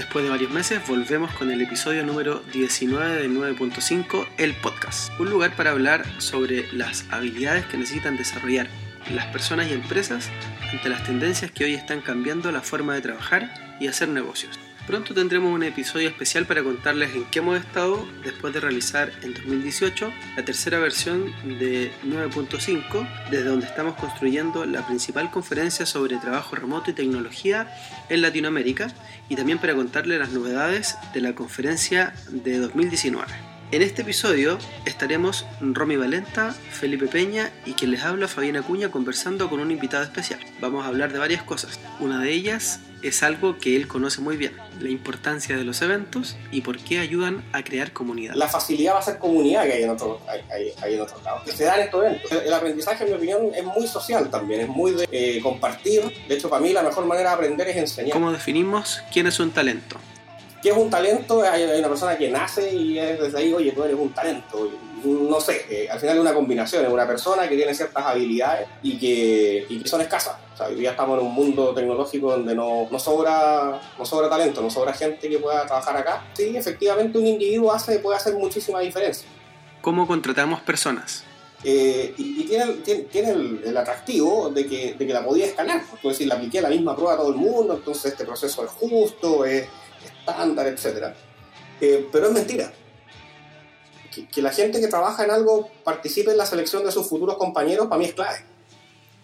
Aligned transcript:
Después 0.00 0.24
de 0.24 0.30
varios 0.30 0.50
meses 0.50 0.80
volvemos 0.88 1.30
con 1.32 1.50
el 1.50 1.60
episodio 1.60 2.02
número 2.06 2.42
19 2.54 3.16
del 3.16 3.36
9.5, 3.36 4.26
el 4.38 4.54
podcast. 4.54 5.12
Un 5.20 5.28
lugar 5.28 5.54
para 5.54 5.72
hablar 5.72 6.06
sobre 6.16 6.72
las 6.72 7.04
habilidades 7.10 7.66
que 7.66 7.76
necesitan 7.76 8.16
desarrollar 8.16 8.66
las 9.12 9.26
personas 9.26 9.68
y 9.68 9.74
empresas 9.74 10.30
ante 10.72 10.88
las 10.88 11.04
tendencias 11.04 11.50
que 11.50 11.64
hoy 11.64 11.74
están 11.74 12.00
cambiando 12.00 12.50
la 12.50 12.62
forma 12.62 12.94
de 12.94 13.02
trabajar 13.02 13.76
y 13.78 13.88
hacer 13.88 14.08
negocios. 14.08 14.58
Pronto 14.90 15.14
tendremos 15.14 15.54
un 15.54 15.62
episodio 15.62 16.08
especial 16.08 16.46
para 16.46 16.64
contarles 16.64 17.14
en 17.14 17.24
qué 17.26 17.38
hemos 17.38 17.56
estado 17.56 18.04
después 18.24 18.52
de 18.52 18.58
realizar 18.58 19.12
en 19.22 19.34
2018 19.34 20.12
la 20.36 20.44
tercera 20.44 20.80
versión 20.80 21.26
de 21.60 21.92
9.5, 22.04 23.30
desde 23.30 23.44
donde 23.44 23.66
estamos 23.66 23.94
construyendo 23.94 24.64
la 24.64 24.84
principal 24.84 25.30
conferencia 25.30 25.86
sobre 25.86 26.16
trabajo 26.16 26.56
remoto 26.56 26.90
y 26.90 26.94
tecnología 26.94 27.72
en 28.08 28.20
Latinoamérica 28.20 28.92
y 29.28 29.36
también 29.36 29.58
para 29.58 29.76
contarles 29.76 30.18
las 30.18 30.32
novedades 30.32 30.96
de 31.14 31.20
la 31.20 31.36
conferencia 31.36 32.12
de 32.28 32.58
2019. 32.58 33.32
En 33.70 33.82
este 33.82 34.02
episodio 34.02 34.58
estaremos 34.86 35.46
Romy 35.60 35.94
Valenta, 35.94 36.50
Felipe 36.72 37.06
Peña 37.06 37.52
y 37.64 37.74
quien 37.74 37.92
les 37.92 38.02
habla 38.02 38.26
Fabiana 38.26 38.62
Cuña 38.62 38.90
conversando 38.90 39.48
con 39.48 39.60
un 39.60 39.70
invitado 39.70 40.02
especial. 40.02 40.40
Vamos 40.60 40.84
a 40.84 40.88
hablar 40.88 41.12
de 41.12 41.20
varias 41.20 41.44
cosas. 41.44 41.78
Una 42.00 42.18
de 42.18 42.32
ellas 42.32 42.80
es 43.02 43.22
algo 43.22 43.58
que 43.58 43.76
él 43.76 43.88
conoce 43.88 44.20
muy 44.20 44.36
bien, 44.36 44.56
la 44.80 44.88
importancia 44.88 45.56
de 45.56 45.64
los 45.64 45.82
eventos 45.82 46.36
y 46.50 46.60
por 46.60 46.78
qué 46.78 46.98
ayudan 46.98 47.44
a 47.52 47.62
crear 47.62 47.92
comunidad. 47.92 48.34
La 48.34 48.48
facilidad 48.48 48.94
va 48.94 48.98
a 48.98 49.02
ser 49.02 49.18
comunidad 49.18 49.64
que 49.64 49.72
hay 49.72 49.82
en 49.84 49.90
otros 49.90 50.18
hay, 50.28 50.72
hay, 50.82 50.94
en 50.94 51.00
otro 51.00 51.20
lados, 51.22 51.42
que 51.44 51.52
se 51.52 51.64
dan 51.64 51.80
estos 51.80 52.04
eventos. 52.04 52.32
El 52.32 52.52
aprendizaje, 52.52 53.04
en 53.04 53.10
mi 53.10 53.16
opinión, 53.16 53.50
es 53.54 53.64
muy 53.64 53.86
social 53.86 54.30
también, 54.30 54.60
es 54.62 54.68
muy 54.68 54.92
de 54.92 55.08
eh, 55.10 55.40
compartir. 55.42 56.02
De 56.28 56.34
hecho, 56.34 56.48
para 56.48 56.62
mí 56.62 56.72
la 56.72 56.82
mejor 56.82 57.06
manera 57.06 57.30
de 57.30 57.34
aprender 57.36 57.68
es 57.68 57.76
enseñar. 57.76 58.12
¿Cómo 58.12 58.32
definimos 58.32 59.02
quién 59.12 59.26
es 59.26 59.40
un 59.40 59.50
talento? 59.50 59.96
¿Qué 60.62 60.70
es 60.70 60.76
un 60.76 60.90
talento? 60.90 61.42
Hay, 61.42 61.64
una 61.64 61.88
persona 61.88 62.18
que 62.18 62.28
nace 62.28 62.74
y 62.74 62.98
es 62.98 63.18
desde 63.18 63.38
ahí, 63.38 63.52
oye, 63.52 63.72
tú 63.72 63.82
eres 63.82 63.96
un 63.98 64.10
talento. 64.10 64.70
No 65.04 65.40
sé, 65.40 65.66
eh, 65.70 65.88
al 65.90 65.98
final 65.98 66.16
es 66.16 66.20
una 66.20 66.34
combinación, 66.34 66.84
es 66.84 66.92
una 66.92 67.06
persona 67.06 67.48
que 67.48 67.56
tiene 67.56 67.74
ciertas 67.74 68.04
habilidades 68.04 68.68
y 68.82 68.98
que, 68.98 69.66
y 69.68 69.82
que 69.82 69.88
son 69.88 70.00
escasas. 70.00 70.36
O 70.54 70.56
sea, 70.56 70.66
hoy 70.66 70.74
día 70.74 70.90
estamos 70.90 71.18
en 71.18 71.26
un 71.26 71.34
mundo 71.34 71.72
tecnológico 71.74 72.32
donde 72.32 72.54
no, 72.54 72.88
no, 72.90 72.98
sobra, 72.98 73.80
no 73.98 74.04
sobra 74.04 74.28
talento, 74.28 74.60
no 74.60 74.70
sobra 74.70 74.92
gente 74.92 75.28
que 75.28 75.38
pueda 75.38 75.66
trabajar 75.66 75.96
acá. 75.96 76.24
Sí, 76.34 76.56
efectivamente 76.56 77.18
un 77.18 77.26
individuo 77.26 77.72
hace, 77.72 77.98
puede 77.98 78.16
hacer 78.16 78.34
muchísima 78.34 78.80
diferencia. 78.80 79.28
¿Cómo 79.80 80.06
contratamos 80.06 80.60
personas? 80.60 81.24
Eh, 81.62 82.14
y, 82.16 82.44
tiene, 82.44 82.66
tiene, 83.10 83.30
el, 83.30 83.76
atractivo 83.76 84.48
de 84.48 84.66
que, 84.66 84.94
de 84.94 85.06
que 85.06 85.12
la 85.12 85.24
podía 85.24 85.46
escalar. 85.46 85.82
Es 85.96 86.02
decir, 86.02 86.26
la 86.26 86.36
apliqué 86.36 86.60
la 86.60 86.70
misma 86.70 86.94
prueba 86.94 87.14
a 87.14 87.16
todo 87.16 87.30
el 87.30 87.36
mundo, 87.36 87.74
entonces 87.74 88.12
este 88.12 88.24
proceso 88.24 88.64
es 88.64 88.70
justo, 88.70 89.44
es 89.44 89.66
estándar, 90.04 90.66
etc. 90.66 91.14
Eh, 91.80 92.08
pero 92.10 92.26
es 92.26 92.32
mentira. 92.32 92.72
Que, 94.10 94.42
la 94.42 94.50
gente 94.50 94.80
que 94.80 94.88
trabaja 94.88 95.24
en 95.24 95.30
algo 95.30 95.70
participe 95.84 96.32
en 96.32 96.36
la 96.36 96.46
selección 96.46 96.84
de 96.84 96.92
sus 96.92 97.08
futuros 97.08 97.36
compañeros, 97.36 97.86
para 97.86 97.98
mí 97.98 98.06
es 98.06 98.14
clave. 98.14 98.38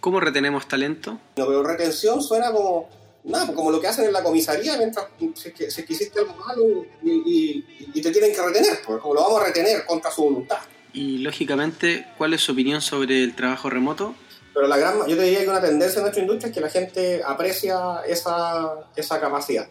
¿Cómo 0.00 0.20
retenemos 0.20 0.68
talento? 0.68 1.18
No, 1.36 1.46
pero 1.46 1.62
retención 1.62 2.22
suena 2.22 2.52
como, 2.52 2.88
nada, 3.24 3.52
como 3.52 3.70
lo 3.70 3.80
que 3.80 3.88
hacen 3.88 4.04
en 4.04 4.12
la 4.12 4.22
comisaría 4.22 4.76
mientras 4.76 5.06
si, 5.34 5.50
si 5.70 5.84
hiciste 5.88 6.20
algo 6.20 6.34
malo 6.36 6.84
y, 7.02 7.62
te 8.00 8.10
tienen 8.12 8.32
que 8.32 8.42
retener, 8.42 8.78
porque 8.86 9.02
como 9.02 9.14
lo 9.14 9.22
vamos 9.22 9.42
a 9.42 9.46
retener 9.46 9.84
contra 9.84 10.10
su 10.10 10.22
voluntad. 10.22 10.58
Y 10.92 11.18
lógicamente, 11.18 12.06
¿cuál 12.16 12.34
es 12.34 12.42
su 12.42 12.52
opinión 12.52 12.80
sobre 12.80 13.24
el 13.24 13.34
trabajo 13.34 13.68
remoto? 13.68 14.14
Pero 14.54 14.68
la 14.68 14.78
gran, 14.78 14.98
yo 15.06 15.16
te 15.16 15.22
diría 15.22 15.40
que 15.40 15.48
una 15.48 15.60
tendencia 15.60 15.98
en 15.98 16.04
nuestra 16.04 16.22
industria 16.22 16.48
es 16.48 16.54
que 16.54 16.60
la 16.60 16.70
gente 16.70 17.22
aprecia 17.22 18.00
esa, 18.06 18.88
esa 18.94 19.20
capacidad. 19.20 19.68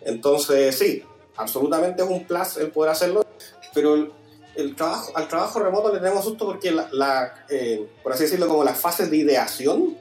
Entonces, 0.00 0.76
sí, 0.76 1.04
absolutamente 1.36 2.02
es 2.02 2.08
un 2.08 2.24
plus 2.26 2.56
el 2.56 2.70
poder 2.70 2.92
hacerlo, 2.92 3.24
pero 3.72 4.12
el, 4.56 4.74
trabajo, 4.74 5.12
al 5.16 5.28
trabajo 5.28 5.60
remoto 5.60 5.92
le 5.92 6.00
tenemos 6.00 6.24
susto 6.24 6.46
porque, 6.46 6.70
la, 6.70 7.46
eh, 7.48 7.88
por 8.02 8.12
así 8.12 8.24
decirlo, 8.24 8.48
como 8.48 8.64
las 8.64 8.78
fases 8.78 9.10
de 9.10 9.16
ideación. 9.18 9.96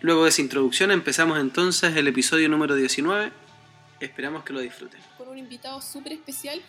Luego 0.00 0.24
de 0.24 0.30
esa 0.30 0.40
introducción 0.40 0.90
empezamos 0.90 1.38
entonces 1.38 1.96
el 1.96 2.08
episodio 2.08 2.48
número 2.48 2.74
19. 2.74 3.32
Esperamos 4.00 4.44
que 4.44 4.52
lo 4.52 4.60
disfruten. 4.60 5.00
Con 5.18 5.28
un 5.28 5.38
invitado 5.38 5.80
súper 5.82 6.14
especial 6.14 6.60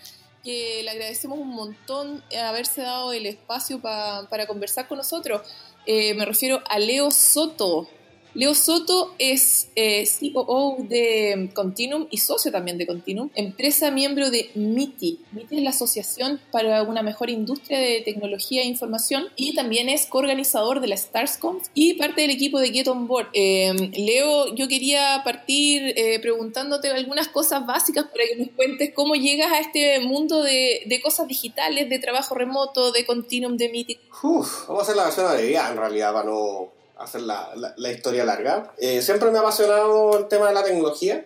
que 0.44 0.82
le 0.84 0.90
agradecemos 0.90 1.40
un 1.40 1.50
montón 1.50 2.24
haberse 2.36 2.82
dado 2.82 3.14
el 3.14 3.26
espacio 3.26 3.80
para 3.80 4.48
conversar 4.48 4.88
con 4.88 4.98
nosotros. 4.98 5.42
Eh, 5.86 6.14
me 6.14 6.26
refiero 6.26 6.62
a 6.70 6.80
Leo 6.80 7.12
Soto. 7.12 7.88
Leo 8.34 8.56
Soto 8.56 9.14
es 9.20 9.68
eh, 9.76 10.08
COO 10.34 10.78
de 10.88 11.50
Continuum 11.54 12.08
y 12.10 12.18
socio 12.18 12.50
también 12.50 12.78
de 12.78 12.88
Continuum, 12.88 13.30
empresa 13.36 13.92
miembro 13.92 14.32
de 14.32 14.52
MITI. 14.56 15.20
MITI 15.34 15.58
es 15.58 15.64
la 15.64 15.72
Asociación 15.72 16.40
para 16.50 16.84
una 16.84 17.04
Mejor 17.04 17.30
Industria 17.30 17.78
de 17.78 18.02
Tecnología 18.06 18.62
e 18.62 18.66
Información 18.66 19.26
y 19.36 19.54
también 19.54 19.90
es 19.90 20.06
coorganizador 20.06 20.80
de 20.80 20.88
la 20.88 20.96
StarsConf 20.96 21.68
y 21.74 21.96
parte 21.96 22.22
del 22.22 22.32
equipo 22.32 22.60
de 22.62 22.72
Get 22.72 22.88
On 22.88 23.06
Board. 23.06 23.28
Em, 23.34 23.92
Leo, 23.98 24.56
yo 24.56 24.70
quería 24.70 25.22
partir 25.26 25.94
eh, 25.98 26.20
preguntándote 26.22 26.90
algunas 26.90 27.28
cosas 27.28 27.66
básicas 27.66 28.06
para 28.06 28.24
que 28.30 28.38
nos 28.38 28.50
cuentes 28.56 28.94
cómo 28.94 29.16
llegas 29.16 29.52
a 29.52 29.60
este 29.60 30.00
mundo 30.00 30.42
de, 30.42 31.02
cosas 31.04 31.28
digitales, 31.28 31.90
de 31.90 32.00
trabajo 32.00 32.34
remoto, 32.36 32.94
de 32.94 33.06
Continuum, 33.06 33.58
de 33.58 33.68
MITI. 33.68 34.00
Uf, 34.24 34.68
vamos 34.68 34.84
a 34.84 34.84
hacer 34.84 34.96
la 34.96 35.04
versión 35.06 35.36
de 35.36 35.54
en 35.54 35.78
realidad 35.78 36.14
para 36.14 36.30
no 36.30 36.81
hacer 37.02 37.22
la, 37.22 37.52
la, 37.76 37.92
historia 37.92 38.26
larga. 38.26 38.74
Eh, 38.78 39.02
siempre 39.02 39.32
me 39.32 39.38
ha 39.38 39.42
apasionado 39.42 40.18
el 40.18 40.28
tema 40.28 40.48
de 40.48 40.54
la 40.54 40.64
tecnología. 40.64 41.26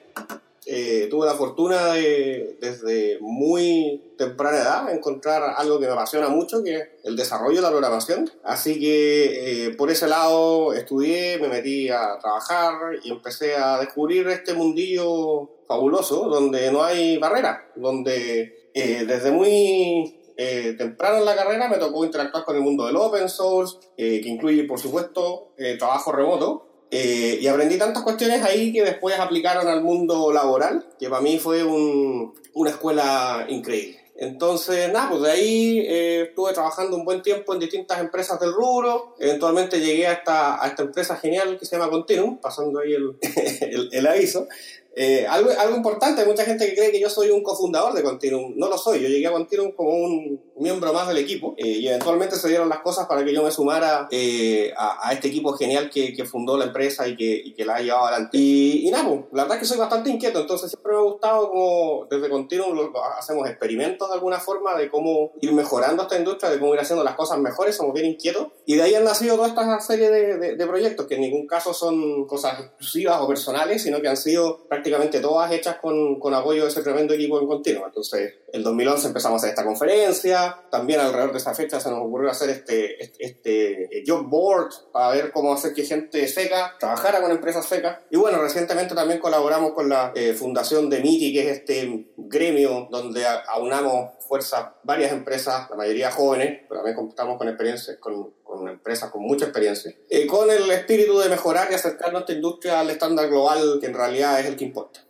Eh, 0.68 1.08
tuve 1.12 1.28
la 1.28 1.36
fortuna 1.36 1.94
de, 1.94 2.58
desde 2.60 3.20
muy 3.22 4.14
temprana 4.18 4.58
edad, 4.58 4.92
encontrar 4.92 5.44
algo 5.58 5.80
que 5.80 5.86
me 5.86 5.94
apasiona 5.94 6.28
mucho, 6.30 6.64
que 6.64 6.76
es 6.76 6.88
el 7.04 7.16
desarrollo 7.16 7.58
de 7.58 7.62
la 7.62 7.70
programación. 7.70 8.32
Así 8.44 8.80
que 8.80 9.68
eh, 9.68 9.76
por 9.76 9.92
ese 9.92 10.08
lado 10.08 10.74
estudié, 10.74 11.38
me 11.38 11.50
metí 11.50 11.90
a 11.90 12.18
trabajar 12.20 12.74
y 13.04 13.12
empecé 13.12 13.56
a 13.56 13.80
descubrir 13.80 14.28
este 14.28 14.56
mundillo 14.56 15.50
fabuloso, 15.68 16.30
donde 16.30 16.72
no 16.72 16.84
hay 16.84 17.18
barreras, 17.18 17.60
donde 17.76 18.72
desde 18.74 19.32
muy 19.32 20.25
eh, 20.38 20.76
temprano 20.78 21.18
en 21.18 21.26
la 21.26 21.36
carrera 21.36 21.70
me 21.70 21.78
tocó 21.78 22.04
interactuar 22.04 22.44
con 22.44 22.56
el 22.56 22.62
mundo 22.62 22.86
del 22.86 22.96
open 22.98 23.30
source, 23.30 23.78
eh, 23.98 24.20
que 24.22 24.30
incluye, 24.30 24.64
por 24.66 24.80
supuesto, 24.80 25.54
eh, 25.58 25.78
trabajo 25.78 26.12
remoto. 26.12 26.64
y 26.92 27.46
aprendí 27.48 27.78
tantas 27.78 28.04
cuestiones 28.04 28.42
ahí 28.44 28.72
que 28.72 28.82
después 28.82 29.20
aplicaron 29.20 29.68
al 29.68 29.84
mundo 29.84 30.32
laboral, 30.32 30.88
que 30.98 31.10
para 31.10 31.22
mí 31.22 31.40
fue 31.40 31.62
una 31.64 32.70
escuela 32.70 33.46
increíble. 33.50 34.00
Entonces, 34.18 34.94
nada, 34.94 35.10
pues 35.10 35.24
de 35.24 35.32
ahí 35.32 35.86
estuve 35.90 36.54
trabajando 36.54 36.96
un 36.96 37.04
buen 37.04 37.22
tiempo 37.22 37.54
en 37.54 37.60
distintas 37.60 38.00
empresas 38.00 38.40
del 38.40 38.54
rubro. 38.54 39.14
Eventualmente 39.20 39.82
llegué 39.82 40.08
a 40.08 40.14
esta, 40.14 40.64
a 40.64 40.68
esta 40.68 40.84
empresa 40.84 41.18
genial 41.18 41.60
que 41.60 41.66
se 41.66 41.76
llama 41.76 41.92
Continuum, 41.92 42.38
pasando 42.38 42.80
ahí 42.80 42.94
el, 42.94 43.18
el, 43.62 43.90
el 43.92 44.08
aviso, 44.08 44.48
eh, 44.96 45.26
algo, 45.28 45.52
algo 45.52 45.76
importante, 45.76 46.22
hay 46.22 46.28
mucha 46.28 46.46
gente 46.46 46.66
que 46.66 46.76
cree 46.76 46.92
que 46.92 47.02
yo 47.02 47.10
soy 47.10 47.30
un 47.30 47.44
cofundador 47.44 47.94
de 47.94 48.04
Continuum. 48.04 48.54
No 48.56 48.70
lo 48.70 48.78
soy, 48.78 49.02
yo 49.02 49.10
llegué 49.10 49.28
a 49.28 49.34
Continuum 49.34 49.72
como 49.74 49.90
un 49.90 50.45
miembro 50.58 50.94
más 50.94 51.08
del 51.08 51.18
equipo 51.18 51.54
eh, 51.58 51.68
y 51.68 51.88
eventualmente 51.88 52.36
se 52.36 52.48
dieron 52.48 52.70
las 52.70 52.80
cosas 52.80 53.08
para 53.08 53.24
que 53.24 53.34
yo 53.34 53.44
me 53.44 53.52
sumara 53.52 54.08
eh, 54.12 54.74
a, 54.78 55.10
a, 55.10 55.14
este 55.14 55.28
equipo 55.28 55.54
genial 55.54 55.90
que, 55.90 56.14
que, 56.14 56.26
fundó 56.26 56.58
la 56.58 56.66
empresa 56.66 57.08
y 57.08 57.16
que, 57.16 57.42
y 57.44 57.54
que 57.54 57.66
la 57.66 57.76
ha 57.76 57.82
llevado 57.82 58.06
adelante. 58.06 58.38
Y, 58.38 58.88
y 58.88 58.92
nada, 58.92 59.08
pues, 59.08 59.22
la 59.34 59.44
verdad 59.44 59.58
es 59.58 59.62
que 59.62 59.68
soy 59.68 59.78
bastante 59.78 60.10
inquieto, 60.10 60.40
entonces 60.40 60.70
siempre 60.72 60.94
me 60.94 61.00
ha 61.00 61.02
gustado 61.02 61.50
como 61.50 62.08
desde 62.10 62.30
Continuum 62.30 62.92
hacemos 63.18 63.48
experimentos 63.50 64.08
de 64.08 64.16
alguna 64.16 64.40
forma 64.40 64.76
de 64.76 64.90
cómo 64.90 65.32
ir 65.42 65.52
mejorando 65.54 66.04
esta 66.04 66.18
industria, 66.18 66.50
de 66.50 66.60
cómo 66.60 66.74
ir 66.74 66.80
haciendo 66.80 67.04
las 67.04 67.16
cosas 67.16 67.38
mejores, 67.40 67.76
somos 67.76 67.94
bien 67.94 68.08
inquietos. 68.08 68.48
Y 68.66 68.76
de 68.76 68.84
ahí 68.84 68.96
han 68.96 69.04
nacido 69.04 69.36
toda 69.36 69.50
esta 69.50 69.80
serie 69.80 70.10
de, 70.10 70.38
de, 70.38 70.56
de 70.56 70.68
proyectos 70.68 71.06
que 71.06 71.16
en 71.16 71.22
ningún 71.22 71.48
caso 71.48 71.74
son 71.74 72.26
cosas 72.26 72.60
exclusivas 72.60 73.20
o 73.22 73.28
personales, 73.28 73.84
sino 73.84 74.02
que 74.02 74.08
han 74.08 74.18
sido 74.18 74.66
prácticamente 74.68 75.20
todas 75.20 75.52
hechas 75.52 75.78
con, 75.82 76.20
con 76.20 76.34
apoyo 76.34 76.64
de 76.64 76.70
ese 76.70 76.82
tremendo 76.82 77.14
equipo 77.14 77.40
en 77.40 77.48
continuo. 77.48 77.86
Entonces, 77.86 78.34
el 78.52 78.64
2011 78.64 79.08
empezamos 79.08 79.36
a 79.36 79.38
hacer 79.38 79.50
esta 79.50 79.64
conferencia, 79.64 80.45
también 80.70 81.00
alrededor 81.00 81.32
de 81.32 81.38
esa 81.38 81.54
fecha 81.54 81.80
se 81.80 81.90
nos 81.90 82.00
ocurrió 82.00 82.30
hacer 82.30 82.50
este, 82.50 83.02
este, 83.04 83.26
este 83.26 84.04
job 84.06 84.28
board 84.28 84.72
para 84.92 85.10
ver 85.10 85.32
cómo 85.32 85.54
hacer 85.54 85.74
que 85.74 85.84
gente 85.84 86.28
seca 86.28 86.76
trabajara 86.80 87.22
con 87.22 87.32
empresas 87.32 87.66
secas. 87.66 88.00
Y 88.10 88.18
bueno, 88.18 88.40
recientemente 88.42 88.96
también 88.96 89.20
colaboramos 89.20 89.74
con 89.74 89.90
la 89.90 90.12
eh, 90.16 90.34
fundación 90.34 90.90
de 90.90 91.02
MITI, 91.02 91.34
que 91.34 91.50
es 91.50 91.58
este 91.58 92.08
gremio 92.18 92.88
donde 92.90 93.26
aunamos 93.48 94.12
fuerzas 94.28 94.68
varias 94.84 95.12
empresas, 95.12 95.70
la 95.70 95.76
mayoría 95.76 96.12
jóvenes, 96.12 96.62
pero 96.68 96.82
también 96.82 96.96
contamos 96.96 97.38
con 97.38 97.48
experiencias, 97.48 97.98
con, 97.98 98.34
con 98.44 98.68
empresas 98.68 99.12
con 99.12 99.22
mucha 99.22 99.46
experiencia, 99.46 99.96
eh, 100.10 100.26
con 100.28 100.50
el 100.50 100.70
espíritu 100.72 101.20
de 101.20 101.30
mejorar 101.30 101.68
y 101.72 101.76
acercar 101.76 102.12
nuestra 102.12 102.36
industria 102.36 102.80
al 102.80 102.90
estándar 102.90 103.28
global 103.30 103.78
que 103.80 103.88
en 103.88 103.94
realidad 103.94 104.40
es 104.40 104.48
el 104.48 104.56
que 104.56 104.66
importa. 104.66 105.05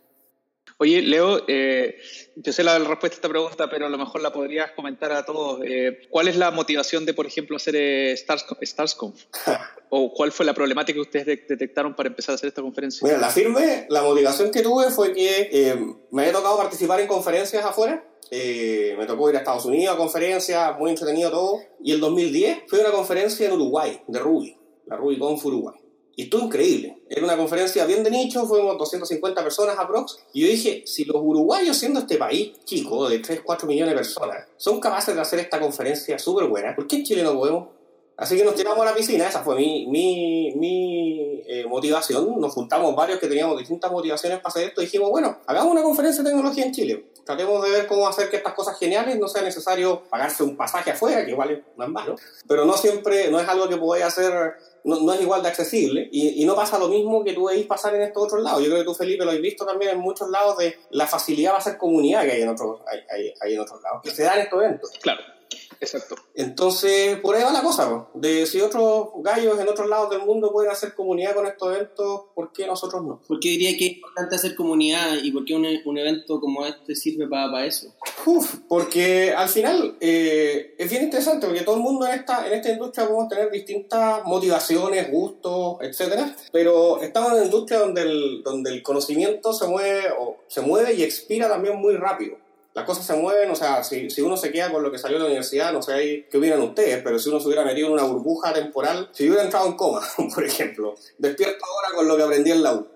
Oye, 0.78 1.00
Leo, 1.00 1.42
eh, 1.48 1.96
yo 2.34 2.52
sé 2.52 2.62
la 2.62 2.78
respuesta 2.78 3.06
a 3.06 3.16
esta 3.16 3.28
pregunta, 3.30 3.70
pero 3.70 3.86
a 3.86 3.88
lo 3.88 3.96
mejor 3.96 4.20
la 4.20 4.30
podrías 4.30 4.72
comentar 4.72 5.10
a 5.10 5.24
todos. 5.24 5.60
Eh, 5.64 6.02
¿Cuál 6.10 6.28
es 6.28 6.36
la 6.36 6.50
motivación 6.50 7.06
de, 7.06 7.14
por 7.14 7.24
ejemplo, 7.26 7.56
hacer 7.56 7.76
eh, 7.76 8.14
StarsConf? 8.14 9.24
¿O 9.88 10.12
cuál 10.12 10.32
fue 10.32 10.44
la 10.44 10.52
problemática 10.52 10.96
que 10.96 11.00
ustedes 11.00 11.48
detectaron 11.48 11.94
para 11.94 12.10
empezar 12.10 12.32
a 12.32 12.34
hacer 12.34 12.48
esta 12.48 12.60
conferencia? 12.60 13.06
Mira, 13.06 13.18
la 13.18 13.30
firme, 13.30 13.86
la 13.88 14.02
motivación 14.02 14.50
que 14.50 14.60
tuve 14.60 14.90
fue 14.90 15.14
que 15.14 15.48
eh, 15.50 15.76
me 16.10 16.22
había 16.22 16.34
tocado 16.34 16.58
participar 16.58 17.00
en 17.00 17.06
conferencias 17.06 17.64
afuera. 17.64 18.04
me 18.30 19.06
tocó 19.06 19.30
ir 19.30 19.36
a 19.36 19.38
Estados 19.38 19.64
Unidos 19.64 19.94
a 19.94 19.98
conferencias, 19.98 20.78
muy 20.78 20.90
entretenido 20.90 21.30
todo. 21.30 21.60
Y 21.82 21.92
el 21.92 22.00
2010 22.00 22.64
fue 22.66 22.80
una 22.80 22.90
conferencia 22.90 23.46
en 23.46 23.52
Uruguay, 23.52 24.02
de 24.06 24.18
Ruby, 24.18 24.58
la 24.84 24.96
RubyConf 24.96 25.42
Uruguay. 25.46 25.85
Y 26.18 26.24
estuvo 26.24 26.46
increíble. 26.46 27.02
Era 27.10 27.24
una 27.24 27.36
conferencia 27.36 27.84
bien 27.84 28.02
de 28.02 28.10
nicho, 28.10 28.46
fuimos 28.46 28.78
250 28.78 29.42
personas 29.42 29.78
aprox. 29.78 30.18
Y 30.32 30.40
yo 30.40 30.48
dije, 30.48 30.82
si 30.86 31.04
los 31.04 31.16
uruguayos, 31.16 31.76
siendo 31.76 32.00
este 32.00 32.16
país 32.16 32.52
chico, 32.64 33.06
de 33.08 33.18
3, 33.18 33.42
4 33.44 33.68
millones 33.68 33.92
de 33.92 33.96
personas, 33.96 34.46
son 34.56 34.80
capaces 34.80 35.14
de 35.14 35.20
hacer 35.20 35.38
esta 35.40 35.60
conferencia 35.60 36.18
súper 36.18 36.46
buena, 36.46 36.74
¿por 36.74 36.86
qué 36.86 36.96
en 36.96 37.04
Chile 37.04 37.22
no 37.22 37.34
podemos? 37.34 37.68
Así 38.16 38.34
que 38.34 38.44
nos 38.44 38.54
tiramos 38.54 38.80
a 38.80 38.86
la 38.86 38.94
piscina, 38.94 39.28
esa 39.28 39.42
fue 39.42 39.56
mi, 39.56 39.86
mi, 39.88 40.54
mi 40.56 41.42
eh, 41.46 41.66
motivación. 41.68 42.40
Nos 42.40 42.54
juntamos 42.54 42.96
varios 42.96 43.18
que 43.18 43.26
teníamos 43.26 43.58
distintas 43.58 43.92
motivaciones 43.92 44.38
para 44.38 44.48
hacer 44.48 44.68
esto 44.68 44.80
y 44.80 44.86
dijimos, 44.86 45.10
bueno, 45.10 45.36
hagamos 45.46 45.72
una 45.72 45.82
conferencia 45.82 46.22
de 46.22 46.30
tecnología 46.30 46.64
en 46.64 46.72
Chile. 46.72 47.06
Tratemos 47.26 47.62
de 47.62 47.70
ver 47.70 47.86
cómo 47.86 48.08
hacer 48.08 48.30
que 48.30 48.36
estas 48.36 48.54
cosas 48.54 48.78
geniales 48.78 49.18
no 49.18 49.28
sea 49.28 49.42
necesario 49.42 50.04
pagarse 50.08 50.42
un 50.42 50.56
pasaje 50.56 50.92
afuera, 50.92 51.26
que 51.26 51.32
igual 51.32 51.50
es 51.50 51.58
más 51.76 51.90
malo, 51.90 52.16
pero 52.48 52.64
no 52.64 52.74
siempre, 52.78 53.30
no 53.30 53.38
es 53.38 53.48
algo 53.48 53.68
que 53.68 53.76
podáis 53.76 54.04
hacer 54.04 54.54
no, 54.86 55.00
no, 55.00 55.12
es 55.12 55.20
igual 55.20 55.42
de 55.42 55.48
accesible 55.48 56.08
y, 56.10 56.44
no 56.44 56.54
pasa 56.54 56.78
lo 56.78 56.88
mismo 56.88 57.24
que 57.24 57.32
tú 57.32 57.46
veis 57.46 57.66
pasar 57.66 57.94
en 57.96 58.02
estos 58.02 58.22
otros 58.22 58.42
lados. 58.42 58.62
Yo 58.62 58.66
creo 58.66 58.78
que 58.78 58.84
tú, 58.84 58.94
Felipe, 58.94 59.24
lo 59.24 59.32
has 59.32 59.40
visto 59.40 59.66
también 59.66 59.92
en 59.92 59.98
muchos 59.98 60.30
lados 60.30 60.56
de 60.58 60.78
la 60.90 61.06
facilidad 61.06 61.54
va 61.54 61.58
a 61.58 61.60
ser 61.60 61.76
comunidad 61.76 62.22
que 62.22 62.32
hay 62.32 62.42
en 62.42 62.48
otros, 62.48 62.80
hay, 62.86 63.00
hay, 63.10 63.34
hay 63.40 63.54
en 63.54 63.60
otros 63.60 63.82
lados, 63.82 64.00
que 64.02 64.10
se 64.10 64.22
da 64.22 64.34
en 64.36 64.42
estos 64.42 64.62
eventos. 64.62 64.90
Claro. 65.02 65.35
Exacto. 65.80 66.16
Entonces, 66.34 67.18
por 67.20 67.34
ahí 67.34 67.42
va 67.42 67.52
la 67.52 67.62
cosa, 67.62 68.08
de 68.14 68.46
si 68.46 68.60
otros 68.60 69.08
gallos 69.18 69.58
en 69.58 69.68
otros 69.68 69.88
lados 69.88 70.10
del 70.10 70.22
mundo 70.22 70.52
pueden 70.52 70.70
hacer 70.70 70.94
comunidad 70.94 71.34
con 71.34 71.46
estos 71.46 71.74
eventos, 71.74 72.22
¿por 72.34 72.52
qué 72.52 72.66
nosotros 72.66 73.02
no? 73.02 73.20
¿Por 73.26 73.40
qué 73.40 73.50
diría 73.50 73.76
que 73.76 73.86
es 73.86 73.92
importante 73.94 74.36
hacer 74.36 74.54
comunidad 74.54 75.16
y 75.22 75.30
por 75.30 75.44
qué 75.44 75.54
un, 75.54 75.66
un 75.84 75.98
evento 75.98 76.40
como 76.40 76.64
este 76.66 76.94
sirve 76.94 77.26
para, 77.26 77.50
para 77.50 77.66
eso? 77.66 77.94
Uf, 78.24 78.56
porque 78.68 79.32
al 79.32 79.48
final 79.48 79.96
eh, 80.00 80.74
es 80.78 80.90
bien 80.90 81.04
interesante, 81.04 81.46
porque 81.46 81.62
todo 81.62 81.76
el 81.76 81.82
mundo 81.82 82.06
en 82.06 82.14
esta, 82.14 82.46
en 82.46 82.54
esta 82.54 82.70
industria 82.70 83.06
podemos 83.06 83.28
tener 83.28 83.50
distintas 83.50 84.24
motivaciones, 84.24 85.10
gustos, 85.10 85.78
etcétera, 85.80 86.34
pero 86.52 87.00
estamos 87.00 87.30
en 87.30 87.36
una 87.36 87.44
industria 87.44 87.80
donde 87.80 88.02
el, 88.02 88.42
donde 88.42 88.70
el 88.70 88.82
conocimiento 88.82 89.52
se 89.52 89.66
mueve, 89.66 90.10
o 90.18 90.38
se 90.48 90.60
mueve 90.60 90.94
y 90.94 91.02
expira 91.02 91.48
también 91.48 91.76
muy 91.76 91.96
rápido 91.96 92.45
las 92.76 92.84
cosas 92.84 93.06
se 93.06 93.16
mueven, 93.16 93.50
o 93.50 93.56
sea, 93.56 93.82
si, 93.82 94.10
si, 94.10 94.20
uno 94.20 94.36
se 94.36 94.52
queda 94.52 94.70
con 94.70 94.82
lo 94.82 94.92
que 94.92 94.98
salió 94.98 95.16
de 95.16 95.20
la 95.20 95.28
universidad, 95.28 95.72
no 95.72 95.80
sé 95.80 96.26
qué 96.30 96.36
hubieran 96.36 96.60
ustedes, 96.60 97.02
pero 97.02 97.18
si 97.18 97.30
uno 97.30 97.40
se 97.40 97.46
hubiera 97.46 97.64
metido 97.64 97.86
en 97.86 97.94
una 97.94 98.02
burbuja 98.02 98.52
temporal, 98.52 99.08
si 99.12 99.26
hubiera 99.26 99.44
entrado 99.44 99.66
en 99.66 99.72
coma, 99.72 100.02
por 100.34 100.44
ejemplo, 100.44 100.94
despierto 101.16 101.64
ahora 101.64 101.96
con 101.96 102.06
lo 102.06 102.18
que 102.18 102.22
aprendí 102.24 102.50
en 102.50 102.62
la 102.62 102.74
U. 102.74 102.86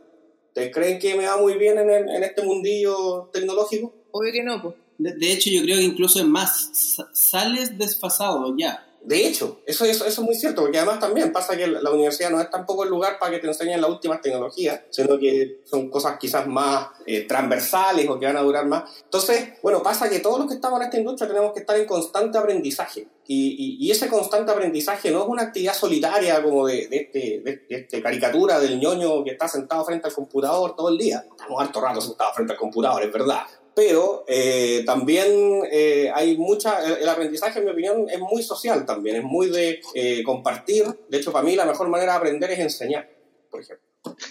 ¿Te 0.52 0.70
creen 0.70 0.98
que 0.98 1.14
me 1.14 1.24
va 1.24 1.38
muy 1.38 1.54
bien 1.54 1.78
en, 1.78 1.88
el, 1.88 2.10
en 2.10 2.22
este 2.22 2.42
mundillo 2.42 3.30
tecnológico? 3.32 3.94
Obvio 4.10 4.32
que 4.32 4.42
no, 4.42 4.60
pues. 4.60 4.74
De, 4.98 5.14
de, 5.14 5.32
hecho, 5.32 5.48
yo 5.48 5.62
creo 5.62 5.78
que 5.78 5.84
incluso 5.84 6.18
es 6.18 6.26
más, 6.26 6.98
sales 7.14 7.78
desfasado 7.78 8.54
ya. 8.58 8.86
De 9.02 9.26
hecho, 9.26 9.60
eso, 9.66 9.84
eso, 9.84 10.04
eso, 10.04 10.20
es 10.20 10.26
muy 10.26 10.34
cierto, 10.34 10.62
porque 10.62 10.78
además 10.78 11.00
también 11.00 11.32
pasa 11.32 11.56
que 11.56 11.66
la 11.66 11.90
universidad 11.90 12.30
no 12.30 12.40
es 12.40 12.50
tampoco 12.50 12.84
el 12.84 12.90
lugar 12.90 13.18
para 13.18 13.32
que 13.32 13.38
te 13.38 13.46
enseñen 13.46 13.80
las 13.80 13.90
últimas 13.90 14.20
tecnologías, 14.20 14.82
sino 14.90 15.18
que 15.18 15.60
son 15.64 15.88
cosas 15.88 16.18
quizás 16.18 16.46
más 16.46 16.88
eh, 17.06 17.22
transversales 17.22 18.08
o 18.08 18.18
que 18.18 18.26
van 18.26 18.36
a 18.36 18.42
durar 18.42 18.66
más. 18.66 19.02
Entonces, 19.02 19.54
bueno, 19.62 19.82
pasa 19.82 20.10
que 20.10 20.20
todos 20.20 20.38
los 20.38 20.48
que 20.48 20.54
estamos 20.54 20.78
en 20.80 20.86
esta 20.86 20.98
industria 20.98 21.28
tenemos 21.28 21.52
que 21.52 21.60
estar 21.60 21.76
en 21.76 21.86
constante 21.86 22.36
aprendizaje. 22.36 23.08
Y, 23.26 23.78
y, 23.80 23.90
ese 23.92 24.08
constante 24.08 24.50
aprendizaje 24.50 25.10
no 25.12 25.22
es 25.22 25.28
una 25.28 25.42
actividad 25.42 25.72
solitaria 25.72 26.42
como 26.42 26.66
de, 26.66 26.88
este, 26.90 27.40
de 27.44 27.62
este 27.68 28.02
caricatura 28.02 28.58
del 28.58 28.80
ñoño 28.80 29.22
que 29.22 29.30
está 29.30 29.46
sentado 29.46 29.84
frente 29.84 30.08
al 30.08 30.12
computador 30.12 30.74
todo 30.74 30.88
el 30.88 30.98
día. 30.98 31.24
Estamos 31.30 31.62
harto 31.62 31.80
rato 31.80 32.00
sentados 32.00 32.34
frente 32.34 32.54
al 32.54 32.58
computador, 32.58 33.04
es 33.04 33.12
verdad 33.12 33.42
pero 33.74 34.24
eh, 34.26 34.82
también 34.84 35.62
eh, 35.70 36.10
hay 36.14 36.36
mucha, 36.36 36.98
el, 36.98 37.08
aprendizaje 37.08 37.58
en 37.58 37.64
mi 37.66 37.70
opinión 37.70 38.08
es 38.08 38.18
muy 38.18 38.42
social 38.42 38.84
también, 38.84 39.16
es 39.16 39.24
muy 39.24 39.50
de 39.50 39.80
eh, 39.94 40.22
compartir, 40.22 40.84
de 41.08 41.18
hecho 41.18 41.32
para 41.32 41.44
mí 41.44 41.56
la 41.56 41.66
mejor 41.66 41.88
manera 41.88 42.12
de 42.12 42.18
aprender 42.18 42.50
es 42.50 42.58
enseñar, 42.58 43.08
por 43.50 43.60
ejemplo. 43.60 43.89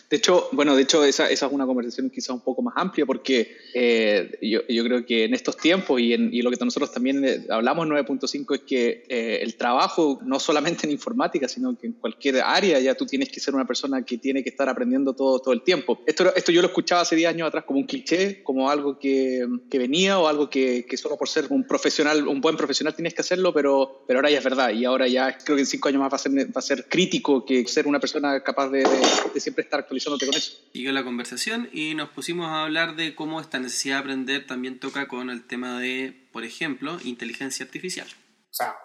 De 0.09 0.17
hecho, 0.17 0.49
bueno, 0.51 0.75
de 0.75 0.81
hecho 0.81 1.03
esa, 1.03 1.29
esa 1.29 1.45
es 1.45 1.51
una 1.51 1.67
conversación 1.67 2.09
quizá 2.09 2.33
un 2.33 2.41
poco 2.41 2.63
más 2.63 2.73
amplia 2.75 3.05
porque 3.05 3.55
eh, 3.75 4.39
yo, 4.41 4.61
yo, 4.67 4.83
creo 4.83 5.05
que 5.05 5.25
en 5.25 5.35
estos 5.35 5.57
tiempos 5.57 6.01
y, 6.01 6.13
en, 6.13 6.33
y 6.33 6.41
lo 6.41 6.49
que 6.49 6.57
nosotros 6.65 6.91
también 6.91 7.23
eh, 7.23 7.45
hablamos 7.49 7.85
en 7.85 7.93
9.5 7.93 8.55
es 8.55 8.61
que 8.61 9.03
eh, 9.07 9.39
el 9.43 9.55
trabajo, 9.55 10.19
no 10.25 10.39
solamente 10.39 10.87
en 10.87 10.91
informática, 10.91 11.47
sino 11.47 11.77
que 11.77 11.85
en 11.85 11.93
cualquier 11.93 12.41
área 12.41 12.79
ya 12.79 12.95
tú 12.95 13.05
tienes 13.05 13.29
que 13.29 13.39
ser 13.39 13.53
una 13.53 13.65
persona 13.65 14.03
que 14.03 14.17
tiene 14.17 14.41
que 14.43 14.49
estar 14.49 14.67
aprendiendo 14.67 15.13
todo, 15.13 15.39
todo 15.39 15.53
el 15.53 15.61
tiempo. 15.61 15.99
Esto, 16.07 16.33
esto 16.35 16.51
yo 16.51 16.61
lo 16.61 16.69
escuchaba 16.69 17.01
hace 17.01 17.15
10 17.15 17.29
años 17.29 17.47
atrás 17.47 17.65
como 17.65 17.79
un 17.79 17.85
cliché, 17.85 18.41
como 18.41 18.71
algo 18.71 18.97
que, 18.97 19.47
que 19.69 19.77
venía 19.77 20.17
o 20.17 20.27
algo 20.27 20.49
que, 20.49 20.87
que, 20.89 20.97
solo 20.97 21.17
por 21.17 21.29
ser 21.29 21.45
un 21.51 21.67
profesional, 21.67 22.27
un 22.27 22.41
buen 22.41 22.57
profesional 22.57 22.95
tienes 22.95 23.13
que 23.13 23.21
hacerlo, 23.21 23.53
pero, 23.53 24.03
pero 24.07 24.17
ahora 24.17 24.31
ya 24.31 24.39
es 24.39 24.43
verdad 24.43 24.71
y 24.71 24.85
ahora 24.85 25.07
ya 25.07 25.37
creo 25.37 25.55
que 25.55 25.61
en 25.61 25.67
5 25.67 25.89
años 25.89 26.01
más 26.01 26.11
va 26.11 26.15
a, 26.15 26.19
ser, 26.19 26.31
va 26.31 26.59
a 26.59 26.61
ser 26.61 26.85
crítico 26.89 27.45
que 27.45 27.67
ser 27.67 27.85
una 27.85 27.99
persona 27.99 28.41
capaz 28.41 28.69
de, 28.69 28.79
de, 28.79 28.99
de 29.35 29.39
siempre 29.39 29.58
estar 29.61 29.79
actualizándote 29.81 30.25
con 30.25 30.35
eso. 30.35 30.53
Siguió 30.73 30.91
la 30.91 31.03
conversación 31.03 31.69
y 31.73 31.95
nos 31.95 32.09
pusimos 32.09 32.47
a 32.47 32.63
hablar 32.63 32.95
de 32.95 33.15
cómo 33.15 33.41
esta 33.41 33.59
necesidad 33.59 33.95
de 33.95 33.99
aprender 34.01 34.47
también 34.47 34.79
toca 34.79 35.07
con 35.07 35.29
el 35.29 35.45
tema 35.47 35.79
de, 35.79 36.27
por 36.31 36.43
ejemplo, 36.43 36.97
inteligencia 37.03 37.65
artificial. 37.65 38.07
O 38.07 38.53
sea, 38.53 38.75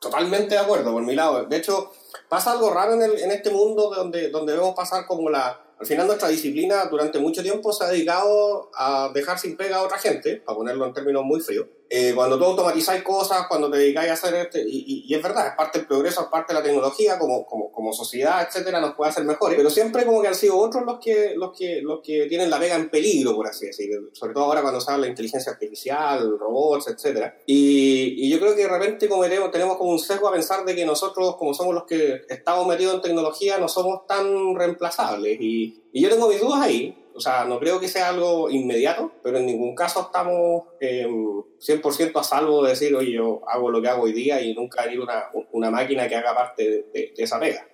totalmente 0.00 0.54
de 0.54 0.60
acuerdo 0.60 0.92
por 0.92 1.02
mi 1.02 1.14
lado. 1.14 1.44
De 1.46 1.56
hecho, 1.56 1.92
pasa 2.28 2.52
algo 2.52 2.72
raro 2.72 2.94
en, 2.94 3.02
el, 3.02 3.18
en 3.18 3.30
este 3.30 3.50
mundo 3.50 3.92
donde, 3.94 4.30
donde 4.30 4.52
vemos 4.54 4.74
pasar 4.74 5.06
como 5.06 5.30
la... 5.30 5.60
Al 5.78 5.86
final 5.86 6.06
nuestra 6.06 6.28
disciplina 6.28 6.84
durante 6.84 7.18
mucho 7.18 7.42
tiempo 7.42 7.72
se 7.72 7.84
ha 7.84 7.88
dedicado 7.88 8.70
a 8.74 9.10
dejar 9.12 9.38
sin 9.38 9.56
pega 9.56 9.78
a 9.78 9.82
otra 9.82 9.98
gente, 9.98 10.36
para 10.36 10.56
ponerlo 10.56 10.86
en 10.86 10.92
términos 10.92 11.24
muy 11.24 11.40
fríos. 11.40 11.66
Eh, 11.94 12.14
cuando 12.14 12.38
tú 12.38 12.46
automatizáis 12.46 13.02
cosas, 13.02 13.46
cuando 13.48 13.70
te 13.70 13.76
dedicáis 13.76 14.08
a 14.08 14.14
hacer 14.14 14.34
este, 14.36 14.64
y, 14.66 15.12
es 15.12 15.22
verdad, 15.22 15.48
es 15.48 15.52
parte 15.54 15.78
del 15.78 15.86
progreso, 15.86 16.22
es 16.22 16.28
parte 16.28 16.54
de 16.54 16.58
la 16.58 16.64
tecnología, 16.64 17.18
como, 17.18 17.44
como, 17.44 17.70
como 17.70 17.92
sociedad, 17.92 18.48
etcétera, 18.48 18.80
nos 18.80 18.94
puede 18.94 19.10
hacer 19.10 19.24
mejores, 19.24 19.58
pero 19.58 19.68
siempre 19.68 20.06
como 20.06 20.22
que 20.22 20.28
han 20.28 20.34
sido 20.34 20.56
otros 20.56 20.86
los 20.86 20.98
que, 21.00 21.34
los 21.36 21.52
que, 21.54 21.82
los 21.82 22.00
que 22.00 22.24
tienen 22.30 22.48
la 22.48 22.58
pega 22.58 22.76
en 22.76 22.88
peligro, 22.88 23.34
por 23.34 23.46
así 23.46 23.66
decirlo, 23.66 24.08
sobre 24.14 24.32
todo 24.32 24.44
ahora 24.44 24.62
cuando 24.62 24.80
se 24.80 24.90
habla 24.90 25.04
de 25.04 25.10
inteligencia 25.10 25.52
artificial, 25.52 26.38
robots, 26.38 26.88
etcétera, 26.88 27.36
y, 27.44 28.26
yo 28.30 28.40
creo 28.40 28.56
que 28.56 28.62
de 28.62 28.68
repente 28.68 29.06
tenemos, 29.52 29.76
como 29.76 29.90
un 29.90 29.98
sesgo 29.98 30.28
a 30.28 30.32
pensar 30.32 30.64
de 30.64 30.74
que 30.74 30.86
nosotros, 30.86 31.36
como 31.36 31.52
somos 31.52 31.74
los 31.74 31.84
que 31.84 32.22
estamos 32.26 32.66
metidos 32.66 32.94
en 32.94 33.02
tecnología, 33.02 33.58
no 33.58 33.68
somos 33.68 34.06
tan 34.06 34.54
reemplazables, 34.54 35.36
y 35.38 35.82
yo 35.92 36.08
tengo 36.08 36.26
mis 36.26 36.40
dudas 36.40 36.62
ahí, 36.62 37.01
o 37.14 37.20
sea, 37.20 37.44
no 37.44 37.58
creo 37.58 37.80
que 37.80 37.88
sea 37.88 38.08
algo 38.08 38.50
inmediato, 38.50 39.12
pero 39.22 39.38
en 39.38 39.46
ningún 39.46 39.74
caso 39.74 40.02
estamos 40.02 40.64
eh, 40.80 41.06
100% 41.06 42.18
a 42.18 42.22
salvo 42.22 42.62
de 42.62 42.70
decir, 42.70 42.94
oye, 42.94 43.12
yo 43.12 43.42
hago 43.48 43.70
lo 43.70 43.80
que 43.80 43.88
hago 43.88 44.04
hoy 44.04 44.12
día 44.12 44.40
y 44.40 44.54
nunca 44.54 44.82
hay 44.82 44.98
una, 44.98 45.30
una 45.52 45.70
máquina 45.70 46.08
que 46.08 46.16
haga 46.16 46.34
parte 46.34 46.86
de, 46.92 47.14
esa 47.16 47.38
pega. 47.38 47.66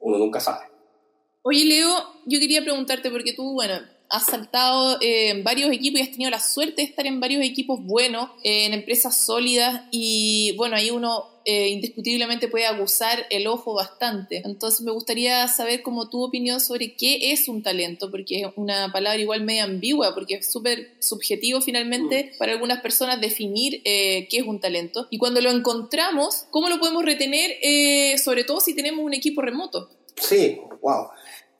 Uno 0.00 0.18
nunca 0.18 0.40
sabe. 0.40 0.66
Oye, 1.42 1.64
Leo, 1.64 1.90
yo 2.24 2.38
quería 2.38 2.62
preguntarte, 2.62 3.10
porque 3.10 3.32
tú, 3.32 3.54
bueno, 3.54 3.74
has 4.12 4.26
saltado 4.26 5.00
eh, 5.00 5.30
en 5.30 5.42
varios 5.42 5.72
equipos 5.72 5.98
y 5.98 6.02
has 6.02 6.10
tenido 6.10 6.30
la 6.30 6.38
suerte 6.38 6.82
de 6.82 6.82
estar 6.82 7.06
en 7.06 7.18
varios 7.18 7.42
equipos 7.42 7.82
buenos, 7.82 8.28
eh, 8.44 8.66
en 8.66 8.74
empresas 8.74 9.16
sólidas 9.16 9.84
y 9.90 10.54
bueno, 10.58 10.76
ahí 10.76 10.90
uno 10.90 11.30
eh, 11.46 11.70
indiscutiblemente 11.70 12.46
puede 12.48 12.66
aguzar 12.66 13.24
el 13.30 13.46
ojo 13.46 13.72
bastante. 13.72 14.42
Entonces 14.44 14.82
me 14.82 14.92
gustaría 14.92 15.48
saber 15.48 15.80
como 15.80 16.10
tu 16.10 16.22
opinión 16.22 16.60
sobre 16.60 16.94
qué 16.94 17.32
es 17.32 17.48
un 17.48 17.62
talento, 17.62 18.10
porque 18.10 18.42
es 18.42 18.48
una 18.56 18.92
palabra 18.92 19.18
igual 19.18 19.44
medio 19.44 19.64
ambigua, 19.64 20.12
porque 20.12 20.34
es 20.34 20.52
súper 20.52 20.92
subjetivo 21.00 21.62
finalmente 21.62 22.32
mm. 22.34 22.38
para 22.38 22.52
algunas 22.52 22.82
personas 22.82 23.18
definir 23.18 23.82
qué 23.82 24.28
es 24.30 24.46
un 24.46 24.60
talento. 24.60 25.08
Y 25.08 25.16
cuando 25.16 25.40
lo 25.40 25.50
encontramos, 25.50 26.44
¿cómo 26.50 26.68
lo 26.68 26.78
podemos 26.78 27.02
retener, 27.02 27.56
sobre 28.18 28.44
todo 28.44 28.60
si 28.60 28.74
tenemos 28.74 29.02
un 29.02 29.14
equipo 29.14 29.40
remoto? 29.40 29.88
Sí, 30.16 30.60
wow. 30.82 31.08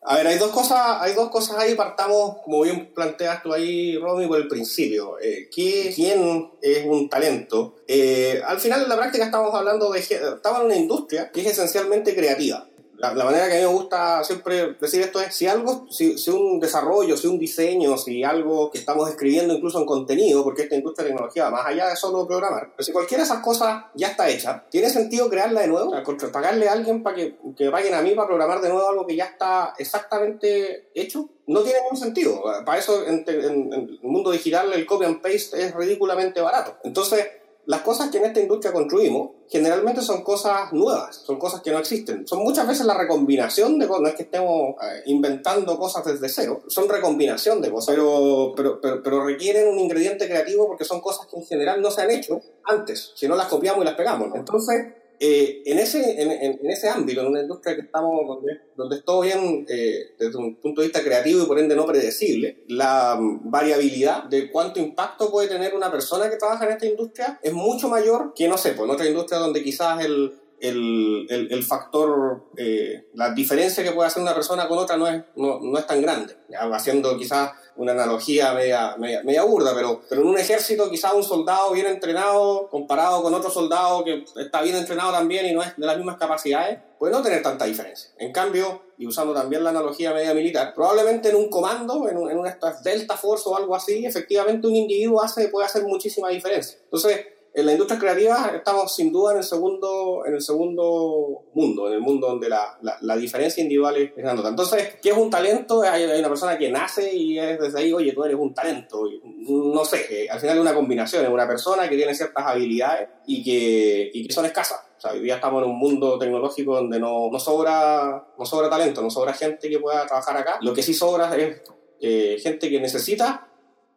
A 0.05 0.17
ver, 0.17 0.27
hay 0.27 0.39
dos 0.39 0.51
cosas, 0.51 0.99
hay 1.01 1.15
dos 1.15 1.31
cosas 1.31 1.59
ahí, 1.59 1.77
partamos, 1.77 2.39
como 2.43 2.63
bien 2.63 2.93
planteas 2.93 3.41
tú 3.41 3.53
ahí, 3.53 3.97
Romy, 3.99 4.27
por 4.27 4.41
el 4.41 4.49
principio. 4.49 5.17
Eh, 5.21 5.49
¿qué, 5.55 5.93
¿Quién 5.95 6.51
es 6.61 6.85
un 6.85 7.09
talento? 7.09 7.77
Eh, 7.87 8.43
al 8.45 8.59
final, 8.59 8.83
en 8.83 8.89
la 8.89 8.97
práctica, 8.97 9.25
estamos 9.25 9.55
hablando 9.55 9.93
de, 9.93 10.01
estamos 10.01 10.61
en 10.61 10.67
una 10.67 10.77
industria 10.77 11.31
que 11.31 11.43
es 11.43 11.47
esencialmente 11.47 12.17
creativa. 12.17 12.67
La, 13.03 13.25
manera 13.25 13.49
que 13.49 13.55
a 13.55 13.57
mí 13.57 13.63
me 13.63 13.73
gusta 13.73 14.23
siempre 14.23 14.75
decir 14.81 15.03
esto 15.03 15.21
es, 15.21 15.35
si 15.35 15.49
algo, 15.49 15.87
si, 15.91 16.17
si, 16.17 16.31
un 16.31 16.61
desarrollo, 16.61 17.17
si 17.17 17.27
un 17.27 17.37
diseño, 17.37 17.99
si 17.99 18.23
algo 18.23 18.71
que 18.71 18.79
estamos 18.79 19.11
escribiendo 19.11 19.55
incluso 19.55 19.81
en 19.81 19.87
contenido, 19.87 20.45
porque 20.45 20.63
esta 20.63 20.77
industria 20.77 21.05
de 21.05 21.11
tecnología 21.11 21.51
más 21.51 21.67
allá 21.67 21.89
de 21.89 21.97
solo 21.97 22.27
programar, 22.29 22.71
pero 22.77 22.85
si 22.85 22.93
cualquiera 22.93 23.25
de 23.25 23.27
esas 23.27 23.43
cosas 23.43 23.87
ya 23.95 24.09
está 24.09 24.29
hecha, 24.29 24.65
¿tiene 24.71 24.89
sentido 24.89 25.29
crearla 25.29 25.63
de 25.63 25.67
nuevo? 25.67 25.91
O 25.91 26.19
sea, 26.19 26.33
pagarle 26.33 26.69
a 26.69 26.73
alguien 26.73 27.03
para 27.03 27.17
que, 27.17 27.37
que 27.57 27.71
paguen 27.71 27.95
a 27.95 28.03
mí 28.03 28.15
para 28.15 28.29
programar 28.29 28.61
de 28.61 28.69
nuevo 28.69 28.89
algo 28.89 29.05
que 29.05 29.17
ya 29.17 29.25
está 29.25 29.75
exactamente 29.79 30.91
hecho? 30.95 31.29
no 31.45 31.63
tiene 31.63 31.81
ningún 31.81 31.99
sentido. 31.99 32.41
Para 32.65 32.79
eso, 32.79 33.05
en, 33.05 33.25
en, 33.27 33.73
el 33.73 33.99
mundo 34.03 34.31
digital, 34.31 34.73
el 34.73 34.87
copy 34.87 35.05
and 35.05 35.21
paste 35.21 35.61
es 35.61 35.75
ridículamente 35.75 36.41
barato. 36.41 36.79
Entonces, 36.85 37.27
las 37.67 37.83
cosas 37.83 38.11
que 38.11 38.19
en 38.19 38.25
esta 38.25 38.41
industria 38.41 38.73
construimos 38.73 39.31
generalmente 39.49 40.01
son 40.01 40.23
cosas 40.23 40.73
nuevas, 40.73 41.23
son 41.25 41.39
cosas 41.39 41.61
que 41.61 41.71
no 41.71 41.79
existen. 41.79 42.27
Son 42.27 42.43
muchas 42.43 42.67
veces 42.67 42.87
la 42.87 42.97
recombinación 42.97 43.79
de 43.79 43.87
cosas, 43.87 44.03
no 44.03 44.09
es 44.09 44.15
que 44.15 44.23
estemos 44.23 44.75
eh, 44.83 45.03
inventando 45.07 45.79
cosas 45.79 46.05
desde 46.05 46.29
cero, 46.29 46.63
son 46.69 46.89
recombinación 46.89 47.61
de 47.61 47.71
cosas, 47.71 47.95
pero, 47.95 48.53
pero, 48.57 48.81
pero, 48.81 49.25
requieren 49.25 49.69
un 49.69 49.79
ingrediente 49.79 50.27
creativo 50.27 50.67
porque 50.67 50.85
son 50.85 51.01
cosas 51.01 51.27
que 51.27 51.37
en 51.37 51.45
general 51.45 51.83
no 51.83 51.91
se 51.91 52.03
han 52.03 52.11
hecho 52.11 52.41
antes, 52.65 53.13
si 53.15 53.29
no 53.29 53.37
las 53.37 53.47
copiamos 53.47 53.83
y 53.83 53.85
las 53.85 53.95
pegamos. 53.95 54.31
Entonces, 54.35 54.95
eh, 55.25 55.63
en, 55.67 55.79
ese, 55.79 56.21
en, 56.21 56.33
en, 56.33 56.69
ese 56.69 56.89
ámbito, 56.89 57.21
en 57.21 57.29
una 57.29 57.43
industria 57.43 57.77
que 57.77 57.83
estamos, 57.83 58.27
donde, 58.27 58.61
donde 58.77 58.97
es 58.97 59.05
todo 59.05 59.21
bien 59.21 59.65
eh, 59.69 60.17
desde 60.19 60.37
un 60.37 60.57
punto 60.57 60.81
de 60.81 60.89
vista 60.89 61.05
creativo 61.05 61.45
y 61.45 61.47
por 61.47 61.61
ende 61.61 61.77
no 61.77 61.87
predecible, 61.87 62.65
la 62.67 63.17
variabilidad 63.21 64.25
de 64.25 64.51
cuánto 64.51 64.81
impacto 64.81 65.31
puede 65.31 65.47
tener 65.47 65.77
una 65.77 65.93
persona 65.93 66.29
que 66.29 66.39
trabaja 66.39 66.67
en 66.67 66.73
esta 66.73 66.87
industria 66.87 67.39
es 67.41 67.53
mucho 67.53 67.89
mayor 67.89 68.33
que, 68.35 68.49
no 68.49 68.59
sé, 68.59 68.73
pues 68.73 68.83
en 68.83 68.91
otra 68.91 69.07
industria 69.07 69.39
donde 69.39 69.63
quizás 69.63 70.05
el, 70.05 70.42
el, 70.63 71.27
el, 71.29 71.53
el 71.53 71.65
factor, 71.65 72.45
eh, 72.57 73.09
la 73.15 73.35
diferencia 73.35 73.83
que 73.83 73.91
puede 73.91 74.07
hacer 74.07 74.23
una 74.23 74.35
persona 74.35 74.69
con 74.69 74.79
otra 74.79 74.97
no 74.97 75.09
es, 75.09 75.23
no, 75.35 75.59
no 75.61 75.77
es 75.77 75.87
tan 75.87 76.01
grande, 76.01 76.37
haciendo 76.73 77.19
quizás 77.19 77.51
una 77.77 77.93
analogía 77.93 78.53
media, 78.53 78.97
media, 78.97 79.43
burda, 79.43 79.75
pero, 79.75 80.03
pero 80.09 80.23
en 80.23 80.29
un 80.29 80.39
ejército 80.39 80.89
quizás 80.89 81.15
un 81.15 81.25
soldado 81.25 81.73
bien 81.73 81.87
entrenado 81.87 82.69
comparado 82.69 83.23
con 83.23 83.35
otro 83.35 83.51
soldado 83.51 84.05
que 84.05 84.25
está 84.37 84.63
bien 84.63 84.77
entrenado 84.77 85.11
también 85.11 85.47
y 85.47 85.53
no 85.53 85.63
es 85.63 85.77
de 85.77 85.87
las 85.87 85.97
mismas 85.97 86.17
capacidades, 86.17 86.79
puede 86.99 87.13
no 87.13 87.23
tener 87.23 87.43
tanta 87.43 87.65
diferencia. 87.65 88.11
En 88.19 88.31
cambio, 88.33 88.83
y 88.99 89.07
usando 89.07 89.35
también 89.35 89.65
la 89.65 89.71
analogía 89.71 90.13
media 90.13 90.33
militar, 90.33 90.75
probablemente 90.75 91.31
en 91.31 91.37
un 91.37 91.51
comando, 91.51 92.09
en, 92.09 92.17
un, 92.17 92.31
en 92.31 92.39
una 92.39 92.57
Delta 92.85 93.17
Force 93.17 93.49
o 93.49 93.57
algo 93.57 93.75
así, 93.75 94.07
efectivamente 94.07 94.69
un 94.69 94.77
individuo 94.77 95.21
hace, 95.21 95.49
puede 95.49 95.67
hacer 95.67 95.83
muchísima 95.83 96.29
diferencia. 96.29 96.79
Entonces, 96.85 97.27
en 97.55 97.67
la 97.67 97.73
industria 97.73 97.99
creativa 97.99 98.53
estamos 98.55 98.95
sin 98.95 99.13
duda 99.13 99.33
en 99.33 99.39
el 99.39 99.45
segundo, 99.45 100.23
en 100.25 100.35
el 100.35 100.41
segundo 100.41 101.45
mundo, 101.53 101.89
en 101.89 101.95
el 101.95 102.01
mundo 102.01 102.29
donde 102.29 102.49
la, 102.49 102.79
la, 103.01 103.17
diferencia 103.17 103.63
individual 103.63 103.97
es 103.97 104.17
grande. 104.17 104.49
Entonces, 104.49 104.97
¿qué 105.03 105.11
es 105.11 105.17
un 105.17 105.29
talento? 105.29 105.83
Hay, 105.83 106.05
una 106.05 106.29
persona 106.29 106.57
que 106.57 106.71
nace 106.71 107.15
y 107.15 107.39
es 107.39 107.61
desde 107.61 107.79
ahí, 107.79 107.93
oye, 107.93 108.13
tú 108.13 108.25
eres 108.25 108.37
un 108.39 108.55
talento. 108.55 109.03
No 109.47 109.85
sé, 109.85 110.29
al 110.31 110.41
final 110.41 110.57
es 110.57 110.63
una 110.63 110.75
combinación, 110.75 111.25
es 111.25 111.31
una 111.31 111.47
persona 111.47 111.89
que 111.89 111.97
tiene 111.97 112.15
ciertas 112.15 112.45
habilidades 112.47 113.09
y 113.27 113.45
que, 113.45 114.11
y 114.15 114.27
que 114.27 114.33
son 114.33 114.47
escasas. 114.47 114.81
O 114.97 115.01
sea, 115.01 115.13
hoy 115.13 115.21
día 115.21 115.35
estamos 115.35 115.63
en 115.63 115.69
un 115.69 115.79
mundo 115.79 116.19
tecnológico 116.19 116.77
donde 116.77 116.99
no, 116.99 117.29
no, 117.31 117.39
sobra, 117.39 118.29
no 118.39 118.47
sobra 118.47 118.71
talento, 118.71 119.03
no 119.03 119.11
sobra 119.11 119.35
gente 119.35 119.69
que 119.69 119.79
pueda 119.79 120.07
trabajar 120.07 120.37
acá. 120.39 120.59
Lo 120.63 120.73
que 120.73 120.83
sí 120.83 120.95
sobra 120.95 121.37
es 121.37 121.61
eh, 122.01 122.39
gente 122.41 122.71
que 122.71 122.81
necesita 122.81 123.49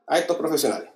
a 0.08 0.20
estos 0.20 0.36
profesionales. 0.36 0.95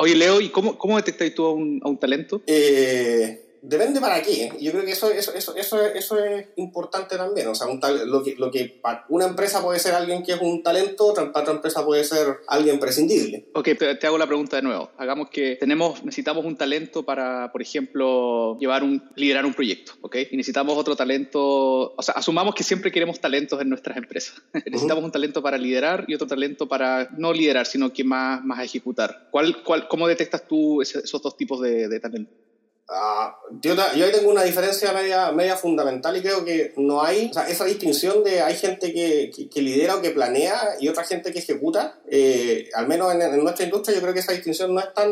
Oye, 0.00 0.14
Leo, 0.14 0.40
¿y 0.40 0.50
cómo, 0.50 0.78
cómo 0.78 0.96
detectáis 0.96 1.34
tú 1.34 1.44
a 1.44 1.52
un, 1.52 1.80
a 1.82 1.88
un 1.88 1.98
talento? 1.98 2.40
Eh, 2.46 3.47
depende 3.62 4.00
para 4.00 4.22
qué. 4.22 4.52
Yo 4.60 4.72
creo 4.72 4.84
que 4.84 4.92
eso, 4.92 5.10
eso, 5.10 5.32
eso, 5.34 5.56
eso, 5.56 5.84
eso 5.86 6.24
es 6.24 6.46
importante 6.56 7.16
también. 7.16 7.48
O 7.48 7.54
sea, 7.54 7.66
un 7.66 7.80
tal, 7.80 8.08
lo, 8.08 8.22
que, 8.22 8.34
lo 8.36 8.50
que 8.50 8.66
para 8.66 9.04
una 9.08 9.26
empresa 9.26 9.62
puede 9.62 9.78
ser 9.78 9.94
alguien 9.94 10.22
que 10.22 10.32
es 10.32 10.40
un 10.40 10.62
talento, 10.62 11.06
otra, 11.06 11.32
para 11.32 11.42
otra 11.44 11.54
empresa 11.54 11.84
puede 11.84 12.04
ser 12.04 12.38
alguien 12.46 12.78
prescindible. 12.78 13.48
Ok, 13.54 13.68
te, 13.78 14.06
hago 14.06 14.18
la 14.18 14.26
pregunta 14.26 14.56
de 14.56 14.62
nuevo. 14.62 14.90
Hagamos 14.96 15.30
que 15.30 15.56
tenemos, 15.56 16.04
necesitamos 16.04 16.44
un 16.44 16.56
talento 16.56 17.04
para, 17.04 17.50
por 17.52 17.62
ejemplo, 17.62 18.58
llevar 18.58 18.82
un, 18.82 19.02
liderar 19.14 19.44
un 19.46 19.54
proyecto, 19.54 19.92
¿ok? 20.00 20.16
Y 20.30 20.36
necesitamos 20.36 20.76
otro 20.76 20.96
talento, 20.96 21.94
o 21.94 22.02
sea, 22.02 22.14
asumamos 22.14 22.54
que 22.54 22.64
siempre 22.64 22.92
queremos 22.92 23.20
talentos 23.20 23.60
en 23.60 23.68
nuestras 23.68 23.96
empresas. 23.96 24.42
necesitamos 24.66 25.04
un 25.04 25.12
talento 25.12 25.42
para 25.42 25.58
liderar 25.58 26.04
y 26.08 26.14
otro 26.14 26.26
talento 26.26 26.68
para 26.68 27.08
no 27.16 27.32
liderar, 27.32 27.66
sino 27.66 27.92
que 27.92 28.04
más, 28.04 28.44
más 28.44 28.64
ejecutar. 28.64 29.28
¿Cuál, 29.30 29.62
cuál, 29.62 29.88
¿Cómo 29.88 30.08
detectas 30.08 30.46
tú 30.46 30.82
esos 30.82 31.22
dos 31.22 31.36
tipos 31.36 31.60
de, 31.60 31.88
de 31.88 32.00
talento? 32.00 32.32
Ah, 32.90 33.36
yo, 33.60 33.74
ahí 33.78 34.12
tengo 34.12 34.30
una 34.30 34.42
diferencia 34.42 34.94
media, 34.94 35.30
media 35.30 35.56
fundamental 35.56 36.16
y 36.16 36.22
creo 36.22 36.42
que 36.42 36.72
no 36.78 37.02
hay 37.02 37.30
esa 37.46 37.66
distinción 37.66 38.24
de 38.24 38.40
hay 38.40 38.54
gente 38.54 38.94
que, 38.94 39.30
que, 39.52 39.60
lidera 39.60 39.96
o 39.96 40.00
que 40.00 40.10
planea 40.10 40.58
y 40.80 40.88
otra 40.88 41.04
gente 41.04 41.30
que 41.30 41.40
ejecuta. 41.40 41.98
Eh, 42.10 42.70
al 42.74 42.88
menos 42.88 43.12
en, 43.12 43.42
nuestra 43.42 43.66
industria 43.66 43.94
yo 43.94 44.00
creo 44.00 44.14
que 44.14 44.20
esa 44.20 44.32
distinción 44.32 44.72
no 44.72 44.80
es 44.80 44.94
tan 44.94 45.10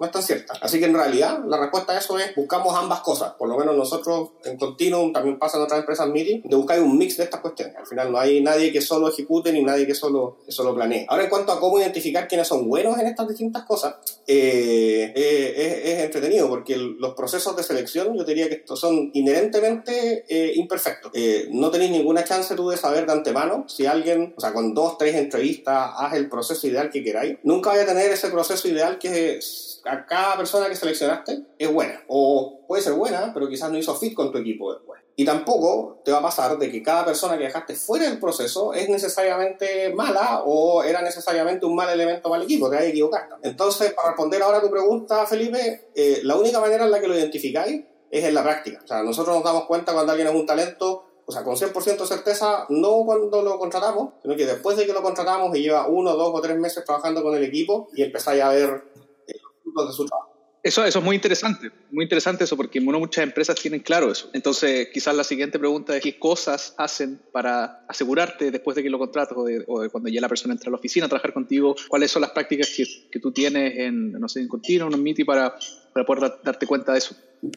no 0.00 0.06
es 0.06 0.12
tan 0.12 0.22
cierta. 0.22 0.54
Así 0.60 0.78
que 0.78 0.86
en 0.86 0.94
realidad 0.94 1.40
la 1.46 1.58
respuesta 1.58 1.92
a 1.92 1.98
eso 1.98 2.18
es 2.18 2.34
buscamos 2.34 2.74
ambas 2.76 3.00
cosas. 3.00 3.32
Por 3.34 3.48
lo 3.48 3.58
menos 3.58 3.76
nosotros 3.76 4.30
en 4.44 4.56
Continuum, 4.56 5.12
también 5.12 5.38
pasa 5.38 5.56
en 5.56 5.64
otras 5.64 5.80
empresas 5.80 6.08
meeting, 6.08 6.42
de 6.44 6.56
buscar 6.56 6.80
un 6.80 6.96
mix 6.96 7.16
de 7.16 7.24
estas 7.24 7.40
cuestiones. 7.40 7.76
Al 7.76 7.86
final 7.86 8.12
no 8.12 8.18
hay 8.18 8.40
nadie 8.40 8.72
que 8.72 8.80
solo 8.80 9.08
ejecute 9.08 9.52
ni 9.52 9.62
nadie 9.62 9.86
que 9.86 9.94
solo, 9.94 10.38
que 10.46 10.52
solo 10.52 10.74
planee. 10.74 11.06
Ahora 11.08 11.24
en 11.24 11.30
cuanto 11.30 11.52
a 11.52 11.60
cómo 11.60 11.78
identificar 11.78 12.28
quiénes 12.28 12.46
son 12.46 12.68
buenos 12.68 12.98
en 12.98 13.08
estas 13.08 13.28
distintas 13.28 13.64
cosas, 13.64 13.96
eh, 14.26 15.12
eh, 15.14 15.82
es, 15.84 16.04
entretenido 16.04 16.48
porque 16.48 16.76
los 17.00 17.14
procesos 17.14 17.56
de 17.56 17.62
selección 17.62 18.14
yo 18.14 18.24
diría 18.24 18.48
que 18.48 18.56
estos 18.56 18.78
son 18.78 19.10
inherentemente 19.14 20.24
eh, 20.28 20.52
imperfectos. 20.54 21.10
no 21.50 21.70
tenéis 21.70 21.90
ninguna 21.90 22.24
chance 22.24 22.54
tú 22.54 22.68
de 22.68 22.76
saber 22.76 23.06
de 23.06 23.12
antemano 23.12 23.64
si 23.68 23.86
alguien, 23.86 24.34
o 24.36 24.40
sea, 24.40 24.52
con 24.52 24.74
dos, 24.74 24.98
tres 24.98 25.14
entrevistas, 25.14 25.92
haz 25.96 26.14
el 26.14 26.28
proceso 26.28 26.66
ideal 26.66 26.90
que 26.90 27.02
queráis. 27.02 27.38
Nunca 27.42 27.70
vaya 27.70 27.84
a 27.84 27.86
tener 27.86 28.10
ese 28.10 28.28
proceso 28.28 28.68
ideal 28.68 28.98
que 28.98 29.40
a 29.86 30.04
cada 30.04 30.36
persona 30.36 30.68
que 30.68 30.76
seleccionaste 30.76 31.42
es 31.58 31.72
buena. 31.72 32.02
O 32.06 32.66
puede 32.68 32.82
ser 32.82 32.92
buena, 32.92 33.32
pero 33.32 33.48
quizás 33.48 33.70
no 33.70 33.78
hizo 33.78 33.94
fit 33.94 34.14
con 34.14 34.30
tu 34.30 34.38
equipo 34.38 34.72
después. 34.72 34.99
Y 35.20 35.24
tampoco 35.26 36.00
te 36.02 36.12
va 36.12 36.20
a 36.20 36.22
pasar 36.22 36.56
de 36.56 36.70
que 36.70 36.82
cada 36.82 37.04
persona 37.04 37.36
que 37.36 37.44
dejaste 37.44 37.74
fuera 37.74 38.06
del 38.06 38.18
proceso 38.18 38.72
es 38.72 38.88
necesariamente 38.88 39.92
mala 39.92 40.44
o 40.46 40.82
era 40.82 41.02
necesariamente 41.02 41.66
un 41.66 41.74
mal 41.74 41.90
elemento 41.90 42.34
el 42.34 42.44
equipo, 42.44 42.70
te 42.70 42.78
hay 42.78 42.84
que 42.84 42.90
equivocar. 42.92 43.28
Entonces, 43.42 43.92
para 43.92 44.08
responder 44.08 44.40
ahora 44.40 44.56
a 44.56 44.60
tu 44.62 44.70
pregunta, 44.70 45.26
Felipe, 45.26 45.90
eh, 45.94 46.20
la 46.22 46.36
única 46.36 46.58
manera 46.58 46.86
en 46.86 46.90
la 46.90 46.98
que 47.02 47.06
lo 47.06 47.14
identificáis 47.14 47.84
es 48.10 48.24
en 48.24 48.32
la 48.32 48.42
práctica. 48.42 48.80
O 48.82 48.86
sea, 48.86 49.02
nosotros 49.02 49.36
nos 49.36 49.44
damos 49.44 49.66
cuenta 49.66 49.92
cuando 49.92 50.10
alguien 50.10 50.28
es 50.28 50.34
un 50.34 50.46
talento 50.46 51.04
o 51.26 51.32
sea, 51.32 51.44
con 51.44 51.54
100% 51.54 51.98
de 51.98 52.06
certeza, 52.06 52.64
no 52.70 53.04
cuando 53.04 53.42
lo 53.42 53.58
contratamos, 53.58 54.14
sino 54.22 54.34
que 54.36 54.46
después 54.46 54.78
de 54.78 54.86
que 54.86 54.94
lo 54.94 55.02
contratamos 55.02 55.54
y 55.54 55.60
lleva 55.60 55.86
uno, 55.86 56.16
dos 56.16 56.30
o 56.32 56.40
tres 56.40 56.58
meses 56.58 56.82
trabajando 56.82 57.22
con 57.22 57.34
el 57.34 57.44
equipo 57.44 57.88
y 57.92 58.04
empezáis 58.04 58.42
a 58.42 58.48
ver 58.48 58.84
de 59.26 59.92
su 59.92 60.06
trabajo. 60.06 60.29
Eso, 60.62 60.84
eso 60.84 60.98
es 60.98 61.04
muy 61.04 61.16
interesante, 61.16 61.70
muy 61.90 62.04
interesante 62.04 62.44
eso, 62.44 62.56
porque 62.56 62.80
no 62.80 62.98
muchas 62.98 63.24
empresas 63.24 63.56
tienen 63.56 63.80
claro 63.80 64.12
eso. 64.12 64.28
Entonces, 64.34 64.88
quizás 64.92 65.16
la 65.16 65.24
siguiente 65.24 65.58
pregunta 65.58 65.96
es 65.96 66.02
qué 66.02 66.18
cosas 66.18 66.74
hacen 66.76 67.18
para 67.32 67.86
asegurarte 67.88 68.50
después 68.50 68.74
de 68.76 68.82
que 68.82 68.90
lo 68.90 68.98
contratas 68.98 69.36
o 69.38 69.44
de, 69.44 69.64
cuando 69.64 70.10
ya 70.10 70.20
la 70.20 70.28
persona 70.28 70.52
entra 70.52 70.68
a 70.68 70.72
la 70.72 70.76
oficina 70.76 71.06
a 71.06 71.08
trabajar 71.08 71.32
contigo, 71.32 71.74
cuáles 71.88 72.10
son 72.10 72.20
las 72.22 72.32
prácticas 72.32 72.68
que, 72.76 72.84
que 73.10 73.20
tú 73.20 73.32
tienes 73.32 73.78
en, 73.78 74.12
no 74.12 74.28
sé, 74.28 74.40
en 74.40 74.48
Continuum, 74.48 74.92
en 74.92 75.02
Miti, 75.02 75.24
para, 75.24 75.56
para 75.94 76.04
poder 76.04 76.34
darte 76.44 76.66
cuenta 76.66 76.92
de 76.92 76.98
eso. 76.98 77.16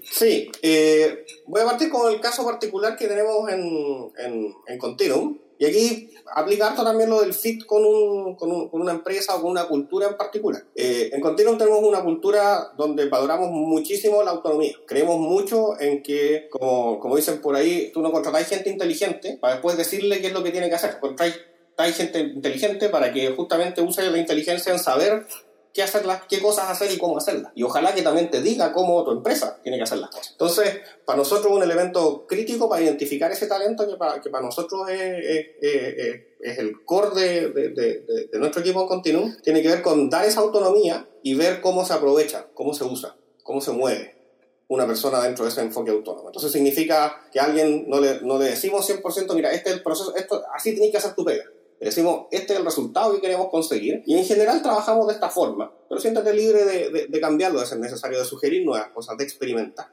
Sí, 0.10 0.50
eh, 0.62 1.26
voy 1.48 1.62
a 1.62 1.66
partir 1.66 1.90
con 1.90 2.12
el 2.14 2.22
caso 2.22 2.46
particular 2.46 2.96
que 2.96 3.08
tenemos 3.08 3.50
en, 3.52 4.14
en, 4.18 4.56
en 4.66 4.78
Continuum. 4.78 5.38
Y 5.64 5.66
aquí 5.66 6.10
aplicar 6.36 6.76
también 6.76 7.10
lo 7.10 7.22
del 7.22 7.34
fit 7.34 7.66
con, 7.66 7.86
un, 7.86 8.36
con, 8.36 8.52
un, 8.52 8.68
con, 8.68 8.82
una 8.82 8.92
empresa 8.92 9.34
o 9.34 9.42
con 9.42 9.52
una 9.52 9.64
cultura 9.66 10.10
en 10.10 10.18
particular. 10.18 10.62
Eh, 10.76 11.10
en 11.14 11.22
Continuum 11.22 11.58
tenemos 11.58 11.82
una 11.82 12.04
cultura 12.04 12.74
donde 12.76 13.08
valoramos 13.08 13.50
muchísimo 13.50 14.22
la 14.24 14.32
autonomía. 14.32 14.74
Creemos 14.86 15.18
mucho 15.20 15.80
en 15.80 16.04
que, 16.04 16.50
como, 16.50 17.00
como 17.00 17.16
dicen 17.16 17.40
por 17.40 17.56
ahí, 17.56 17.92
tú 17.94 18.02
no 18.02 18.12
contratáis 18.12 18.48
gente 18.48 18.70
inteligente 18.70 19.38
para 19.40 19.54
después 19.54 19.78
decirle 19.78 20.20
qué 20.20 20.28
es 20.28 20.34
lo 20.34 20.44
que 20.44 20.52
tiene 20.52 20.68
que 20.68 20.76
hacer. 20.76 21.00
Contratáis 21.00 21.96
gente 21.96 22.20
inteligente 22.20 22.90
para 22.90 23.14
que 23.14 23.30
justamente 23.30 23.82
use 23.82 24.04
la 24.10 24.18
inteligencia 24.18 24.74
en 24.74 24.80
saber 24.80 25.26
qué, 25.74 25.82
hacerlas, 25.82 26.22
qué 26.30 26.40
cosas 26.40 26.70
hacer 26.70 26.92
y 26.92 26.98
cómo 26.98 27.18
hacerlas. 27.18 27.52
Y 27.56 27.64
ojalá 27.64 27.94
que 27.96 28.04
también 28.04 28.30
te 28.30 28.42
diga 28.42 28.72
cómo 28.72 29.04
tu 29.04 29.12
empresa 29.12 29.60
tiene 29.64 29.78
que 29.78 29.84
hacer 29.84 29.98
las 29.98 30.12
cosas. 30.12 30.32
Entonces, 30.32 30.80
para 31.04 31.18
nosotros 31.18 31.52
un 31.52 31.64
elemento 31.64 32.28
crítico 32.28 32.70
para 32.70 32.84
identificar 32.84 33.32
ese 33.32 33.48
talento 33.48 33.88
que 33.88 33.96
para, 33.96 34.22
que 34.22 34.30
para 34.30 34.46
nosotros 34.46 34.88
es, 34.90 35.48
es, 35.60 36.58
el 36.60 36.84
core 36.86 37.20
de, 37.20 37.50
de, 37.50 38.40
nuestro 38.40 38.62
equipo 38.62 38.82
en 38.82 38.88
Continuum, 38.88 39.36
tiene 39.42 39.62
que 39.62 39.70
ver 39.70 39.82
con 39.82 40.10
dar 40.10 40.26
esa 40.26 40.42
autonomía 40.42 41.08
y 41.24 41.34
ver 41.34 41.62
cómo 41.62 41.86
se 41.86 41.94
aprovecha, 41.94 42.48
cómo 42.54 42.74
se 42.74 42.84
usa, 42.84 43.16
cómo 43.44 43.60
se 43.60 43.72
mueve 43.72 44.14
una 44.68 44.86
persona 44.88 45.22
dentro 45.22 45.46
de 45.46 45.52
ese 45.52 45.62
enfoque 45.62 45.92
autónomo. 45.92 46.30
Entonces 46.30 46.52
significa 46.52 47.28
que 47.32 47.40
a 47.40 47.46
alguien 47.46 47.86
no 47.88 48.00
le, 48.00 48.22
no 48.22 48.38
le 48.38 48.46
decimos 48.46 48.90
100%, 48.90 49.34
mira, 49.34 49.52
este 49.52 49.70
es 49.70 49.76
el 49.78 49.84
proceso, 49.84 50.16
esto, 50.16 50.44
así 50.54 50.72
tienes 50.74 50.92
que 50.92 50.98
hacer 50.98 51.14
tu 51.14 51.24
pega 51.24 51.46
decimos, 51.84 52.28
este 52.32 52.54
es 52.54 52.60
el 52.60 52.66
resultado 52.66 53.14
que 53.14 53.22
queremos 53.22 53.50
conseguir. 53.50 54.04
Y 54.06 54.18
en 54.18 54.26
general 54.26 54.62
trabajamos 54.62 55.08
de 55.08 55.14
esta 55.14 55.30
forma, 55.30 55.72
pero 55.90 56.00
siéntate 56.00 56.34
libre 56.34 56.66
de, 56.66 57.08
de, 57.08 57.22
cambiarlo, 57.22 57.60
de 57.60 57.66
ser 57.66 57.80
necesario, 57.80 58.20
de 58.20 58.26
sugerir 58.26 58.66
nuevas 58.66 58.90
cosas, 58.90 59.18
de 59.18 59.24
experimentar. 59.24 59.88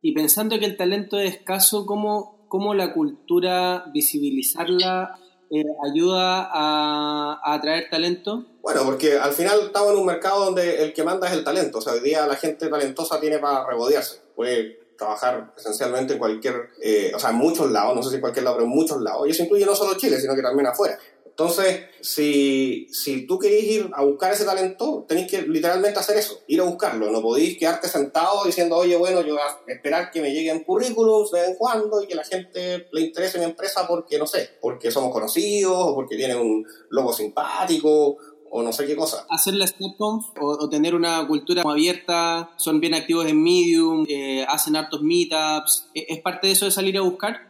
Y 0.00 0.12
pensando 0.12 0.58
que 0.58 0.64
el 0.64 0.76
talento 0.76 1.18
es 1.18 1.34
escaso, 1.34 1.84
¿cómo 1.84 2.38
cómo 2.48 2.74
la 2.74 2.92
cultura, 2.92 3.84
visibilizarla, 3.92 5.18
eh, 5.50 5.62
ayuda 5.88 6.48
a, 6.52 7.40
atraer 7.44 7.88
talento? 7.90 8.46
Bueno, 8.62 8.82
porque 8.84 9.16
al 9.18 9.32
final 9.32 9.60
estamos 9.66 9.92
en 9.92 9.98
un 9.98 10.06
mercado 10.06 10.46
donde 10.46 10.82
el 10.82 10.92
que 10.92 11.04
manda 11.04 11.28
es 11.28 11.34
el 11.34 11.44
talento. 11.44 11.78
O 11.78 11.80
sea, 11.80 11.92
hoy 11.92 12.00
día 12.00 12.26
la 12.26 12.36
gente 12.36 12.68
talentosa 12.68 13.20
tiene 13.20 13.38
para 13.38 13.66
regodearse. 13.66 14.20
Puede 14.34 14.87
trabajar 14.98 15.54
esencialmente 15.56 16.14
en 16.14 16.18
cualquier, 16.18 16.70
eh, 16.82 17.12
o 17.14 17.18
sea, 17.18 17.30
en 17.30 17.36
muchos 17.36 17.70
lados, 17.70 17.94
no 17.94 18.02
sé 18.02 18.10
si 18.10 18.14
en 18.16 18.20
cualquier 18.20 18.44
lado, 18.44 18.56
pero 18.56 18.66
en 18.66 18.74
muchos 18.74 19.00
lados. 19.00 19.26
Y 19.26 19.30
eso 19.30 19.44
incluye 19.44 19.64
no 19.64 19.74
solo 19.74 19.96
Chile, 19.96 20.20
sino 20.20 20.34
que 20.34 20.42
también 20.42 20.66
afuera. 20.66 20.98
Entonces, 21.38 21.82
si, 22.00 22.88
si 22.90 23.24
tú 23.24 23.38
querés 23.38 23.62
ir 23.62 23.90
a 23.94 24.02
buscar 24.02 24.32
ese 24.32 24.44
talento, 24.44 25.04
tenéis 25.06 25.30
que 25.30 25.42
literalmente 25.42 26.00
hacer 26.00 26.16
eso, 26.16 26.40
ir 26.48 26.60
a 26.60 26.64
buscarlo. 26.64 27.12
No 27.12 27.22
podéis 27.22 27.56
quedarte 27.56 27.86
sentado 27.86 28.44
diciendo, 28.44 28.74
oye, 28.76 28.96
bueno, 28.96 29.20
yo 29.20 29.34
voy 29.34 29.42
a 29.42 29.72
esperar 29.72 30.10
que 30.10 30.20
me 30.20 30.32
lleguen 30.32 30.64
currículums 30.64 31.30
de 31.30 31.40
vez 31.40 31.50
en 31.50 31.54
cuando 31.54 32.02
y 32.02 32.08
que 32.08 32.16
la 32.16 32.24
gente 32.24 32.88
le 32.90 33.02
interese 33.02 33.38
mi 33.38 33.44
empresa 33.44 33.86
porque, 33.86 34.18
no 34.18 34.26
sé, 34.26 34.50
porque 34.60 34.90
somos 34.90 35.12
conocidos 35.12 35.76
o 35.76 35.94
porque 35.94 36.16
tiene 36.16 36.34
un 36.34 36.66
logo 36.90 37.12
simpático 37.12 38.16
o 38.50 38.62
no 38.62 38.72
sé 38.72 38.86
qué 38.86 38.96
cosa. 38.96 39.26
Hacer 39.30 39.54
la 39.54 39.66
SnapConf 39.66 40.26
o, 40.40 40.68
tener 40.68 40.94
una 40.94 41.26
cultura 41.26 41.62
abierta, 41.62 42.50
son 42.56 42.80
bien 42.80 42.94
activos 42.94 43.26
en 43.26 43.42
Medium, 43.42 44.04
eh, 44.08 44.44
hacen 44.48 44.76
hartos 44.76 45.02
meetups, 45.02 45.90
¿es 45.94 46.20
parte 46.20 46.46
de 46.46 46.52
eso 46.52 46.64
de 46.64 46.70
salir 46.70 46.96
a 46.98 47.02
buscar? 47.02 47.48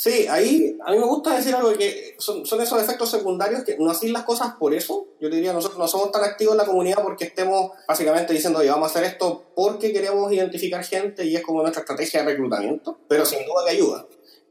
Sí, 0.00 0.28
ahí 0.28 0.78
a 0.86 0.92
mí 0.92 0.98
me 0.98 1.06
gusta 1.06 1.34
decir 1.34 1.52
algo 1.56 1.72
que 1.72 2.14
son, 2.20 2.46
son 2.46 2.60
esos 2.60 2.80
efectos 2.80 3.10
secundarios 3.10 3.64
que 3.64 3.76
no 3.78 3.90
hacen 3.90 4.12
las 4.12 4.22
cosas 4.22 4.54
por 4.54 4.72
eso. 4.72 5.08
Yo 5.20 5.28
te 5.28 5.34
diría, 5.34 5.52
nosotros 5.52 5.76
no 5.76 5.88
somos 5.88 6.12
tan 6.12 6.22
activos 6.22 6.52
en 6.52 6.58
la 6.58 6.66
comunidad 6.66 7.02
porque 7.02 7.24
estemos 7.24 7.72
básicamente 7.88 8.32
diciendo, 8.32 8.60
oye, 8.60 8.70
vamos 8.70 8.86
a 8.86 8.90
hacer 8.92 9.02
esto 9.02 9.50
porque 9.56 9.92
queremos 9.92 10.32
identificar 10.32 10.84
gente 10.84 11.24
y 11.24 11.34
es 11.34 11.42
como 11.42 11.62
nuestra 11.62 11.80
estrategia 11.80 12.20
de 12.20 12.26
reclutamiento, 12.26 12.96
pero 13.08 13.24
sin 13.24 13.40
duda 13.44 13.64
que 13.64 13.70
ayuda. 13.72 14.06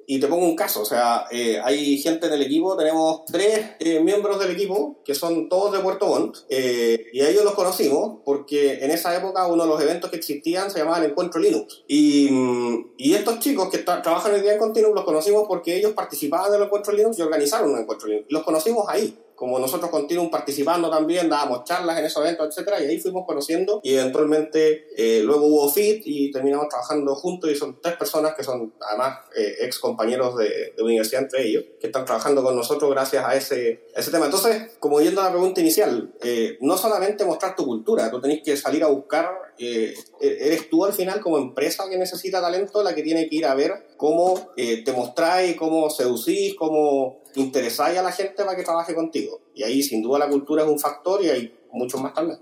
Y 0.09 0.21
te 0.21 0.27
pongo 0.27 0.45
un 0.45 0.55
caso, 0.55 0.83
o 0.83 0.85
sea, 0.85 1.25
eh, 1.31 1.59
hay 1.61 1.97
gente 1.97 2.27
en 2.27 2.33
el 2.33 2.41
equipo, 2.41 2.77
tenemos 2.77 3.25
tres 3.25 3.71
eh, 3.79 3.99
miembros 3.99 4.39
del 4.39 4.51
equipo 4.51 4.95
que 5.03 5.13
son 5.13 5.49
todos 5.49 5.73
de 5.73 5.79
Puerto 5.79 6.07
Montt, 6.07 6.37
eh, 6.47 7.07
y 7.11 7.19
a 7.19 7.29
ellos 7.29 7.43
los 7.43 7.53
conocimos 7.55 8.19
porque 8.23 8.85
en 8.85 8.91
esa 8.91 9.13
época 9.17 9.45
uno 9.47 9.63
de 9.63 9.69
los 9.69 9.81
eventos 9.81 10.09
que 10.09 10.15
existían 10.15 10.71
se 10.71 10.79
llamaba 10.79 10.99
el 10.99 11.11
Encuentro 11.11 11.41
Linux. 11.41 11.83
Y, 11.89 12.29
mm, 12.31 12.93
y 12.97 13.15
estos 13.15 13.39
chicos 13.39 13.69
que 13.69 13.79
trabajan 13.79 14.33
el 14.33 14.41
día 14.41 14.53
en 14.53 14.59
continuo 14.59 14.93
los 14.93 15.03
conocimos 15.03 15.43
porque 15.45 15.75
ellos 15.75 15.91
participaban 15.91 16.53
del 16.53 16.63
Encuentro 16.63 16.93
Linux 16.93 17.19
y 17.19 17.23
organizaron 17.23 17.71
un 17.71 17.79
Encuentro 17.79 18.07
Linux. 18.07 18.27
Los 18.29 18.43
conocimos 18.43 18.85
ahí 18.87 19.13
como 19.37 19.59
nosotros 19.59 19.91
continuamos 19.91 20.31
participando 20.31 20.89
también, 20.89 21.29
dábamos 21.29 21.63
charlas 21.63 21.99
en 21.99 22.05
esos 22.05 22.23
eventos, 22.23 22.47
etcétera, 22.47 22.81
y 22.81 22.87
ahí 22.87 22.99
fuimos 22.99 23.23
conociendo 23.23 23.79
y 23.83 23.93
eventualmente 23.93 24.87
eh, 24.97 25.21
luego 25.23 25.45
hubo 25.45 25.69
FIT 25.69 26.01
y 26.05 26.31
terminamos 26.31 26.67
trabajando 26.69 27.13
juntos 27.13 27.51
y 27.51 27.55
son 27.55 27.79
tres 27.79 27.95
personas 27.97 28.33
que 28.33 28.43
son 28.43 28.73
además 28.81 29.19
eh, 29.37 29.57
ex 29.61 29.77
compañeros 29.77 30.35
de, 30.37 30.73
universidad 30.79 31.21
entre 31.21 31.47
ellos, 31.47 31.65
que 31.79 31.87
están 31.87 32.03
trabajando 32.03 32.41
con 32.41 32.55
nosotros 32.55 32.89
gracias 32.89 33.23
a 33.23 33.35
ese, 33.35 33.87
ese 33.95 34.09
tema. 34.09 34.25
Entonces, 34.25 34.71
como 34.79 35.01
yendo 35.01 35.21
a 35.21 35.25
la 35.25 35.31
pregunta 35.31 35.61
inicial, 35.61 36.15
eh, 36.23 36.57
no 36.61 36.75
solamente 36.75 37.23
mostrar 37.23 37.55
tu 37.55 37.63
cultura, 37.63 38.09
tú 38.09 38.19
tenés 38.19 38.41
que 38.43 38.57
salir 38.57 38.83
a 38.83 38.87
buscar, 38.87 39.29
e-, 39.59 39.93
eres 40.19 40.67
tú 40.67 40.83
al 40.83 40.93
final 40.93 41.21
como 41.21 41.37
empresa 41.37 41.87
que 41.87 41.97
necesita 41.97 42.41
talento 42.41 42.81
la 42.81 42.95
que 42.95 43.03
tiene 43.03 43.29
que 43.29 43.35
ir 43.35 43.45
a 43.45 43.53
ver 43.53 43.87
cómo 43.97 44.51
te 44.55 44.91
mostráis, 44.93 45.55
cómo 45.57 45.89
seducís, 45.91 46.55
cómo 46.55 47.21
interesáis 47.41 47.97
a 47.97 48.03
la 48.03 48.11
gente 48.11 48.43
para 48.43 48.55
que 48.55 48.63
trabaje 48.63 48.93
contigo. 48.93 49.41
Y 49.53 49.63
ahí 49.63 49.83
sin 49.83 50.01
duda 50.01 50.19
la 50.19 50.29
cultura 50.29 50.63
es 50.63 50.69
un 50.69 50.79
factor 50.79 51.23
y 51.23 51.29
hay 51.29 51.53
muchos 51.71 52.01
más 52.01 52.13
también. 52.13 52.39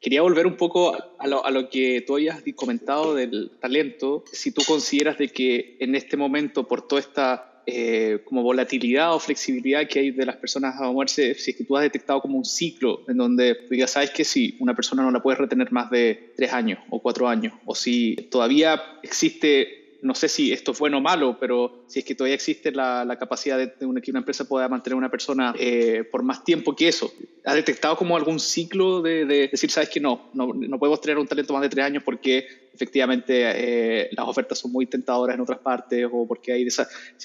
Quería 0.00 0.22
volver 0.22 0.46
un 0.46 0.56
poco 0.56 0.96
a 1.18 1.26
lo, 1.28 1.44
a 1.44 1.50
lo, 1.50 1.70
que 1.70 2.02
tú 2.04 2.14
habías 2.14 2.42
comentado 2.56 3.14
del 3.14 3.52
talento. 3.60 4.24
Si 4.32 4.50
tú 4.50 4.62
consideras 4.66 5.16
de 5.16 5.28
que 5.28 5.76
en 5.78 5.94
este 5.94 6.16
momento, 6.16 6.66
por 6.66 6.88
toda 6.88 7.00
esta 7.00 7.52
eh, 7.64 8.22
como 8.24 8.42
volatilidad 8.42 9.14
o 9.14 9.20
flexibilidad 9.20 9.86
que 9.86 10.00
hay 10.00 10.10
de 10.10 10.26
las 10.26 10.34
personas 10.34 10.74
a 10.80 10.90
moverse, 10.90 11.36
si 11.36 11.52
es 11.52 11.56
que 11.56 11.62
tú 11.62 11.76
has 11.76 11.84
detectado 11.84 12.20
como 12.20 12.36
un 12.36 12.44
ciclo 12.44 13.04
en 13.06 13.16
donde 13.16 13.56
digas, 13.70 13.92
sabes 13.92 14.10
que 14.10 14.24
si 14.24 14.56
una 14.58 14.74
persona 14.74 15.04
no 15.04 15.12
la 15.12 15.22
puedes 15.22 15.38
retener 15.38 15.70
más 15.70 15.88
de 15.88 16.32
tres 16.36 16.52
años 16.52 16.80
o 16.90 17.00
cuatro 17.00 17.28
años, 17.28 17.54
o 17.64 17.76
si 17.76 18.16
todavía 18.32 18.82
existe 19.04 19.81
no 20.02 20.16
sé 20.16 20.28
si 20.28 20.52
esto 20.52 20.72
es 20.72 20.78
bueno 20.80 20.98
o 20.98 21.00
malo, 21.00 21.36
pero 21.38 21.84
si 21.86 22.00
es 22.00 22.04
que 22.04 22.16
todavía 22.16 22.34
existe 22.34 22.72
la, 22.72 23.04
la 23.04 23.16
capacidad 23.16 23.56
de, 23.56 23.86
una, 23.86 24.00
que 24.00 24.10
una 24.10 24.18
empresa 24.18 24.44
pueda 24.44 24.68
mantener 24.68 24.94
a 24.94 24.98
una 24.98 25.10
persona 25.10 25.54
eh, 25.56 26.02
por 26.10 26.24
más 26.24 26.42
tiempo 26.42 26.74
que 26.74 26.88
eso, 26.88 27.12
¿ha 27.44 27.54
detectado 27.54 27.96
como 27.96 28.16
algún 28.16 28.40
ciclo 28.40 29.00
de, 29.00 29.24
decir, 29.24 29.70
sabes 29.70 29.88
que 29.88 30.00
no, 30.00 30.30
no, 30.34 30.52
no, 30.52 30.78
podemos 30.78 31.00
tener 31.00 31.18
un 31.18 31.28
talento 31.28 31.52
más 31.52 31.62
de 31.62 31.68
tres 31.68 31.84
años 31.84 32.02
porque 32.02 32.46
efectivamente 32.74 33.42
eh, 33.44 34.08
las 34.12 34.26
ofertas 34.26 34.58
son 34.58 34.72
muy 34.72 34.86
tentadoras 34.86 35.36
en 35.36 35.42
otras 35.42 35.60
partes 35.60 36.04
o 36.10 36.26
porque 36.26 36.52
hay 36.52 36.66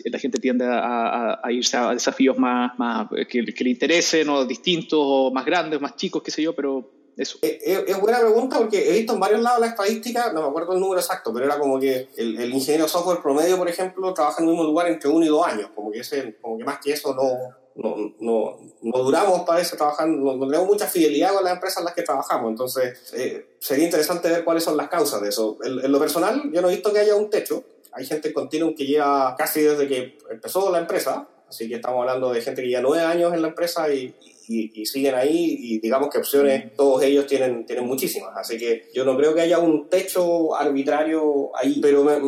la 0.06 0.20
gente 0.20 0.38
tiende 0.40 0.66
a, 0.66 1.40
a, 1.44 1.52
irse 1.52 1.78
a 1.78 1.94
desafíos 1.94 2.38
más, 2.38 2.78
más 2.78 3.08
que, 3.28 3.44
que, 3.44 3.64
le 3.64 3.70
interesen 3.72 4.30
o 4.30 4.46
distintos 4.46 5.00
o 5.02 5.32
más 5.32 5.46
grandes, 5.46 5.82
más 5.82 5.96
chicos, 5.96 6.22
qué 6.22 6.30
sé 6.30 6.44
yo, 6.44 6.54
pero 6.54 6.97
es, 7.18 7.40
es, 7.42 8.00
buena 8.00 8.20
pregunta 8.20 8.58
porque 8.60 8.90
he 8.90 8.94
visto 8.94 9.14
en 9.14 9.20
varios 9.20 9.42
lados 9.42 9.60
la 9.60 9.68
estadística, 9.68 10.32
no 10.32 10.44
me 10.44 10.48
acuerdo 10.50 10.74
el 10.74 10.80
número 10.80 11.02
exacto, 11.02 11.34
pero 11.34 11.46
era 11.46 11.58
como 11.58 11.80
que 11.80 12.10
el, 12.16 12.40
el 12.40 12.54
ingeniero 12.54 12.88
software 12.88 13.22
promedio, 13.24 13.58
por 13.58 13.68
ejemplo, 13.68 14.14
trabaja 14.14 14.42
en 14.42 14.48
el 14.48 14.52
mismo 14.52 14.64
lugar 14.64 14.88
entre 14.88 15.10
uno 15.10 15.26
y 15.26 15.30
dos 15.30 15.46
años, 15.46 15.72
como 15.74 15.92
que, 15.92 16.02
ese, 16.02 16.38
como 16.40 16.60
que 16.60 16.64
más 16.64 16.78
que 16.80 16.94
eso 16.94 17.16
no, 17.16 17.56
no, 17.76 18.14
no, 18.20 18.60
no 18.84 19.04
duramos, 19.04 19.42
parece, 19.42 19.76
trabajando, 19.76 20.36
no, 20.36 20.48
tenemos 20.48 20.68
mucha 20.68 20.86
fidelidad 20.86 21.34
con 21.34 21.44
las 21.44 21.54
empresas 21.54 21.80
en 21.80 21.86
las 21.86 21.96
que 21.96 22.04
trabajamos, 22.04 22.52
entonces 22.52 23.12
eh, 23.16 23.56
sería 23.58 23.86
interesante 23.86 24.30
ver 24.30 24.44
cuáles 24.44 24.64
son 24.64 24.78
las 24.78 24.88
causas 24.88 25.20
de 25.20 25.30
eso. 25.30 25.58
En, 25.64 25.86
en, 25.86 25.92
lo 25.92 25.98
personal, 25.98 26.44
yo 26.54 26.62
no 26.62 26.70
he 26.70 26.76
visto 26.76 26.94
que 26.94 27.00
haya 27.00 27.16
un 27.16 27.32
techo, 27.32 27.64
hay 27.94 28.06
gente 28.06 28.28
en 28.28 28.34
continuum 28.36 28.76
que 28.76 28.86
lleva 28.86 29.36
casi 29.36 29.62
desde 29.62 29.88
que 29.88 30.20
empezó 30.30 30.72
la 30.72 30.78
empresa, 30.78 31.28
así 31.50 31.68
que 31.68 31.76
estamos 31.76 32.02
hablando 32.02 32.32
de 32.32 32.42
gente 32.42 32.62
que 32.62 32.68
lleva 32.68 32.84
nueve 32.84 33.04
años 33.04 33.34
en 33.34 33.42
la 33.42 33.48
empresa 33.48 33.92
y, 33.92 34.14
y, 34.48 34.86
siguen 34.86 35.16
ahí 35.16 35.58
y 35.60 35.80
digamos 35.80 36.10
que 36.10 36.20
opciones 36.20 36.74
todos 36.76 37.04
ellos 37.04 37.28
tienen, 37.28 37.66
tienen 37.66 37.86
muchísimas. 37.86 38.32
Así 38.36 38.58
que 38.58 38.90
yo 38.94 39.04
no 39.04 39.18
creo 39.18 39.36
que 39.36 39.42
haya 39.42 39.60
un 39.60 39.90
techo 39.90 40.56
arbitrario 40.56 41.56
ahí, 41.56 41.80
pero 41.82 42.04
me, 42.04 42.20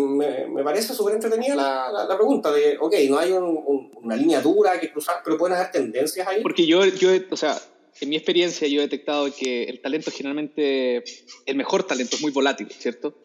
me, 0.48 0.64
parece 0.64 0.94
súper 0.94 1.16
entretenida 1.16 1.56
la, 1.56 2.06
la, 2.08 2.18
pregunta 2.18 2.52
de, 2.52 2.78
ok, 2.78 2.94
no 3.10 3.18
hay 3.18 3.32
una 3.32 4.16
línea 4.16 4.42
dura 4.42 4.80
que 4.80 4.92
cruzar, 4.92 5.18
pero 5.24 5.38
pueden 5.38 5.56
haber 5.56 5.72
tendencias 5.72 6.28
ahí. 6.28 6.42
Porque 6.42 6.66
yo, 6.66 6.86
yo, 6.86 7.12
o 7.30 7.38
sea, 7.38 7.58
en 8.02 8.10
mi 8.10 8.16
experiencia 8.16 8.68
yo 8.68 8.80
he 8.80 8.84
detectado 8.84 9.34
que 9.34 9.64
el 9.64 9.80
talento 9.82 10.12
generalmente, 10.12 11.04
el 11.46 11.56
mejor 11.56 11.84
talento 11.84 12.16
es 12.18 12.22
muy 12.22 12.32
volátil, 12.32 12.68
¿cierto? 12.70 13.16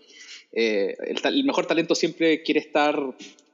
Eh, 0.52 0.96
el, 1.06 1.18
el, 1.24 1.44
mejor 1.44 1.66
talento 1.66 1.96
siempre 1.96 2.42
quiere 2.42 2.60
estar 2.60 2.96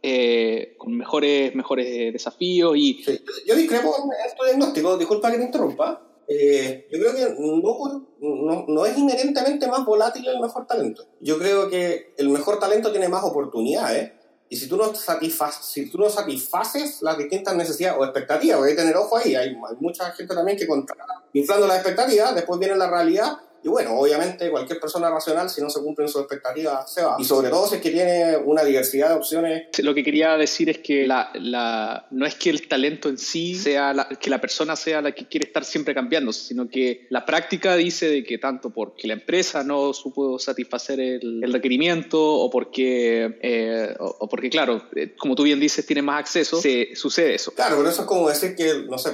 eh, 0.03 0.75
con 0.79 0.97
mejores, 0.97 1.55
mejores 1.55 2.13
desafíos 2.13 2.75
y... 2.77 3.03
Yo 3.47 3.55
discrepo 3.55 3.95
en 3.97 4.27
este 4.27 4.45
diagnóstico, 4.45 4.97
disculpa 4.97 5.31
que 5.31 5.39
te 5.39 5.45
interrumpa. 5.45 6.07
Eh, 6.29 6.87
yo 6.91 6.99
creo 7.01 7.15
que 7.15 7.35
no, 7.39 8.07
no, 8.21 8.65
no, 8.69 8.87
es 8.87 8.97
inherentemente 8.97 9.67
más 9.67 9.85
volátil 9.85 10.27
el 10.29 10.41
mejor 10.41 10.67
talento. 10.67 11.05
Yo 11.21 11.39
creo 11.39 11.69
que 11.69 12.15
el 12.17 12.29
mejor 12.29 12.61
talento 12.61 12.93
tiene 12.93 13.09
más 13.09 13.25
oportunidades 13.25 14.13
y 14.49 14.57
si 14.57 14.69
tú 14.69 14.77
no, 14.77 14.95
satisfaces, 14.95 15.67
si 15.67 15.91
tú 15.91 15.99
no 15.99 16.09
satisfaces 16.09 17.03
las 17.03 17.19
distintas 17.19 17.55
necesidades 17.57 17.99
o 17.99 18.05
expectativas, 18.05 18.59
porque 18.59 18.71
hay 18.71 18.77
que 18.77 18.83
tener 18.83 18.97
ojo 18.97 19.17
ahí, 19.17 19.35
hay, 19.35 19.49
hay 19.49 19.77
mucha 19.81 20.11
gente 20.13 20.35
también 20.35 20.57
que 20.57 20.67
contrata 20.67 21.21
inflando 21.33 21.67
las 21.67 21.79
expectativas, 21.79 22.35
después 22.35 22.59
viene 22.59 22.77
la 22.77 22.91
realidad 22.91 23.39
y 23.62 23.68
bueno, 23.68 23.99
obviamente 23.99 24.51
cualquier 24.51 24.81
persona 24.81 25.11
racional, 25.11 25.51
si 25.51 25.61
no 25.61 25.70
se 25.70 25.81
cumplen 25.81 26.09
sus 26.09 26.23
expectativas, 26.23 26.92
se 26.92 27.03
va. 27.03 27.16
Y 27.18 27.25
sobre 27.25 27.51
todo 27.51 27.66
si 27.66 27.77
es 27.77 27.83
que 27.83 27.90
tiene 27.90 28.37
una 28.37 28.64
diversidad 28.64 29.11
de 29.11 29.14
opciones. 29.14 29.68
Lo 29.79 29.94
que 29.94 30.03
quería 30.03 30.37
decir 30.37 30.70
es 30.70 30.79
que 30.79 31.07
la, 31.07 31.31
la, 31.35 32.07
no 32.11 32.27
es 32.27 32.35
que 32.35 32.51
el 32.51 32.68
talento 32.68 33.09
en 33.09 33.18
sí 33.18 33.55
sea 33.55 33.92
la, 33.92 34.09
que 34.09 34.31
la 34.31 34.40
persona 34.40 34.77
sea 34.77 35.03
la 35.03 35.12
que 35.12 35.27
quiere 35.27 35.46
estar 35.46 35.64
siempre 35.64 35.94
cambiando, 35.94 36.33
sino 36.33 36.68
que 36.68 37.07
la 37.11 37.27
práctica 37.27 37.77
dice 37.77 38.09
de 38.09 38.25
que 38.25 38.38
tanto 38.38 38.70
porque 38.70 39.07
la 39.07 39.14
empresa 39.14 39.62
no 39.62 39.92
supo 39.92 40.38
satisfacer 40.38 41.01
el, 41.01 41.42
el 41.44 41.53
requerimiento 41.53 42.20
o 42.23 42.51
porque, 42.51 43.38
eh, 43.42 43.94
o, 43.99 44.29
porque, 44.29 44.51
claro, 44.51 44.83
eh, 44.96 45.14
como 45.16 45.35
tú 45.35 45.42
bien 45.42 45.61
dices, 45.61 45.85
tiene 45.85 46.03
más 46.03 46.20
acceso, 46.20 46.61
se, 46.61 46.94
sucede 46.94 47.35
eso. 47.35 47.53
Claro, 47.53 47.77
pero 47.77 47.90
eso 47.90 48.03
es 48.03 48.07
como 48.07 48.29
decir 48.29 48.55
que, 48.55 48.87
no 48.88 48.99
sé, 48.99 49.11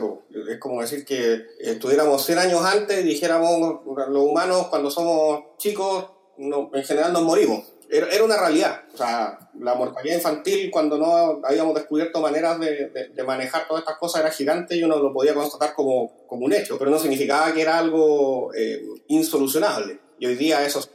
es 0.50 0.58
como 0.58 0.80
decir 0.80 1.04
que 1.04 1.46
estuviéramos 1.58 2.24
100 2.24 2.38
años 2.38 2.60
antes 2.62 3.04
y 3.04 3.08
dijéramos 3.08 3.80
lo 4.08 4.35
humanos 4.36 4.66
cuando 4.68 4.90
somos 4.90 5.56
chicos, 5.56 6.06
no, 6.36 6.70
en 6.74 6.84
general 6.84 7.12
nos 7.12 7.22
morimos. 7.22 7.72
Era, 7.88 8.08
era, 8.08 8.24
una 8.24 8.36
realidad. 8.36 8.82
O 8.92 8.96
sea, 8.96 9.38
la 9.60 9.74
mortalidad 9.74 10.16
infantil, 10.16 10.70
cuando 10.70 10.98
no 10.98 11.40
habíamos 11.46 11.74
descubierto 11.74 12.20
maneras 12.20 12.58
de, 12.60 13.10
de, 13.14 13.22
manejar 13.22 13.66
todas 13.66 13.82
estas 13.82 13.96
cosas, 13.96 14.20
era 14.20 14.30
gigante 14.30 14.76
y 14.76 14.82
uno 14.82 14.98
lo 14.98 15.12
podía 15.12 15.34
constatar 15.34 15.72
como, 15.74 16.26
como 16.26 16.44
un 16.44 16.52
hecho, 16.52 16.78
pero 16.78 16.90
no 16.90 16.98
significaba 16.98 17.52
que 17.54 17.62
era 17.62 17.78
algo 17.78 18.52
eh, 18.54 18.82
insolucionable. 19.08 20.00
Y 20.18 20.26
hoy 20.26 20.34
día 20.34 20.66
eso 20.66 20.80
es 20.80 20.90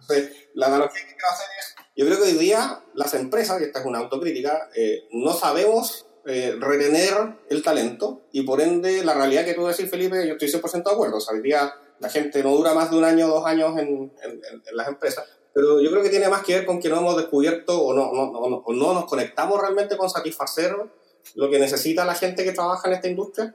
Entonces, 0.00 0.48
la 0.54 0.66
analogía 0.68 1.00
que 1.00 1.14
quiero 1.14 1.28
hacer 1.28 1.46
es, 1.58 1.74
yo 1.96 2.06
creo 2.06 2.16
que 2.18 2.30
hoy 2.30 2.38
día 2.38 2.84
las 2.94 3.12
empresas, 3.14 3.60
y 3.60 3.64
esta 3.64 3.80
es 3.80 3.86
una 3.86 3.98
autocrítica, 3.98 4.70
eh, 4.74 5.08
no 5.10 5.34
sabemos 5.34 6.06
eh, 6.24 6.56
retener 6.60 7.14
el 7.48 7.62
talento 7.62 8.28
y 8.32 8.42
por 8.42 8.60
ende 8.60 9.02
la 9.02 9.14
realidad 9.14 9.44
que 9.44 9.54
tú 9.54 9.66
decís, 9.66 9.90
Felipe, 9.90 10.26
yo 10.26 10.34
estoy 10.34 10.48
100% 10.48 10.84
de 10.84 10.92
acuerdo. 10.92 11.16
O 11.16 11.20
sea, 11.20 11.34
hoy 11.34 11.42
día 11.42 11.72
la 12.00 12.08
gente 12.08 12.42
no 12.42 12.54
dura 12.54 12.74
más 12.74 12.90
de 12.90 12.98
un 12.98 13.04
año 13.04 13.26
o 13.26 13.40
dos 13.40 13.46
años 13.46 13.78
en, 13.78 14.12
las 14.72 14.88
empresas, 14.88 15.24
pero 15.52 15.80
yo 15.80 15.90
creo 15.90 16.02
que 16.02 16.10
tiene 16.10 16.28
más 16.28 16.42
que 16.42 16.54
ver 16.54 16.66
con 16.66 16.80
que 16.80 16.88
no 16.88 16.98
hemos 16.98 17.16
descubierto 17.16 17.80
o 17.80 17.94
no, 17.94 18.12
no, 18.12 18.64
no 18.66 18.94
nos 18.94 19.04
conectamos 19.06 19.60
realmente 19.60 19.96
con 19.96 20.08
satisfacer 20.08 20.74
lo 21.34 21.50
que 21.50 21.58
necesita 21.58 22.04
la 22.04 22.14
gente 22.14 22.44
que 22.44 22.52
trabaja 22.52 22.88
en 22.88 22.94
esta 22.94 23.08
industria 23.08 23.54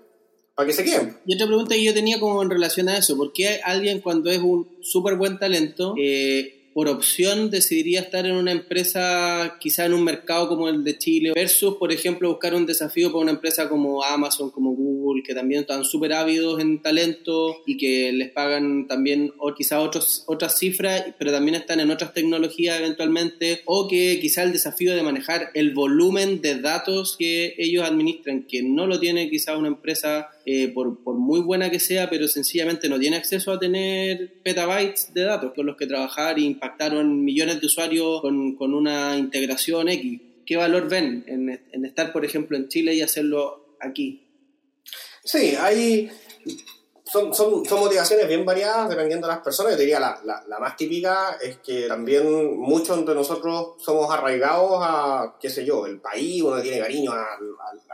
para 0.56 0.68
que 0.68 0.74
se 0.74 0.84
queden. 0.84 1.18
Y 1.26 1.36
otra 1.36 1.48
pregunta 1.48 1.76
que 1.76 1.84
yo 1.84 1.94
tenía 1.94 2.20
como 2.20 2.42
en 2.44 2.50
relación 2.50 2.90
a 2.90 2.98
eso, 2.98 3.18
¿por 3.18 3.34
qué 3.34 3.60
alguien 3.64 4.02
cuando 4.02 4.30
es 4.30 4.40
un 4.40 4.78
súper 4.82 5.16
buen 5.16 5.40
talento 5.40 5.96
eh, 5.98 6.63
por 6.74 6.88
opción 6.88 7.50
decidiría 7.50 8.02
estar 8.02 8.26
en 8.26 8.36
una 8.36 8.52
empresa, 8.52 9.58
quizá 9.60 9.86
en 9.86 9.94
un 9.94 10.04
mercado 10.04 10.48
como 10.48 10.68
el 10.70 10.84
de 10.84 10.98
Chile, 10.98 11.32
versus, 11.36 11.76
por 11.76 11.92
ejemplo, 11.92 12.30
buscar 12.30 12.56
un 12.56 12.66
desafío 12.66 13.12
para 13.12 13.22
una 13.22 13.32
empresa 13.32 13.70
como 13.70 14.04
Amazon, 14.04 14.50
como 14.50 14.72
Google, 14.72 15.24
que 15.24 15.36
también 15.36 15.62
están 15.62 15.86
súper 15.86 16.14
ávidos 16.14 16.60
en 16.62 16.82
talento 16.82 17.58
y 17.66 17.78
que 17.78 18.12
les 18.12 18.32
pagan 18.32 18.88
también, 18.88 19.34
o 19.38 19.54
quizá 19.54 19.80
otros, 19.80 20.24
otras 20.28 20.58
cifras, 20.58 21.06
pero 21.20 21.32
también 21.32 21.56
están 21.56 21.80
en 21.80 21.92
otras 21.92 22.14
tecnologías 22.14 22.80
eventualmente, 22.80 23.62
o 23.66 23.88
que 23.88 24.20
quizá 24.20 24.44
el 24.44 24.52
desafío 24.52 24.96
de 24.96 25.04
manejar 25.04 25.50
el 25.54 25.74
volumen 25.74 26.42
de 26.42 26.60
datos 26.60 27.16
que 27.18 27.54
ellos 27.58 27.84
administran, 27.86 28.44
que 28.44 28.64
no 28.64 28.88
lo 28.88 29.00
tiene 29.00 29.30
quizá 29.30 29.58
una 29.58 29.68
empresa 29.68 30.30
eh, 30.46 30.68
por, 30.74 31.02
por, 31.04 31.16
muy 31.16 31.40
buena 31.40 31.70
que 31.70 31.80
sea, 31.80 32.10
pero 32.10 32.28
sencillamente 32.28 32.90
no 32.90 33.00
tiene 33.00 33.16
acceso 33.16 33.52
a 33.54 33.60
tener 33.60 34.42
petabytes 34.44 35.14
de 35.14 35.24
datos 35.24 35.54
con 35.54 35.66
los 35.66 35.78
que 35.78 35.88
trabajar 35.88 36.38
e 36.38 36.42
impactaron 36.42 37.24
millones 37.24 37.62
de 37.62 37.68
usuarios 37.68 38.20
con, 38.20 38.74
una 38.74 39.18
integración 39.18 39.88
X. 39.88 40.22
¿Qué 40.46 40.58
valor 40.58 40.90
ven 40.90 41.24
en, 41.28 41.62
en, 41.72 41.86
estar, 41.86 42.12
por 42.12 42.26
ejemplo, 42.26 42.58
en 42.58 42.68
Chile 42.68 42.94
y 42.94 43.02
hacerlo 43.02 43.78
aquí? 43.80 44.28
Sí, 45.24 45.56
hay, 45.58 46.12
son, 47.06 47.34
son, 47.34 47.64
son, 47.64 47.80
motivaciones 47.80 48.28
bien 48.28 48.44
variadas 48.44 48.90
dependiendo 48.90 49.28
de 49.28 49.34
las 49.36 49.44
personas. 49.44 49.74
Yo 49.74 49.80
diría 49.80 50.00
la, 50.02 50.20
la, 50.26 50.60
más 50.60 50.76
típica 50.76 51.38
es 51.42 51.60
que 51.60 51.88
también 51.88 52.58
muchos 52.58 53.06
de 53.06 53.16
nosotros 53.16 53.76
somos 53.78 54.12
arraigados 54.12 54.80
a, 54.82 55.38
qué 55.40 55.50
sé 55.50 55.64
yo, 55.64 55.86
el 55.86 56.02
país, 56.02 56.42
uno 56.42 56.62
tiene 56.62 56.80
cariño 56.80 57.14
a, 57.14 57.22
a 57.22 57.93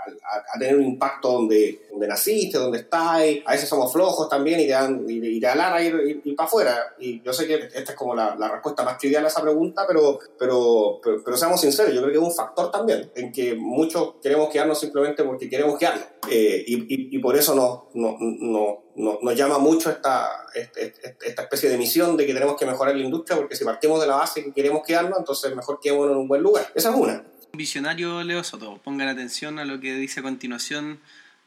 tener 0.59 0.75
un 0.75 0.83
impacto 0.83 1.31
donde, 1.31 1.87
donde 1.89 2.07
naciste, 2.07 2.57
donde 2.57 2.79
estás. 2.79 3.21
A 3.45 3.51
veces 3.51 3.67
somos 3.67 3.91
flojos 3.91 4.29
también 4.29 4.59
y 4.59 4.65
te 4.65 4.71
dan 4.71 5.05
y, 5.07 5.25
y 5.25 5.39
te 5.39 5.47
alara 5.47 5.81
ir, 5.81 6.21
ir, 6.23 6.35
para 6.35 6.47
afuera. 6.47 6.95
Y 6.99 7.21
yo 7.21 7.33
sé 7.33 7.47
que 7.47 7.55
esta 7.55 7.91
es 7.91 7.95
como 7.95 8.15
la, 8.15 8.35
respuesta 8.49 8.83
más 8.83 8.97
trivial 8.97 9.25
a 9.25 9.27
esa 9.27 9.41
pregunta, 9.41 9.85
pero, 9.87 10.19
pero, 10.37 10.99
pero, 11.03 11.23
pero, 11.23 11.37
seamos 11.37 11.61
sinceros, 11.61 11.93
yo 11.93 12.01
creo 12.01 12.11
que 12.11 12.17
es 12.17 12.23
un 12.23 12.33
factor 12.33 12.71
también 12.71 13.11
en 13.15 13.31
que 13.31 13.55
muchos 13.55 14.15
queremos 14.21 14.49
quedarnos 14.49 14.79
simplemente 14.79 15.23
porque 15.23 15.49
queremos 15.49 15.77
quedarnos. 15.77 16.05
Eh, 16.29 16.63
y, 16.67 16.75
y, 16.75 17.15
y, 17.15 17.19
por 17.19 17.35
eso 17.35 17.55
no, 17.55 17.89
no, 17.93 18.17
no 18.19 18.83
nos 18.95 19.35
llama 19.35 19.57
mucho 19.57 19.89
esta, 19.89 20.45
este, 20.53 20.93
este, 21.01 21.27
esta 21.27 21.43
especie 21.43 21.69
de 21.69 21.77
misión 21.77 22.17
de 22.17 22.25
que 22.25 22.33
tenemos 22.33 22.57
que 22.57 22.65
mejorar 22.65 22.95
la 22.95 23.03
industria, 23.03 23.37
porque 23.37 23.55
si 23.55 23.63
partimos 23.63 24.01
de 24.01 24.07
la 24.07 24.15
base 24.15 24.43
que 24.43 24.51
queremos 24.51 24.81
quedarnos, 24.85 25.19
entonces 25.19 25.55
mejor 25.55 25.79
quedémonos 25.79 26.11
en 26.11 26.17
un 26.17 26.27
buen 26.27 26.41
lugar. 26.41 26.67
Esa 26.75 26.89
es 26.89 26.95
una. 26.95 27.23
Visionario 27.53 28.23
Leo 28.23 28.43
Soto, 28.43 28.79
pongan 28.83 29.07
atención 29.07 29.59
a 29.59 29.65
lo 29.65 29.79
que 29.79 29.95
dice 29.95 30.19
a 30.19 30.23
continuación, 30.23 30.99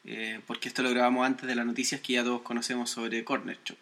eh, 0.04 0.40
porque 0.46 0.68
esto 0.68 0.82
lo 0.82 0.90
grabamos 0.90 1.26
antes 1.26 1.46
de 1.46 1.54
las 1.54 1.66
noticias 1.66 2.00
que 2.00 2.14
ya 2.14 2.24
todos 2.24 2.42
conocemos 2.42 2.90
sobre 2.90 3.24
Corner 3.24 3.58
Shop. 3.64 3.78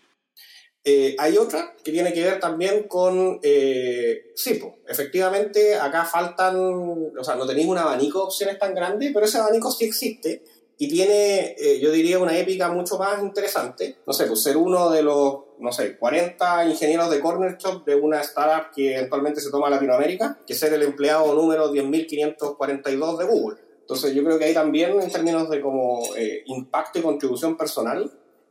Eh, 0.82 1.14
hay 1.18 1.36
otra 1.36 1.74
que 1.84 1.92
tiene 1.92 2.12
que 2.12 2.24
ver 2.24 2.40
también 2.40 2.84
con 2.84 3.38
eh, 3.42 4.32
Sipo. 4.34 4.78
Efectivamente, 4.88 5.76
acá 5.76 6.04
faltan, 6.06 6.56
o 6.56 7.22
sea, 7.24 7.34
no 7.34 7.46
tenéis 7.46 7.66
un 7.66 7.76
abanico 7.76 8.20
de 8.20 8.24
opciones 8.24 8.58
tan 8.58 8.74
grande, 8.74 9.10
pero 9.12 9.26
ese 9.26 9.38
abanico 9.38 9.70
sí 9.70 9.84
existe 9.84 10.42
y 10.78 10.88
tiene, 10.88 11.54
eh, 11.58 11.78
yo 11.80 11.92
diría, 11.92 12.18
una 12.18 12.38
épica 12.38 12.70
mucho 12.72 12.96
más 12.96 13.22
interesante. 13.22 13.98
No 14.06 14.14
sé, 14.14 14.24
pues 14.24 14.42
ser 14.42 14.56
uno 14.56 14.88
de 14.88 15.02
los, 15.02 15.34
no 15.60 15.72
sé, 15.72 15.96
40 15.96 16.66
ingenieros 16.66 17.10
de 17.10 17.20
Corner 17.20 17.56
Shop 17.58 17.84
de 17.84 17.94
una 17.94 18.20
startup 18.20 18.72
que 18.74 18.96
eventualmente 18.96 19.40
se 19.40 19.50
toma 19.50 19.68
a 19.68 19.70
Latinoamérica, 19.70 20.38
que 20.46 20.54
ser 20.54 20.72
el 20.72 20.82
empleado 20.82 21.34
número 21.34 21.72
10.542 21.72 23.18
de 23.18 23.24
Google. 23.26 23.58
Entonces 23.80 24.14
yo 24.14 24.24
creo 24.24 24.38
que 24.38 24.44
ahí 24.44 24.54
también, 24.54 25.00
en 25.00 25.10
términos 25.10 25.50
de 25.50 25.60
como 25.60 26.02
eh, 26.16 26.42
impacto 26.46 26.98
y 26.98 27.02
contribución 27.02 27.56
personal, 27.56 28.10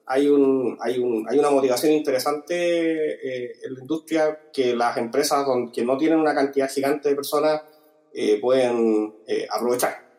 hay, 0.09 0.27
un, 0.27 0.75
hay, 0.81 0.97
un, 0.97 1.25
hay 1.29 1.37
una 1.37 1.51
motivación 1.51 1.93
interesante 1.93 2.55
eh, 2.55 3.51
en 3.63 3.75
la 3.75 3.79
industria 3.81 4.39
que 4.51 4.75
las 4.75 4.97
empresas 4.97 5.45
don, 5.45 5.71
que 5.71 5.85
no 5.85 5.97
tienen 5.97 6.19
una 6.19 6.33
cantidad 6.33 6.69
gigante 6.69 7.09
de 7.09 7.15
personas 7.15 7.61
eh, 8.11 8.39
pueden 8.41 9.13
eh, 9.27 9.47
aprovechar. 9.51 10.09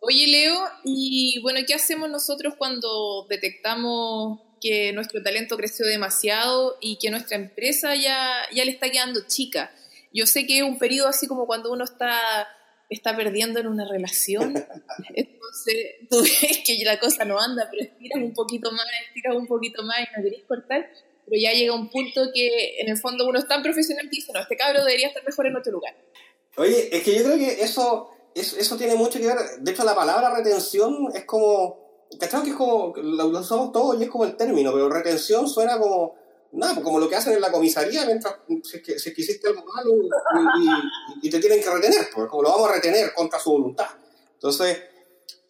Oye, 0.00 0.28
Leo, 0.28 0.54
y 0.84 1.40
bueno, 1.42 1.58
¿qué 1.66 1.74
hacemos 1.74 2.08
nosotros 2.08 2.54
cuando 2.56 3.26
detectamos 3.28 4.38
que 4.60 4.92
nuestro 4.92 5.22
talento 5.22 5.56
creció 5.56 5.86
demasiado 5.86 6.76
y 6.80 6.98
que 6.98 7.10
nuestra 7.10 7.36
empresa 7.36 7.94
ya, 7.94 8.42
ya 8.52 8.64
le 8.64 8.72
está 8.72 8.90
quedando 8.90 9.20
chica? 9.26 9.70
Yo 10.12 10.26
sé 10.26 10.46
que 10.46 10.58
es 10.58 10.62
un 10.62 10.78
periodo 10.78 11.08
así 11.08 11.26
como 11.26 11.46
cuando 11.46 11.72
uno 11.72 11.84
está, 11.84 12.48
está 12.88 13.16
perdiendo 13.16 13.60
en 13.60 13.66
una 13.66 13.88
relación, 13.88 14.54
entonces 15.14 15.76
tú 16.10 16.22
ves 16.22 16.60
que 16.64 16.84
la 16.84 16.98
cosa 16.98 17.24
no 17.24 17.38
anda, 17.38 17.68
pero 17.70 17.84
estiras 17.84 18.22
un 18.22 18.34
poquito 18.34 18.72
más, 18.72 18.86
estiras 19.08 19.36
un 19.36 19.46
poquito 19.46 19.82
más 19.82 20.00
y 20.00 20.16
no 20.16 20.22
querés 20.22 20.44
cortar, 20.46 20.90
pero 21.24 21.40
ya 21.40 21.52
llega 21.52 21.74
un 21.74 21.90
punto 21.90 22.30
que 22.34 22.80
en 22.80 22.88
el 22.88 22.96
fondo 22.96 23.26
uno 23.26 23.38
es 23.38 23.46
tan 23.46 23.62
profesional 23.62 24.08
que 24.08 24.16
dice, 24.16 24.32
no, 24.32 24.40
este 24.40 24.56
cabro 24.56 24.84
debería 24.84 25.08
estar 25.08 25.24
mejor 25.24 25.46
en 25.46 25.56
otro 25.56 25.72
lugar. 25.72 25.94
Oye, 26.56 26.88
es 26.96 27.02
que 27.02 27.14
yo 27.14 27.24
creo 27.24 27.36
que 27.36 27.62
eso 27.62 28.10
eso, 28.34 28.56
eso, 28.58 28.76
tiene 28.76 28.94
mucho 28.94 29.18
que 29.18 29.26
ver. 29.26 29.36
De 29.60 29.72
hecho, 29.72 29.84
la 29.84 29.94
palabra 29.94 30.34
retención 30.34 31.08
es 31.14 31.24
como. 31.24 31.87
¿Cachai? 32.18 32.42
Que 32.42 32.50
es 32.50 32.56
como. 32.56 32.94
Lo 32.96 33.26
usamos 33.26 33.72
todos 33.72 34.00
y 34.00 34.04
es 34.04 34.10
como 34.10 34.24
el 34.24 34.36
término, 34.36 34.72
pero 34.72 34.88
retención 34.88 35.48
suena 35.48 35.78
como. 35.78 36.16
Nada, 36.50 36.74
pues 36.74 36.84
como 36.84 36.98
lo 36.98 37.08
que 37.08 37.16
hacen 37.16 37.34
en 37.34 37.40
la 37.40 37.52
comisaría 37.52 38.06
mientras. 38.06 38.36
Si 38.62 38.78
es 38.78 38.82
que, 38.82 38.98
si 38.98 39.10
es 39.10 39.14
que 39.14 39.22
hiciste 39.22 39.48
algo 39.48 39.64
malo 39.64 39.90
y, 39.96 41.24
y, 41.24 41.28
y, 41.28 41.30
te 41.30 41.38
tienen 41.40 41.62
que 41.62 41.70
retener, 41.70 42.08
pues 42.14 42.28
como 42.28 42.42
lo 42.42 42.50
vamos 42.50 42.70
a 42.70 42.74
retener 42.74 43.12
contra 43.14 43.38
su 43.38 43.50
voluntad. 43.50 43.88
Entonces. 44.34 44.78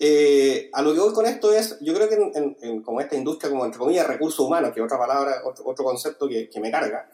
Eh, 0.01 0.71
a 0.75 0.81
lo 0.81 0.95
que 0.95 1.01
voy 1.01 1.13
con 1.13 1.27
esto 1.27 1.53
es, 1.53 1.77
yo 1.81 1.93
creo 1.93 2.09
que 2.09 2.15
en, 2.15 2.31
en, 2.37 2.57
en, 2.63 2.83
como 2.85 3.01
esta 3.01 3.17
industria, 3.17 3.51
como 3.51 3.65
entre 3.65 3.81
comillas, 3.81 4.07
recursos 4.07 4.39
humanos, 4.39 4.71
que 4.73 4.81
otra 4.81 4.97
palabra, 4.97 5.43
otro, 5.45 5.65
otro 5.67 5.85
concepto 5.85 6.29
que, 6.29 6.49
que 6.49 6.61
me 6.61 6.71
carga, 6.71 7.11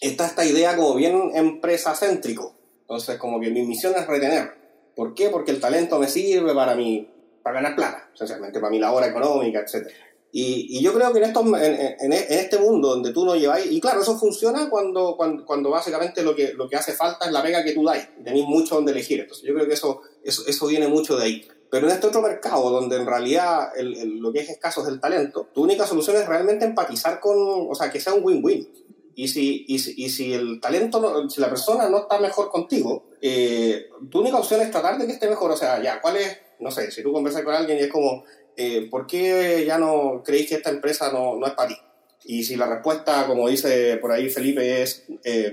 está 0.00 0.26
esta 0.26 0.44
idea 0.44 0.76
como 0.76 0.94
bien 0.94 1.32
empresa 1.34 1.96
céntrico. 1.96 2.54
Entonces, 2.82 3.18
como 3.18 3.40
que 3.40 3.50
mi 3.50 3.62
misión 3.62 3.92
es 3.96 4.06
retener 4.06 4.56
¿Por 4.96 5.14
qué? 5.14 5.28
Porque 5.28 5.50
el 5.50 5.60
talento 5.60 5.98
me 5.98 6.08
sirve 6.08 6.54
para, 6.54 6.74
mi, 6.74 7.06
para 7.46 7.60
ganar 7.60 7.76
plata, 7.76 8.10
esencialmente, 8.12 8.58
para 8.58 8.72
mi 8.72 8.80
labor 8.80 9.04
económica, 9.04 9.60
etc. 9.60 9.86
Y, 10.32 10.66
y 10.76 10.82
yo 10.82 10.92
creo 10.92 11.12
que 11.12 11.18
en, 11.18 11.26
estos, 11.26 11.46
en, 11.46 11.54
en, 11.54 11.96
en, 12.00 12.12
este 12.12 12.58
mundo 12.58 12.88
donde 12.88 13.12
tú 13.12 13.24
no 13.24 13.36
lleváis, 13.36 13.70
y 13.70 13.80
claro, 13.80 14.02
eso 14.02 14.18
funciona 14.18 14.68
cuando, 14.68 15.16
cuando, 15.16 15.46
cuando 15.46 15.70
básicamente 15.70 16.24
lo 16.24 16.34
que, 16.34 16.54
lo 16.54 16.68
que 16.68 16.74
hace 16.74 16.94
falta 16.94 17.26
es 17.26 17.30
la 17.30 17.44
pega 17.44 17.62
que 17.62 17.72
tú 17.72 17.84
dais, 17.84 18.08
tenéis 18.24 18.46
mucho 18.46 18.74
donde 18.74 18.90
elegir. 18.90 19.20
Entonces 19.20 19.46
yo 19.46 19.54
creo 19.54 19.68
que 19.68 19.74
eso, 19.74 20.00
eso, 20.24 20.42
eso 20.44 20.66
viene 20.66 20.88
mucho 20.88 21.16
de 21.16 21.24
ahí. 21.24 21.48
Pero 21.70 21.86
en 21.86 21.92
este 21.92 22.08
otro 22.08 22.20
mercado, 22.20 22.68
donde 22.68 22.96
en 22.96 23.06
realidad 23.06 23.68
el, 23.76 23.96
el, 23.96 24.18
lo 24.18 24.32
que 24.32 24.40
es 24.40 24.48
escaso 24.48 24.82
es 24.82 24.88
el 24.88 24.98
talento, 24.98 25.48
tu 25.54 25.62
única 25.62 25.86
solución 25.86 26.16
es 26.16 26.26
realmente 26.26 26.64
empatizar 26.64 27.20
con, 27.20 27.36
o 27.70 27.74
sea, 27.76 27.92
que 27.92 28.00
sea 28.00 28.14
un 28.14 28.24
win-win. 28.24 28.68
Y 29.14 29.28
si, 29.28 29.64
y, 29.68 29.78
si, 29.78 29.94
y 29.96 30.10
si 30.10 30.32
el 30.32 30.60
talento, 30.60 30.98
no, 30.98 31.30
si 31.30 31.40
la 31.40 31.48
persona 31.48 31.88
no 31.88 31.98
está 31.98 32.18
mejor 32.18 32.50
contigo, 32.50 33.04
eh, 33.22 33.86
tu 34.10 34.18
única 34.18 34.36
opción 34.36 34.60
es 34.62 34.72
tratar 34.72 34.98
de 34.98 35.06
que 35.06 35.12
esté 35.12 35.28
mejor. 35.28 35.52
O 35.52 35.56
sea, 35.56 35.80
ya, 35.80 36.00
¿cuál 36.00 36.16
es? 36.16 36.45
No 36.60 36.70
sé, 36.70 36.90
si 36.90 37.02
tú 37.02 37.12
conversas 37.12 37.42
con 37.42 37.54
alguien 37.54 37.78
y 37.78 37.82
es 37.82 37.92
como, 37.92 38.24
eh, 38.56 38.88
¿por 38.90 39.06
qué 39.06 39.64
ya 39.66 39.78
no 39.78 40.22
creéis 40.24 40.48
que 40.48 40.54
esta 40.56 40.70
empresa 40.70 41.12
no, 41.12 41.36
no 41.36 41.46
es 41.46 41.52
para 41.52 41.68
ti? 41.68 41.76
Y 42.24 42.44
si 42.44 42.56
la 42.56 42.66
respuesta, 42.66 43.26
como 43.26 43.48
dice 43.48 43.98
por 43.98 44.12
ahí 44.12 44.28
Felipe, 44.28 44.82
es, 44.82 45.04
eh, 45.24 45.52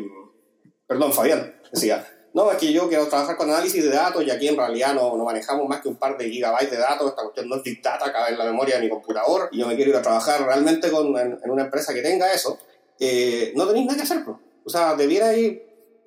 perdón, 0.88 1.14
Fabián, 1.14 1.56
decía, 1.72 2.08
no, 2.34 2.52
es 2.52 2.58
que 2.58 2.74
yo 2.74 2.88
quiero 2.90 3.08
trabajar 3.08 3.38
con 3.38 3.50
análisis 3.50 3.84
de 3.84 3.92
datos 3.92 4.24
y 4.24 4.32
aquí 4.32 4.48
en 4.48 4.58
realidad 4.58 4.96
no, 4.96 5.16
no, 5.16 5.24
manejamos 5.24 5.68
más 5.68 5.82
que 5.82 5.90
un 5.90 5.98
par 5.98 6.18
de 6.18 6.30
gigabytes 6.30 6.72
de 6.72 6.78
datos, 6.78 7.10
esta 7.10 7.22
cuestión 7.22 7.48
no 7.48 7.58
es 7.58 7.64
big 7.64 7.82
data, 7.82 8.12
cabe 8.12 8.32
en 8.32 8.40
la 8.40 8.46
memoria 8.46 8.78
de 8.78 8.82
mi 8.82 8.90
computador 8.90 9.50
y 9.52 9.60
yo 9.60 9.68
me 9.68 9.76
quiero 9.76 9.92
ir 9.92 9.98
a 9.98 10.02
trabajar 10.02 10.44
realmente 10.44 10.90
con, 10.90 11.16
en, 11.18 11.38
una 11.46 11.64
empresa 11.64 11.94
que 11.94 12.02
tenga 12.02 12.34
eso 12.34 12.58
eh, 13.00 13.52
no 13.56 13.68
tenéis 13.68 13.86
nada 13.86 13.98
que 13.98 14.04
hacer. 14.04 14.24
Pues. 14.24 14.38
O 14.66 14.70
sea, 14.70 14.96
debierais 14.96 15.60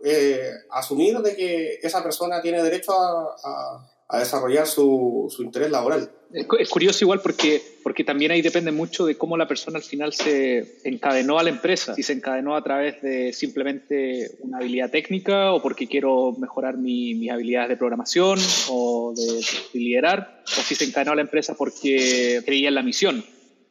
eh, 0.05 0.51
asumir 0.71 1.19
de 1.19 1.37
que 1.37 1.79
esa 1.83 2.03
persona 2.03 2.41
tiene 2.41 2.63
derecho 2.63 2.93
a, 2.93 3.83
a 4.09 4.21
desarrollar 4.21 4.67
su, 4.67 5.27
su, 5.35 5.43
interés 5.43 5.71
laboral. 5.71 6.11
Es 6.33 6.69
curioso 6.69 7.05
igual 7.05 7.21
porque, 7.23 7.63
porque 7.83 8.05
también 8.05 8.31
ahí 8.31 8.43
depende 8.43 8.71
mucho 8.71 9.05
de 9.07 9.17
cómo 9.17 9.37
la 9.37 9.49
persona 9.49 9.79
al 9.79 9.83
final 9.83 10.13
se 10.13 10.79
encadenó 10.85 11.39
a 11.39 11.43
la 11.43 11.51
empresa. 11.51 11.95
Si 11.95 12.03
se 12.03 12.13
encadenó 12.13 12.57
a 12.57 12.63
través 12.63 13.01
de 13.03 13.33
simplemente 13.33 14.37
una 14.41 14.59
habilidad 14.59 14.91
técnica 14.91 15.53
o 15.53 15.63
porque 15.63 15.89
quiero 15.89 16.33
mejorar 16.39 16.77
mi, 16.77 17.15
mis 17.15 17.31
habilidades 17.31 17.71
de 17.71 17.77
programación 17.77 18.39
o 18.69 19.13
de, 19.17 19.41
de 19.73 19.79
liderar, 19.79 20.43
o 20.47 20.61
si 20.63 20.75
se 20.75 20.85
encadenó 20.85 21.13
a 21.13 21.17
la 21.17 21.23
empresa 21.23 21.55
porque 21.55 22.43
creía 22.45 22.69
en 22.69 22.75
la 22.75 22.83
misión 22.83 23.25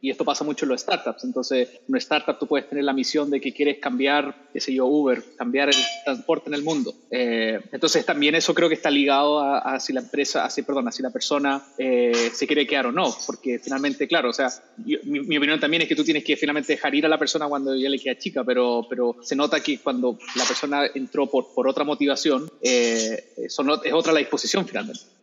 Y 0.05 0.11
esto 0.11 0.23
pasa 0.23 0.43
mucho 0.43 0.65
en 0.65 0.69
los 0.69 0.81
startups. 0.81 1.23
Entonces, 1.23 1.67
en 1.67 1.79
una 1.87 1.97
startup 1.97 2.37
tú 2.37 2.45
puedes 2.45 2.69
tener 2.69 2.83
la 2.83 2.93
misión 2.93 3.31
de 3.31 3.41
que 3.41 3.51
quieres 3.51 3.79
cambiar, 3.79 4.35
qué 4.53 4.61
sé 4.61 4.71
yo, 4.71 4.85
Uber, 4.85 5.23
cambiar 5.35 5.69
el 5.69 5.75
transporte 6.03 6.47
en 6.47 6.53
el 6.53 6.61
mundo. 6.61 6.93
Eh, 7.09 7.59
entonces, 7.71 8.05
también 8.05 8.35
eso 8.35 8.53
creo 8.53 8.69
que 8.69 8.75
está 8.75 8.91
ligado 8.91 9.39
a, 9.39 9.79
si 9.79 9.93
la 9.93 10.01
empresa, 10.01 10.45
a 10.45 10.51
si, 10.51 10.61
perdón, 10.61 10.87
a 10.87 10.91
si 10.91 11.01
la 11.01 11.09
persona 11.09 11.59
eh, 11.79 12.29
se 12.31 12.45
quiere 12.45 12.67
quedar 12.67 12.85
o 12.85 12.91
no. 12.91 13.15
Porque 13.25 13.57
finalmente, 13.57 14.07
claro, 14.07 14.29
o 14.29 14.33
sea, 14.33 14.49
mi, 14.77 15.21
mi, 15.21 15.37
opinión 15.37 15.59
también 15.59 15.81
es 15.81 15.87
que 15.87 15.95
tú 15.95 16.03
tienes 16.03 16.23
que 16.23 16.37
finalmente 16.37 16.73
dejar 16.73 16.93
ir 16.93 17.07
a 17.07 17.09
la 17.09 17.17
persona 17.17 17.47
cuando 17.47 17.75
ya 17.75 17.89
le 17.89 17.97
queda 17.97 18.15
chica, 18.15 18.43
pero, 18.43 18.85
pero 18.87 19.15
se 19.23 19.35
nota 19.35 19.59
que 19.63 19.79
cuando 19.79 20.19
la 20.35 20.43
persona 20.43 20.85
entró 20.93 21.25
por, 21.25 21.51
por 21.51 21.67
otra 21.67 21.83
motivación, 21.83 22.47
eh, 22.61 23.33
es 23.37 23.57
otra 23.59 24.13
la 24.13 24.19
disposición 24.19 24.67
finalmente. 24.67 25.14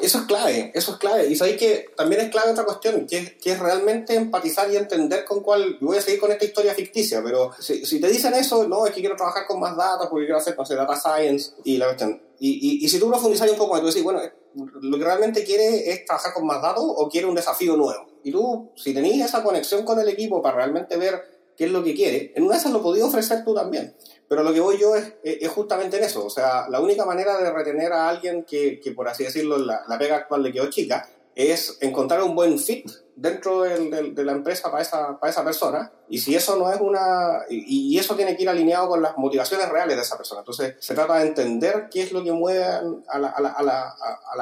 Eso 0.00 0.18
es 0.18 0.24
clave, 0.24 0.72
eso 0.74 0.92
es 0.92 0.98
clave. 0.98 1.28
Y 1.28 1.36
sabéis 1.36 1.56
que 1.56 1.86
también 1.96 2.20
es 2.22 2.30
clave 2.30 2.50
otra 2.50 2.64
cuestión, 2.64 3.06
que 3.06 3.18
es, 3.18 3.32
que 3.34 3.52
es 3.52 3.58
realmente 3.60 4.16
empatizar 4.16 4.68
y 4.72 4.76
entender 4.76 5.24
con 5.24 5.40
cuál. 5.40 5.78
Voy 5.80 5.96
a 5.96 6.00
seguir 6.00 6.18
con 6.18 6.32
esta 6.32 6.44
historia 6.44 6.74
ficticia, 6.74 7.22
pero 7.22 7.52
si, 7.60 8.00
te 8.00 8.08
dicen 8.08 8.34
eso, 8.34 8.66
no, 8.66 8.86
es 8.86 8.92
que 8.92 9.00
quiero 9.00 9.14
trabajar 9.14 9.46
con 9.46 9.60
más 9.60 9.76
datos 9.76 10.08
porque 10.08 10.26
quiero 10.26 10.38
hacer, 10.38 10.56
no 10.58 10.66
sé, 10.66 10.74
data 10.74 10.96
science 10.96 11.52
y 11.62 11.76
la 11.76 11.86
cuestión. 11.86 12.20
Y, 12.40 12.50
y, 12.50 12.84
y 12.84 12.88
si 12.88 12.98
tú 12.98 13.08
profundizas 13.08 13.48
un 13.48 13.56
poco 13.56 13.74
más, 13.74 13.82
tú 13.82 13.86
decís, 13.86 14.02
bueno, 14.02 14.20
lo 14.54 14.98
que 14.98 15.04
realmente 15.04 15.44
quiere 15.44 15.90
es 15.90 16.04
trabajar 16.04 16.32
con 16.34 16.46
más 16.46 16.60
datos 16.60 16.84
o 16.84 17.08
quiere 17.08 17.26
un 17.26 17.34
desafío 17.34 17.76
nuevo. 17.76 18.06
Y 18.22 18.32
tú, 18.32 18.70
si 18.76 18.94
tenías 18.94 19.28
esa 19.28 19.42
conexión 19.42 19.84
con 19.84 19.98
el 20.00 20.08
equipo 20.08 20.42
para 20.42 20.56
realmente 20.56 20.96
ver 20.96 21.22
qué 21.56 21.66
es 21.66 21.70
lo 21.70 21.84
que 21.84 21.94
quiere, 21.94 22.32
en 22.34 22.44
una 22.44 22.54
de 22.54 22.58
esas 22.58 22.72
lo 22.72 22.82
podías 22.82 23.06
ofrecer 23.06 23.44
tú 23.44 23.54
también. 23.54 23.94
Pero 24.28 24.42
lo 24.42 24.52
que 24.52 24.60
voy 24.60 24.78
yo 24.78 24.96
es, 24.96 25.14
es, 25.22 25.48
justamente 25.50 25.98
en 25.98 26.04
eso. 26.04 26.24
O 26.24 26.30
sea, 26.30 26.68
la 26.68 26.80
única 26.80 27.04
manera 27.04 27.38
de 27.38 27.52
retener 27.52 27.92
a 27.92 28.08
alguien 28.08 28.44
que, 28.44 28.80
que 28.80 28.92
por 28.92 29.08
así 29.08 29.24
decirlo, 29.24 29.58
la, 29.58 29.82
la, 29.86 29.98
pega 29.98 30.16
actual 30.16 30.42
le 30.42 30.52
quedó 30.52 30.70
chica, 30.70 31.08
es 31.34 31.78
encontrar 31.80 32.22
un 32.22 32.34
buen 32.34 32.58
fit 32.58 32.90
dentro 33.16 33.62
de, 33.62 34.12
de 34.12 34.24
la 34.24 34.32
empresa 34.32 34.70
para 34.70 34.82
esa, 34.82 35.18
para 35.18 35.30
esa 35.30 35.44
persona. 35.44 35.92
Y 36.08 36.18
si 36.18 36.34
eso 36.34 36.56
no 36.56 36.72
es 36.72 36.80
una. 36.80 37.44
Y, 37.50 37.96
y, 37.96 37.98
eso 37.98 38.16
tiene 38.16 38.36
que 38.36 38.44
ir 38.44 38.48
alineado 38.48 38.88
con 38.88 39.02
las 39.02 39.16
motivaciones 39.18 39.68
reales 39.68 39.96
de 39.96 40.02
esa 40.02 40.16
persona. 40.16 40.40
Entonces, 40.40 40.76
se 40.78 40.94
trata 40.94 41.18
de 41.18 41.26
entender 41.26 41.88
qué 41.90 42.02
es 42.02 42.12
lo 42.12 42.24
que 42.24 42.32
mueve 42.32 42.64
a 42.64 43.18
la, 43.18 43.28
a 43.28 43.40
la, 43.40 43.48
a 43.50 43.62
la, 43.62 43.96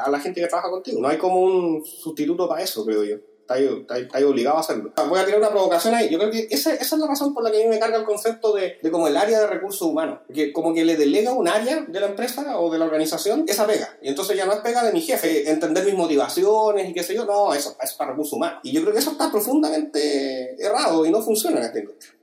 a 0.04 0.10
la 0.10 0.20
gente 0.20 0.40
que 0.40 0.46
trabaja 0.46 0.70
contigo. 0.70 1.00
No 1.00 1.08
hay 1.08 1.18
como 1.18 1.40
un 1.40 1.84
sustituto 1.84 2.48
para 2.48 2.62
eso, 2.62 2.84
creo 2.84 3.04
yo 3.04 3.16
estáis, 3.54 4.24
obligado 4.24 4.56
a 4.56 4.60
hacerlo. 4.60 4.92
Voy 5.08 5.18
a 5.18 5.24
tirar 5.24 5.40
una 5.40 5.50
provocación 5.50 5.94
ahí. 5.94 6.08
Yo 6.10 6.18
creo 6.18 6.30
que 6.30 6.48
esa, 6.50 6.74
es 6.74 6.92
la 6.92 7.06
razón 7.06 7.34
por 7.34 7.42
la 7.42 7.50
que 7.50 7.60
a 7.60 7.64
mí 7.64 7.68
me 7.68 7.78
carga 7.78 7.98
el 7.98 8.04
concepto 8.04 8.54
de, 8.54 8.78
como 8.90 9.08
el 9.08 9.16
área 9.16 9.40
de 9.40 9.46
recursos 9.46 9.82
humanos. 9.82 10.20
Que 10.32 10.52
como 10.52 10.74
que 10.74 10.84
le 10.84 10.96
delega 10.96 11.32
un 11.32 11.48
área 11.48 11.82
de 11.82 12.00
la 12.00 12.06
empresa 12.06 12.58
o 12.58 12.70
de 12.72 12.78
la 12.78 12.84
organización 12.84 13.44
esa 13.46 13.66
pega. 13.66 13.98
Y 14.02 14.08
entonces 14.08 14.36
ya 14.36 14.46
no 14.46 14.52
es 14.52 14.60
pega 14.60 14.84
de 14.84 14.92
mi 14.92 15.00
jefe, 15.00 15.50
entender 15.50 15.84
mis 15.84 15.94
motivaciones 15.94 16.88
y 16.88 16.92
qué 16.92 17.02
sé 17.02 17.14
yo. 17.14 17.24
No, 17.24 17.54
eso, 17.54 17.76
es 17.82 17.92
para 17.94 18.10
recursos 18.10 18.34
humanos. 18.34 18.60
Y 18.62 18.72
yo 18.72 18.82
creo 18.82 18.92
que 18.92 19.00
eso 19.00 19.12
está 19.12 19.30
profundamente 19.30 20.54
errado 20.62 21.04
y 21.06 21.10
no 21.10 21.22
funciona 21.22 21.58
en 21.58 21.64
esta 21.64 21.78
industria. 21.78 22.14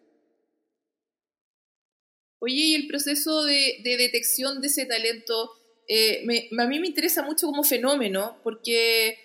Oye, 2.41 2.55
y 2.55 2.75
el 2.75 2.87
proceso 2.87 3.43
de, 3.43 3.81
de 3.83 3.97
detección 3.97 4.61
de 4.61 4.67
ese 4.67 4.85
talento, 4.85 5.51
eh, 5.87 6.23
a 6.57 6.67
mí 6.67 6.79
me 6.79 6.87
interesa 6.87 7.21
mucho 7.23 7.47
como 7.47 7.63
fenómeno, 7.63 8.39
porque 8.43 9.17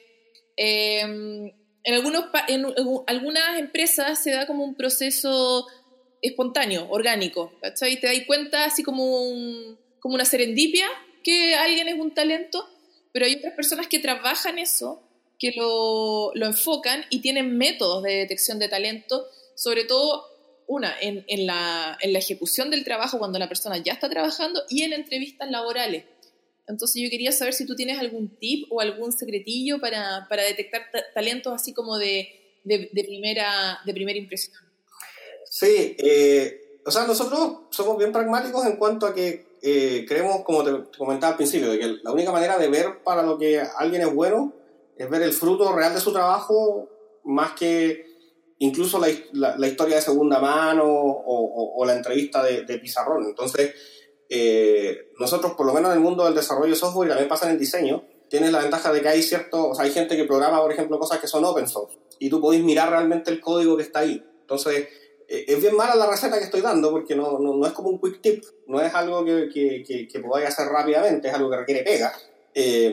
eh, 0.57 1.55
en, 1.85 1.94
algunos, 1.94 2.25
en, 2.49 2.66
algunas 3.07 3.59
empresas 3.59 4.23
se 4.23 4.31
da 4.31 4.47
como 4.47 4.64
un 4.64 4.75
proceso 4.75 5.66
espontáneo, 6.23 6.87
orgánico, 6.88 7.53
¿cachai? 7.61 8.01
Te 8.01 8.07
das 8.07 8.27
cuenta 8.27 8.64
así 8.64 8.83
como, 8.83 9.23
un, 9.23 9.79
como 10.01 10.14
una 10.14 10.25
serendipia 10.25 10.88
que 11.23 11.55
alguien 11.55 11.88
es 11.88 11.99
un 11.99 12.14
talento, 12.14 12.66
pero 13.12 13.27
hay 13.27 13.35
otras 13.35 13.53
personas 13.55 13.87
que 13.87 13.99
trabajan 13.99 14.59
eso, 14.59 15.03
que 15.38 15.53
lo, 15.57 16.33
lo 16.35 16.47
enfocan 16.47 17.05
y 17.11 17.20
tienen 17.20 17.59
métodos 17.59 18.03
de 18.03 18.14
detección 18.14 18.59
de 18.59 18.68
talento, 18.68 19.27
sobre 19.55 19.85
todo 19.85 20.25
una, 20.66 20.94
en, 20.99 21.25
en, 21.29 21.47
la, 21.47 21.99
en 22.01 22.14
la 22.14 22.18
ejecución 22.18 22.70
del 22.70 22.85
trabajo 22.85 23.18
cuando 23.18 23.38
la 23.38 23.49
persona 23.49 23.77
ya 23.77 23.92
está 23.92 24.09
trabajando 24.09 24.62
y 24.70 24.83
en 24.83 24.94
entrevistas 24.94 25.51
laborales. 25.51 26.05
Entonces 26.66 27.03
yo 27.03 27.11
quería 27.11 27.33
saber 27.33 27.53
si 27.53 27.66
tú 27.66 27.77
tienes 27.77 27.98
algún 27.98 28.37
tip 28.38 28.66
o 28.70 28.81
algún 28.81 29.12
secretillo 29.12 29.81
para, 29.81 30.27
para 30.29 30.42
detectar 30.44 30.83
talentos 31.14 31.53
así 31.53 31.72
como 31.72 31.98
de, 31.98 32.29
de, 32.64 33.05
primera, 33.05 33.81
de 33.85 33.92
primera 33.92 34.18
impresión. 34.18 34.57
Sí, 35.50 35.96
eh, 35.98 36.81
o 36.85 36.90
sea, 36.90 37.07
nosotros 37.07 37.64
somos 37.70 37.98
bien 37.98 38.12
pragmáticos 38.12 38.66
en 38.66 38.77
cuanto 38.77 39.07
a 39.07 39.14
que 39.14 39.59
eh, 39.62 40.05
creemos, 40.07 40.42
como 40.42 40.64
te 40.64 40.98
comentaba 40.98 41.33
al 41.33 41.37
principio, 41.37 41.70
de 41.70 41.79
que 41.79 41.96
la 42.03 42.12
única 42.12 42.33
manera 42.33 42.59
de 42.59 42.68
ver 42.68 43.03
para 43.03 43.22
lo 43.22 43.38
que 43.38 43.61
alguien 43.79 44.03
es 44.03 44.12
bueno 44.12 44.53
es 44.96 45.09
ver 45.09 45.22
el 45.22 45.33
fruto 45.33 45.74
real 45.74 45.94
de 45.94 46.00
su 46.00 46.12
trabajo 46.12 46.88
más 47.24 47.53
que 47.53 48.14
incluso 48.59 48.98
la, 48.98 49.09
la, 49.57 49.66
historia 49.66 49.96
de 49.96 50.03
segunda 50.03 50.38
mano 50.38 50.85
o, 50.87 51.74
o, 51.77 51.85
la 51.85 51.94
entrevista 51.94 52.42
de, 52.42 52.62
de 52.62 52.79
pizarrón. 52.79 53.24
Entonces, 53.27 53.74
eh, 54.37 55.12
nosotros, 55.20 55.53
por 55.53 55.64
lo 55.64 55.73
menos 55.73 55.92
en 55.92 55.99
el 55.99 56.03
mundo 56.03 56.25
del 56.25 56.35
desarrollo 56.35 56.70
de 56.70 56.77
software 56.77 57.07
y 57.07 57.11
también 57.11 57.29
pasa 57.29 57.47
en 57.47 57.53
el 57.53 57.59
diseño, 57.59 58.05
tienes 58.29 58.51
la 58.51 58.59
ventaja 58.59 58.92
de 58.92 59.01
que 59.01 59.09
hay 59.09 59.23
cierto, 59.23 59.68
o 59.68 59.75
sea, 59.77 59.85
hay 59.85 59.92
gente 59.92 60.16
que 60.16 60.25
programa, 60.25 60.61
por 60.61 60.73
ejemplo, 60.73 60.99
cosas 60.99 61.20
que 61.20 61.29
son 61.29 61.44
open 61.44 61.68
source 61.68 61.97
y 62.18 62.29
tú 62.29 62.40
podés 62.40 62.61
mirar 62.61 62.90
realmente 62.90 63.31
el 63.31 63.40
código 63.40 63.77
que 63.77 63.85
está 63.85 64.01
ahí. 64.01 64.25
Entonces, 64.40 64.88
eh, 65.29 65.44
es 65.47 65.61
bien 65.61 65.77
mala 65.77 65.94
la 65.94 66.11
receta 66.11 66.37
que 66.38 66.44
estoy 66.47 66.62
dando 66.62 66.90
porque 66.90 67.14
no, 67.14 67.38
no, 67.38 67.55
no 67.55 67.64
es 67.64 67.73
como 67.73 67.90
un 67.90 68.01
quick 68.01 68.20
tip, 68.20 68.44
no 68.66 68.81
es 68.81 68.92
algo 68.92 69.25
que, 69.25 69.49
que, 69.49 70.09
que, 70.09 70.20
podáis 70.20 70.49
hacer 70.49 70.66
rápidamente, 70.66 71.29
es 71.29 71.35
algo 71.35 71.49
que 71.49 71.57
requiere 71.59 71.85
pega. 71.85 72.12
Eh, 72.53 72.92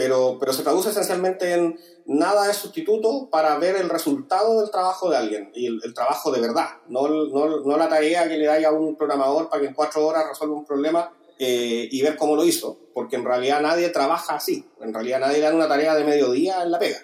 pero, 0.00 0.38
pero 0.40 0.54
se 0.54 0.62
traduce 0.62 0.88
esencialmente 0.88 1.52
en 1.52 1.78
nada 2.06 2.50
es 2.50 2.56
sustituto 2.56 3.28
para 3.30 3.58
ver 3.58 3.76
el 3.76 3.90
resultado 3.90 4.58
del 4.58 4.70
trabajo 4.70 5.10
de 5.10 5.18
alguien 5.18 5.50
y 5.54 5.66
el, 5.66 5.92
trabajo 5.92 6.32
de 6.32 6.40
verdad, 6.40 6.68
no, 6.88 7.06
no, 7.06 7.60
no, 7.60 7.76
la 7.76 7.86
tarea 7.86 8.26
que 8.26 8.38
le 8.38 8.46
da 8.46 8.66
a 8.66 8.72
un 8.72 8.96
programador 8.96 9.50
para 9.50 9.60
que 9.60 9.68
en 9.68 9.74
cuatro 9.74 10.06
horas 10.06 10.24
resuelva 10.26 10.56
un 10.56 10.64
problema 10.64 11.12
eh, 11.38 11.86
y 11.90 12.00
ver 12.00 12.16
cómo 12.16 12.34
lo 12.34 12.46
hizo, 12.46 12.78
porque 12.94 13.16
en 13.16 13.26
realidad 13.26 13.60
nadie 13.60 13.90
trabaja 13.90 14.36
así, 14.36 14.64
en 14.80 14.94
realidad 14.94 15.20
nadie 15.20 15.42
da 15.42 15.54
una 15.54 15.68
tarea 15.68 15.94
de 15.94 16.04
mediodía 16.04 16.62
en 16.62 16.70
la 16.70 16.78
pega. 16.78 17.02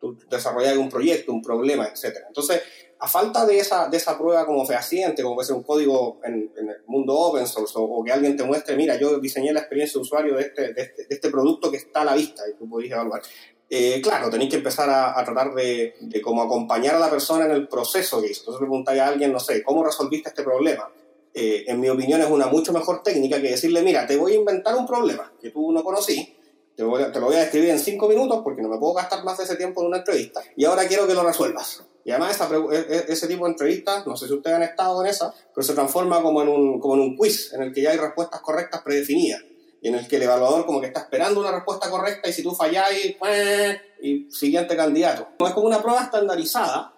Tú 0.00 0.16
desarrollas 0.30 0.78
un 0.78 0.88
proyecto, 0.88 1.32
un 1.32 1.42
problema, 1.42 1.88
etc. 1.88 2.20
Entonces, 2.26 2.62
a 3.00 3.08
falta 3.08 3.46
de 3.46 3.58
esa, 3.58 3.88
de 3.88 3.96
esa 3.96 4.16
prueba 4.18 4.44
como 4.44 4.66
fehaciente, 4.66 5.22
como 5.22 5.34
puede 5.36 5.46
ser 5.46 5.56
un 5.56 5.62
código 5.62 6.20
en, 6.22 6.52
en 6.56 6.68
el 6.68 6.76
mundo 6.86 7.14
open 7.14 7.46
source, 7.46 7.74
o, 7.76 8.04
que 8.04 8.12
alguien 8.12 8.36
te 8.36 8.44
muestre, 8.44 8.76
mira, 8.76 8.98
yo 8.98 9.18
diseñé 9.18 9.52
la 9.52 9.60
experiencia 9.60 9.98
de 9.98 10.02
usuario 10.02 10.36
de 10.36 10.42
este, 10.42 10.74
de 10.74 10.82
este, 10.82 11.06
de 11.06 11.14
este 11.14 11.30
producto 11.30 11.70
que 11.70 11.78
está 11.78 12.02
a 12.02 12.04
la 12.04 12.14
vista 12.14 12.42
y 12.48 12.54
tú 12.58 12.68
podés 12.68 12.90
evaluar. 12.90 13.22
Eh, 13.70 14.00
claro, 14.02 14.28
tenéis 14.28 14.50
que 14.50 14.56
empezar 14.56 14.90
a, 14.90 15.18
a 15.18 15.24
tratar 15.24 15.54
de, 15.54 15.94
de 16.00 16.20
como 16.20 16.42
acompañar 16.42 16.96
a 16.96 16.98
la 16.98 17.08
persona 17.08 17.46
en 17.46 17.52
el 17.52 17.68
proceso 17.68 18.20
que 18.20 18.30
hizo. 18.30 18.40
Entonces 18.40 18.60
preguntáis 18.60 19.00
a 19.00 19.08
alguien, 19.08 19.32
no 19.32 19.40
sé, 19.40 19.62
¿cómo 19.62 19.82
resolviste 19.82 20.28
este 20.28 20.42
problema? 20.42 20.90
Eh, 21.32 21.64
en 21.68 21.78
mi 21.78 21.88
opinión 21.88 22.20
es 22.20 22.28
una 22.28 22.48
mucho 22.48 22.72
mejor 22.72 23.02
técnica 23.02 23.40
que 23.40 23.50
decirle, 23.50 23.82
mira, 23.82 24.06
te 24.06 24.16
voy 24.16 24.32
a 24.32 24.36
inventar 24.36 24.74
un 24.74 24.86
problema 24.86 25.32
que 25.40 25.50
tú 25.50 25.70
no 25.70 25.84
conocí, 25.84 26.36
te, 26.80 26.84
voy 26.86 27.02
a, 27.02 27.12
te 27.12 27.20
lo 27.20 27.26
voy 27.26 27.36
a 27.36 27.40
describir 27.40 27.68
en 27.68 27.78
cinco 27.78 28.08
minutos 28.08 28.40
porque 28.42 28.62
no 28.62 28.68
me 28.70 28.78
puedo 28.78 28.94
gastar 28.94 29.22
más 29.22 29.36
de 29.36 29.44
ese 29.44 29.56
tiempo 29.56 29.82
en 29.82 29.88
una 29.88 29.98
entrevista 29.98 30.40
y 30.56 30.64
ahora 30.64 30.88
quiero 30.88 31.06
que 31.06 31.12
lo 31.12 31.22
resuelvas. 31.22 31.82
Y 32.06 32.10
además 32.10 32.36
esa, 32.36 32.48
e, 32.48 32.76
e, 32.78 33.04
ese 33.12 33.28
tipo 33.28 33.44
de 33.44 33.50
entrevistas, 33.50 34.06
no 34.06 34.16
sé 34.16 34.26
si 34.26 34.32
ustedes 34.32 34.56
han 34.56 34.62
estado 34.62 35.04
en 35.04 35.10
esa, 35.10 35.34
pero 35.54 35.62
se 35.62 35.74
transforma 35.74 36.22
como 36.22 36.40
en, 36.40 36.48
un, 36.48 36.80
como 36.80 36.94
en 36.94 37.00
un 37.00 37.16
quiz 37.18 37.52
en 37.52 37.60
el 37.60 37.74
que 37.74 37.82
ya 37.82 37.90
hay 37.90 37.98
respuestas 37.98 38.40
correctas 38.40 38.80
predefinidas 38.80 39.42
y 39.82 39.88
en 39.88 39.96
el 39.96 40.08
que 40.08 40.16
el 40.16 40.22
evaluador 40.22 40.64
como 40.64 40.80
que 40.80 40.86
está 40.86 41.00
esperando 41.00 41.40
una 41.40 41.52
respuesta 41.52 41.90
correcta 41.90 42.30
y 42.30 42.32
si 42.32 42.42
tú 42.42 42.54
falláis, 42.54 43.14
pues, 43.18 43.78
y 44.00 44.30
siguiente 44.30 44.74
candidato. 44.74 45.28
Es 45.38 45.52
como 45.52 45.66
una 45.66 45.82
prueba 45.82 46.04
estandarizada 46.04 46.94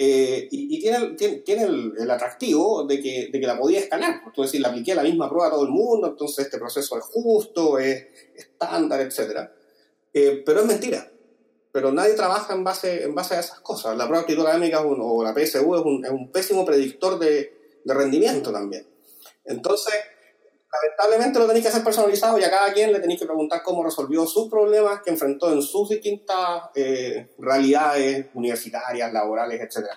eh, 0.00 0.46
y, 0.50 0.76
y, 0.76 0.80
tiene, 0.80 1.16
tiene, 1.16 1.36
tiene 1.38 1.62
el, 1.64 1.92
el, 1.98 2.10
atractivo 2.10 2.84
de 2.84 3.02
que, 3.02 3.30
de 3.32 3.40
que 3.40 3.46
la 3.46 3.58
podía 3.58 3.80
escanear. 3.80 4.22
Tú 4.32 4.42
decir, 4.42 4.60
la 4.60 4.68
apliqué 4.68 4.94
la 4.94 5.02
misma 5.02 5.28
prueba 5.28 5.48
a 5.48 5.50
todo 5.50 5.64
el 5.64 5.70
mundo, 5.70 6.06
entonces 6.06 6.44
este 6.44 6.56
proceso 6.58 6.96
es 6.96 7.04
justo, 7.04 7.78
es 7.80 8.06
estándar, 8.36 9.00
etc. 9.00 9.50
Eh, 10.14 10.42
pero 10.46 10.60
es 10.60 10.66
mentira 10.66 11.10
pero 11.78 11.92
nadie 11.92 12.14
trabaja 12.14 12.54
en 12.54 12.64
base, 12.64 13.04
en 13.04 13.14
base 13.14 13.34
a 13.34 13.40
esas 13.40 13.60
cosas. 13.60 13.96
La 13.96 14.08
prueba 14.08 14.24
académica 14.24 14.80
o 14.80 15.22
la 15.22 15.32
PSU 15.32 15.76
es 15.76 15.82
un, 15.84 16.04
es 16.04 16.10
un 16.10 16.32
pésimo 16.32 16.64
predictor 16.64 17.18
de, 17.18 17.78
de, 17.84 17.94
rendimiento 17.94 18.50
también. 18.50 18.86
Entonces, 19.44 19.94
lamentablemente 20.72 21.38
lo 21.38 21.46
tenéis 21.46 21.64
que 21.64 21.68
hacer 21.68 21.84
personalizado 21.84 22.38
y 22.38 22.44
a 22.44 22.50
cada 22.50 22.72
quien 22.72 22.92
le 22.92 23.00
tenéis 23.00 23.20
que 23.20 23.26
preguntar 23.26 23.62
cómo 23.62 23.82
resolvió 23.82 24.26
sus 24.26 24.48
problemas 24.48 25.00
que 25.02 25.10
enfrentó 25.10 25.52
en 25.52 25.62
sus 25.62 25.88
distintas 25.88 26.64
eh, 26.74 27.34
realidades 27.38 28.26
universitarias, 28.34 29.12
laborales, 29.12 29.60
etc. 29.60 29.88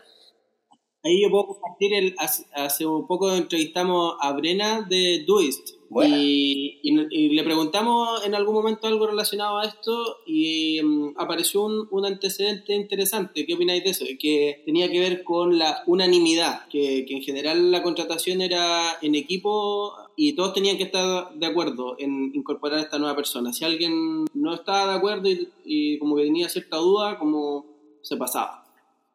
Ahí 1.04 1.22
yo 1.22 1.30
puedo 1.32 1.48
compartir, 1.48 1.94
el, 1.94 2.16
hace, 2.20 2.46
hace 2.54 2.86
un 2.86 3.08
poco 3.08 3.34
entrevistamos 3.34 4.16
a 4.22 4.34
Brena 4.34 4.86
de 4.88 5.24
Doist 5.26 5.82
y, 6.00 6.80
y, 6.84 7.30
le 7.30 7.44
preguntamos 7.44 8.26
en 8.26 8.34
algún 8.34 8.54
momento 8.54 8.88
algo 8.88 9.08
relacionado 9.08 9.58
a 9.58 9.66
esto 9.66 10.20
y 10.26 10.80
um, 10.80 11.14
apareció 11.18 11.66
un, 11.66 11.88
un, 11.92 12.06
antecedente 12.06 12.74
interesante. 12.74 13.46
¿Qué 13.46 13.56
opináis 13.56 13.84
de 13.84 13.90
eso? 13.90 14.06
Que 14.18 14.62
tenía 14.66 14.90
que 14.90 15.00
ver 15.00 15.24
con 15.24 15.58
la 15.58 15.84
unanimidad, 15.88 16.68
que, 16.70 17.06
que, 17.06 17.16
en 17.16 17.22
general 17.22 17.72
la 17.72 17.84
contratación 17.84 18.42
era 18.42 18.98
en 19.02 19.16
equipo 19.16 19.94
y 20.24 20.36
todos 20.36 20.54
tenían 20.54 20.78
que 20.78 20.84
estar 20.84 21.34
de 21.34 21.46
acuerdo 21.46 21.96
en 21.98 22.32
incorporar 22.36 22.80
a 22.80 22.82
esta 22.84 23.00
nueva 23.00 23.16
persona. 23.16 23.54
Si 23.54 23.66
alguien 23.66 24.26
no 24.34 24.54
estaba 24.54 24.92
de 24.92 24.98
acuerdo 24.98 25.30
y, 25.30 25.50
y 25.66 26.00
como 26.00 26.16
que 26.16 26.24
tenía 26.24 26.50
cierta 26.50 26.78
duda, 26.78 27.18
como 27.18 27.66
se 28.02 28.18
pasaba. 28.18 28.66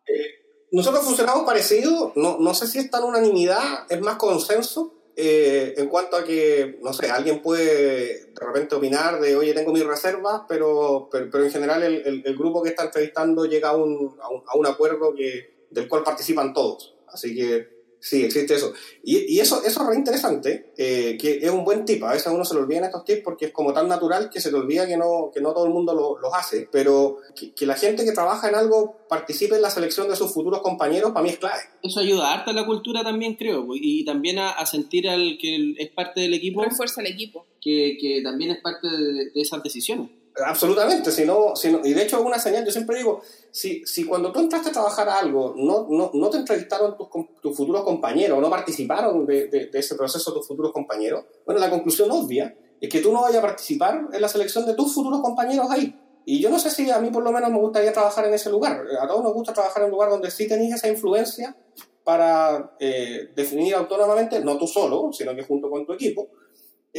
Eh 0.06 0.46
nosotros 0.72 1.04
funcionamos 1.04 1.44
parecido, 1.44 2.12
no, 2.16 2.38
no 2.38 2.54
sé 2.54 2.66
si 2.66 2.78
es 2.78 2.90
tan 2.90 3.04
unanimidad, 3.04 3.86
es 3.88 4.00
más 4.00 4.16
consenso, 4.16 4.92
eh, 5.16 5.74
en 5.78 5.88
cuanto 5.88 6.16
a 6.16 6.24
que, 6.24 6.78
no 6.82 6.92
sé, 6.92 7.08
alguien 7.08 7.40
puede 7.40 8.26
de 8.26 8.40
repente 8.46 8.74
opinar 8.74 9.20
de, 9.20 9.36
oye, 9.36 9.54
tengo 9.54 9.72
mis 9.72 9.86
reservas, 9.86 10.42
pero, 10.48 11.08
pero, 11.10 11.42
en 11.42 11.50
general 11.50 11.82
el, 11.82 12.22
el, 12.26 12.36
grupo 12.36 12.62
que 12.62 12.70
está 12.70 12.84
entrevistando 12.84 13.46
llega 13.46 13.70
a 13.70 13.76
un, 13.76 14.16
a 14.20 14.28
un, 14.28 14.42
a 14.46 14.56
un 14.58 14.66
acuerdo 14.66 15.14
que, 15.14 15.66
del 15.70 15.88
cual 15.88 16.02
participan 16.02 16.52
todos. 16.52 16.94
Así 17.08 17.34
que 17.34 17.75
Sí, 18.06 18.22
existe 18.22 18.54
eso. 18.54 18.72
Y, 19.02 19.34
y 19.34 19.40
eso, 19.40 19.64
eso 19.64 19.82
es 19.82 19.88
re 19.88 19.96
interesante, 19.96 20.72
eh, 20.78 21.18
que 21.20 21.38
es 21.42 21.50
un 21.50 21.64
buen 21.64 21.84
tip. 21.84 22.04
A 22.04 22.12
veces 22.12 22.28
a 22.28 22.30
uno 22.30 22.44
se 22.44 22.54
le 22.54 22.60
olvidan 22.60 22.84
estos 22.84 23.04
tips 23.04 23.22
porque 23.24 23.46
es 23.46 23.50
como 23.50 23.72
tan 23.72 23.88
natural 23.88 24.30
que 24.30 24.40
se 24.40 24.52
le 24.52 24.58
olvida 24.58 24.86
que 24.86 24.96
no, 24.96 25.32
que 25.34 25.40
no 25.40 25.52
todo 25.52 25.66
el 25.66 25.72
mundo 25.72 25.92
lo, 25.92 26.16
los 26.20 26.32
hace. 26.32 26.68
Pero 26.70 27.16
que, 27.34 27.66
la 27.66 27.74
gente 27.74 28.04
que 28.04 28.12
trabaja 28.12 28.48
en 28.48 28.54
algo 28.54 28.96
participe 29.08 29.56
en 29.56 29.62
la 29.62 29.70
selección 29.70 30.08
de 30.08 30.14
sus 30.14 30.32
futuros 30.32 30.60
compañeros, 30.60 31.10
para 31.10 31.24
mí 31.24 31.30
es 31.30 31.38
clave. 31.38 31.62
Eso 31.82 31.98
ayuda 31.98 32.32
harta 32.32 32.52
a 32.52 32.54
la 32.54 32.64
cultura 32.64 33.02
también, 33.02 33.34
creo. 33.34 33.66
Y 33.74 34.04
también 34.04 34.38
a, 34.38 34.64
sentir 34.66 35.08
al 35.08 35.36
que 35.40 35.74
es 35.76 35.90
parte 35.90 36.20
del 36.20 36.34
equipo. 36.34 36.62
Refuerza 36.62 37.00
el 37.00 37.08
equipo. 37.08 37.44
Que, 37.60 37.98
que 38.00 38.20
también 38.22 38.52
es 38.52 38.62
parte 38.62 38.86
de 38.86 39.32
esas 39.34 39.60
decisiones. 39.64 40.10
Absolutamente, 40.44 41.10
si 41.10 41.24
no, 41.24 41.54
y 41.82 41.94
de 41.94 42.02
hecho 42.02 42.18
es 42.18 42.24
una 42.24 42.38
señal, 42.38 42.64
yo 42.64 42.70
siempre 42.70 42.98
digo, 42.98 43.22
si, 43.50 43.86
si 43.86 44.04
cuando 44.04 44.32
tú 44.32 44.40
entraste 44.40 44.68
a 44.68 44.72
trabajar 44.72 45.08
algo, 45.08 45.54
no, 45.56 45.86
no, 45.88 46.10
no 46.12 46.30
te 46.30 46.36
entrevistaron 46.36 46.96
tus, 46.96 47.08
tus 47.40 47.56
futuros 47.56 47.82
compañeros, 47.84 48.38
no 48.38 48.50
participaron 48.50 49.24
de, 49.24 49.48
de, 49.48 49.70
ese 49.72 49.94
proceso 49.94 50.34
tus 50.34 50.46
futuros 50.46 50.72
compañeros, 50.72 51.24
bueno, 51.46 51.58
la 51.58 51.70
conclusión 51.70 52.10
obvia 52.10 52.54
es 52.80 52.88
que 52.90 53.00
tú 53.00 53.12
no 53.12 53.22
vayas 53.22 53.38
a 53.38 53.46
participar 53.46 54.08
en 54.12 54.20
la 54.20 54.28
selección 54.28 54.66
de 54.66 54.74
tus 54.74 54.92
futuros 54.92 55.20
compañeros 55.22 55.68
ahí. 55.70 55.98
Y 56.26 56.40
yo 56.40 56.50
no 56.50 56.58
sé 56.58 56.70
si 56.70 56.90
a 56.90 56.98
mí 56.98 57.10
por 57.10 57.22
lo 57.22 57.32
menos 57.32 57.50
me 57.50 57.58
gustaría 57.58 57.92
trabajar 57.92 58.26
en 58.26 58.34
ese 58.34 58.50
lugar. 58.50 58.84
A 59.00 59.06
todos 59.06 59.22
nos 59.22 59.32
gusta 59.32 59.54
trabajar 59.54 59.82
en 59.82 59.86
un 59.86 59.92
lugar 59.92 60.10
donde 60.10 60.30
sí 60.30 60.48
tenéis 60.48 60.74
esa 60.74 60.88
influencia 60.88 61.56
para 62.02 62.72
eh, 62.78 63.30
definir 63.34 63.74
autónomamente, 63.74 64.40
no 64.40 64.58
tú 64.58 64.66
solo, 64.66 65.12
sino 65.12 65.34
que 65.34 65.44
junto 65.44 65.70
con 65.70 65.86
tu 65.86 65.92
equipo, 65.92 66.28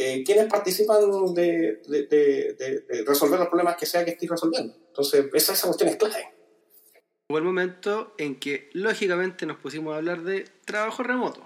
eh, 0.00 0.22
quienes 0.24 0.46
participan 0.46 1.00
de, 1.34 1.82
resolver 3.04 3.40
los 3.40 3.48
problemas 3.48 3.76
que 3.76 3.84
sea 3.84 4.04
que 4.04 4.12
estéis 4.12 4.30
resolviendo. 4.30 4.72
Entonces, 4.86 5.26
esa, 5.34 5.54
esa 5.54 5.66
cuestión 5.66 5.88
es 5.88 5.96
clave. 5.96 6.32
Hubo 7.28 7.38
el 7.38 7.42
momento 7.42 8.14
en 8.16 8.38
que, 8.38 8.70
lógicamente, 8.74 9.44
nos 9.44 9.56
pusimos 9.58 9.92
a 9.92 9.96
hablar 9.96 10.22
de 10.22 10.44
trabajo 10.64 11.02
remoto. 11.02 11.42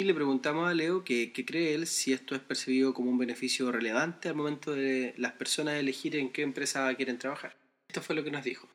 Y 0.00 0.06
le 0.06 0.14
preguntamos 0.14 0.66
a 0.66 0.72
Leo 0.72 1.04
qué 1.04 1.30
cree 1.46 1.74
él 1.74 1.86
si 1.86 2.14
esto 2.14 2.34
es 2.34 2.40
percibido 2.40 2.94
como 2.94 3.10
un 3.10 3.18
beneficio 3.18 3.70
relevante 3.70 4.30
al 4.30 4.34
momento 4.34 4.72
de 4.72 5.12
las 5.18 5.32
personas 5.32 5.74
elegir 5.74 6.16
en 6.16 6.32
qué 6.32 6.40
empresa 6.40 6.92
quieren 6.94 7.18
trabajar. 7.18 7.54
Esto 7.86 8.00
fue 8.00 8.16
lo 8.16 8.24
que 8.24 8.30
nos 8.30 8.44
dijo. 8.44 8.66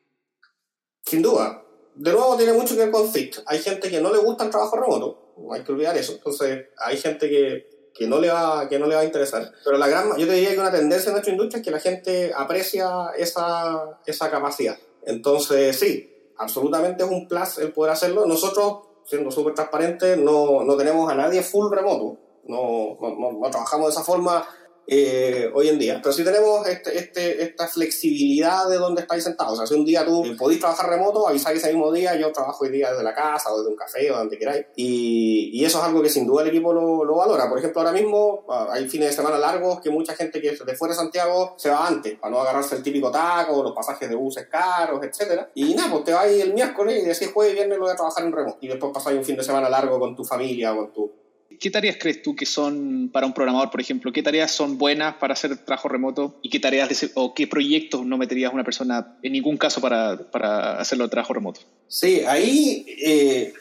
Sin 1.04 1.20
duda. 1.20 1.66
De 1.96 2.12
nuevo, 2.12 2.36
tiene 2.36 2.52
mucho 2.52 2.76
que 2.76 2.82
ver 2.82 2.92
con 2.92 3.12
fit. 3.12 3.38
Hay 3.46 3.58
gente 3.58 3.90
que 3.90 4.00
no 4.00 4.12
le 4.12 4.18
gusta 4.18 4.44
el 4.44 4.50
trabajo 4.50 4.76
remoto, 4.76 5.34
no 5.36 5.52
hay 5.52 5.64
que 5.64 5.72
olvidar 5.72 5.96
eso. 5.96 6.12
Entonces, 6.12 6.68
hay 6.78 6.96
gente 6.96 7.28
que 7.28 7.79
que 8.00 8.06
no 8.06 8.18
le 8.18 8.30
va, 8.30 8.66
que 8.66 8.78
no 8.78 8.86
le 8.86 8.94
va 8.94 9.02
a 9.02 9.04
interesar. 9.04 9.52
Pero 9.62 9.76
la 9.76 9.86
gran, 9.86 10.16
yo 10.16 10.26
te 10.26 10.32
diría 10.32 10.52
que 10.52 10.58
una 10.58 10.72
tendencia 10.72 11.10
en 11.10 11.12
nuestra 11.12 11.32
industria 11.32 11.58
es 11.58 11.64
que 11.66 11.70
la 11.70 11.80
gente 11.80 12.32
aprecia 12.34 13.10
esa, 13.14 14.00
esa 14.06 14.30
capacidad. 14.30 14.78
Entonces, 15.04 15.78
sí, 15.78 16.10
absolutamente 16.38 17.04
es 17.04 17.10
un 17.10 17.28
plus 17.28 17.58
el 17.58 17.74
poder 17.74 17.92
hacerlo. 17.92 18.24
Nosotros, 18.24 18.84
siendo 19.04 19.30
súper 19.30 19.52
transparentes, 19.52 20.16
no, 20.16 20.64
no 20.64 20.78
tenemos 20.78 21.12
a 21.12 21.14
nadie 21.14 21.42
full 21.42 21.70
remoto. 21.70 22.16
No, 22.44 22.96
no, 23.02 23.32
no, 23.32 23.50
trabajamos 23.50 23.88
de 23.88 23.92
esa 23.92 24.02
forma 24.02 24.48
eh, 24.86 25.50
hoy 25.54 25.68
en 25.68 25.78
día. 25.78 26.00
Pero 26.02 26.12
sí 26.12 26.24
tenemos 26.24 26.66
este, 26.66 26.98
este, 26.98 27.42
esta 27.42 27.68
flexibilidad 27.68 28.68
de 28.68 28.76
dónde 28.76 29.02
estáis 29.02 29.24
sentados. 29.24 29.52
O 29.52 29.56
sea, 29.56 29.66
si 29.66 29.74
un 29.74 29.84
día 29.84 30.04
tú 30.04 30.24
podéis 30.38 30.60
trabajar 30.60 30.88
remoto, 30.88 31.28
avisáis 31.28 31.58
ese 31.58 31.72
mismo 31.72 31.92
día, 31.92 32.16
yo 32.16 32.32
trabajo 32.32 32.64
hoy 32.64 32.70
día 32.70 32.90
desde 32.90 33.04
la 33.04 33.14
casa 33.14 33.52
o 33.52 33.58
desde 33.58 33.70
un 33.70 33.76
café 33.76 34.10
o 34.10 34.16
donde 34.16 34.38
queráis. 34.38 34.66
Y, 34.76 35.50
y 35.52 35.64
eso 35.64 35.78
es 35.78 35.84
algo 35.84 36.02
que 36.02 36.08
sin 36.08 36.26
duda 36.26 36.42
el 36.42 36.48
equipo 36.48 36.72
lo, 36.72 37.04
lo, 37.04 37.14
valora. 37.14 37.48
Por 37.48 37.58
ejemplo, 37.58 37.80
ahora 37.80 37.92
mismo 37.92 38.44
ah, 38.48 38.68
hay 38.72 38.88
fines 38.88 39.10
de 39.10 39.14
semana 39.14 39.38
largos 39.38 39.80
que 39.80 39.90
mucha 39.90 40.14
gente 40.14 40.40
que 40.40 40.50
es 40.50 40.64
de 40.64 40.76
fuera 40.76 40.94
de 40.94 40.98
Santiago 40.98 41.54
se 41.56 41.70
va 41.70 41.86
antes, 41.86 42.18
para 42.18 42.32
no 42.32 42.40
agarrarse 42.40 42.76
el 42.76 42.82
típico 42.82 43.10
taco, 43.10 43.62
los 43.62 43.72
pasajes 43.72 44.08
de 44.08 44.14
buses 44.14 44.48
caros, 44.50 45.00
etc. 45.04 45.46
Y 45.54 45.74
nada, 45.74 45.90
pues 45.90 46.04
te 46.04 46.12
vas 46.12 46.26
el 46.26 46.54
miércoles 46.54 47.02
y 47.02 47.06
decís 47.06 47.30
jueves 47.32 47.52
y 47.52 47.56
viernes 47.56 47.78
lo 47.78 47.84
voy 47.84 47.92
a 47.92 47.96
trabajar 47.96 48.24
en 48.24 48.32
remoto. 48.32 48.58
Y 48.60 48.68
después 48.68 48.92
pasáis 48.92 49.18
un 49.18 49.24
fin 49.24 49.36
de 49.36 49.44
semana 49.44 49.68
largo 49.68 49.98
con 49.98 50.16
tu 50.16 50.24
familia 50.24 50.72
o 50.72 50.76
con 50.76 50.92
tu 50.92 51.19
¿Qué 51.60 51.70
tareas 51.70 51.98
crees 52.00 52.22
tú 52.22 52.34
que 52.34 52.46
son 52.46 53.10
para 53.12 53.26
un 53.26 53.34
programador, 53.34 53.70
por 53.70 53.82
ejemplo? 53.82 54.10
¿Qué 54.12 54.22
tareas 54.22 54.50
son 54.50 54.78
buenas 54.78 55.16
para 55.16 55.34
hacer 55.34 55.58
trabajo 55.58 55.88
remoto? 55.88 56.38
¿Y 56.40 56.48
qué 56.48 56.58
tareas 56.58 57.10
o 57.14 57.34
qué 57.34 57.46
proyectos 57.46 58.06
no 58.06 58.16
meterías 58.16 58.54
una 58.54 58.64
persona 58.64 59.18
en 59.22 59.32
ningún 59.32 59.58
caso 59.58 59.78
para, 59.82 60.16
para 60.30 60.80
hacerlo 60.80 61.04
de 61.04 61.10
trabajo 61.10 61.34
remoto? 61.34 61.60
Sí, 61.86 62.22
ahí 62.26 62.86
eh, 63.04 63.52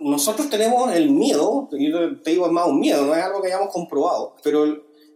nosotros 0.00 0.50
tenemos 0.50 0.92
el 0.92 1.10
miedo, 1.10 1.68
yo 1.70 2.20
te 2.20 2.30
digo 2.32 2.46
es 2.46 2.52
más 2.52 2.66
un 2.66 2.80
miedo, 2.80 3.06
no 3.06 3.14
es 3.14 3.22
algo 3.22 3.40
que 3.40 3.46
hayamos 3.46 3.72
comprobado, 3.72 4.34
pero 4.42 4.64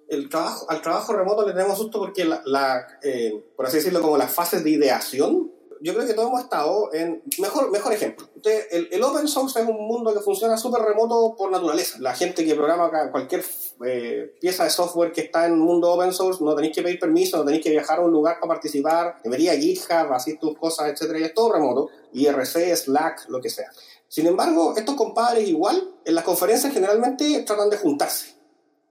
el, 0.08 0.28
trabajo, 0.28 0.70
al 0.70 0.80
trabajo 0.80 1.12
remoto 1.14 1.44
le 1.44 1.54
tenemos 1.54 1.76
susto 1.76 1.98
porque, 1.98 2.24
la, 2.24 2.86
eh, 3.02 3.32
por 3.56 3.66
así 3.66 3.78
decirlo, 3.78 4.00
como 4.00 4.16
las 4.16 4.32
fases 4.32 4.62
de 4.62 4.70
ideación 4.70 5.50
yo 5.82 5.94
creo 5.94 6.06
que 6.06 6.14
todos 6.14 6.28
hemos 6.28 6.42
estado 6.42 6.94
en... 6.94 7.22
Mejor, 7.38 7.70
mejor 7.72 7.92
ejemplo. 7.92 8.28
El, 8.70 9.02
open 9.02 9.26
source 9.26 9.60
es 9.60 9.68
un 9.68 9.86
mundo 9.86 10.14
que 10.14 10.20
funciona 10.20 10.56
súper 10.56 10.82
remoto 10.82 11.34
por 11.36 11.50
naturaleza. 11.50 11.98
La 11.98 12.14
gente 12.14 12.44
que 12.44 12.54
programa 12.54 13.10
cualquier 13.10 13.44
eh, 13.84 14.32
pieza 14.40 14.62
de 14.62 14.70
software 14.70 15.10
que 15.10 15.22
está 15.22 15.46
en 15.46 15.54
un 15.54 15.60
mundo 15.60 15.92
open 15.92 16.12
source, 16.12 16.42
no 16.44 16.54
tenéis 16.54 16.76
que 16.76 16.82
pedir 16.82 17.00
permiso, 17.00 17.38
no 17.38 17.44
tenéis 17.44 17.64
que 17.64 17.70
viajar 17.70 17.98
a 17.98 18.02
un 18.02 18.12
lugar 18.12 18.36
para 18.40 18.54
participar, 18.54 19.16
debería 19.24 19.54
GitHub, 19.56 20.12
así 20.12 20.38
tus 20.38 20.56
cosas, 20.56 20.88
etcétera, 20.88 21.18
y 21.18 21.24
es 21.24 21.34
todo 21.34 21.52
remoto. 21.52 21.88
IRC, 22.12 22.76
Slack, 22.76 23.28
lo 23.28 23.40
que 23.40 23.50
sea. 23.50 23.70
Sin 24.06 24.28
embargo, 24.28 24.74
estos 24.76 24.94
compadres 24.94 25.48
igual, 25.48 25.94
en 26.04 26.14
las 26.14 26.22
conferencias 26.22 26.72
generalmente 26.72 27.42
tratan 27.42 27.70
de 27.70 27.78
juntarse. 27.78 28.36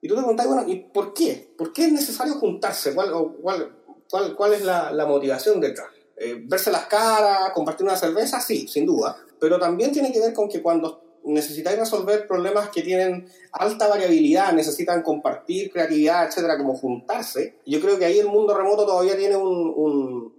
Y 0.02 0.10
tú 0.10 0.16
te 0.16 0.22
preguntas, 0.22 0.46
bueno, 0.46 0.68
¿y 0.68 0.76
por 0.78 1.14
qué? 1.14 1.54
¿Por 1.58 1.72
qué 1.72 1.86
es 1.86 1.92
necesario 1.94 2.34
juntarse? 2.34 2.94
¿Cuál, 2.94 3.12
cuál, 3.42 3.78
cuál, 4.10 4.36
cuál 4.36 4.54
es 4.54 4.64
la 4.64 5.06
motivación 5.08 5.62
detrás? 5.62 5.88
Eh, 6.24 6.40
verse 6.44 6.70
las 6.70 6.86
caras, 6.86 7.52
compartir 7.52 7.84
una 7.84 7.98
cerveza, 7.98 8.40
sí, 8.40 8.68
sin 8.68 8.86
duda, 8.86 9.18
pero 9.40 9.58
también 9.58 9.92
tiene 9.92 10.12
que 10.12 10.20
ver 10.20 10.34
con 10.36 10.48
que 10.48 10.62
cuando 10.62 11.02
necesitáis 11.24 11.80
resolver 11.80 12.28
problemas 12.28 12.70
que 12.70 12.84
tienen 12.84 13.28
alta 13.52 13.88
variabilidad, 13.88 14.54
necesitan 14.54 15.02
compartir 15.02 15.72
creatividad, 15.72 16.28
etcétera, 16.28 16.60
como 16.60 16.76
juntarse, 16.76 17.56
yo 17.66 17.82
creo 17.82 17.98
que 17.98 18.06
ahí 18.06 18.20
el 18.20 18.28
mundo 18.28 18.56
remoto 18.56 18.86
todavía 18.86 19.18
tiene 19.18 19.36
un, 19.36 20.32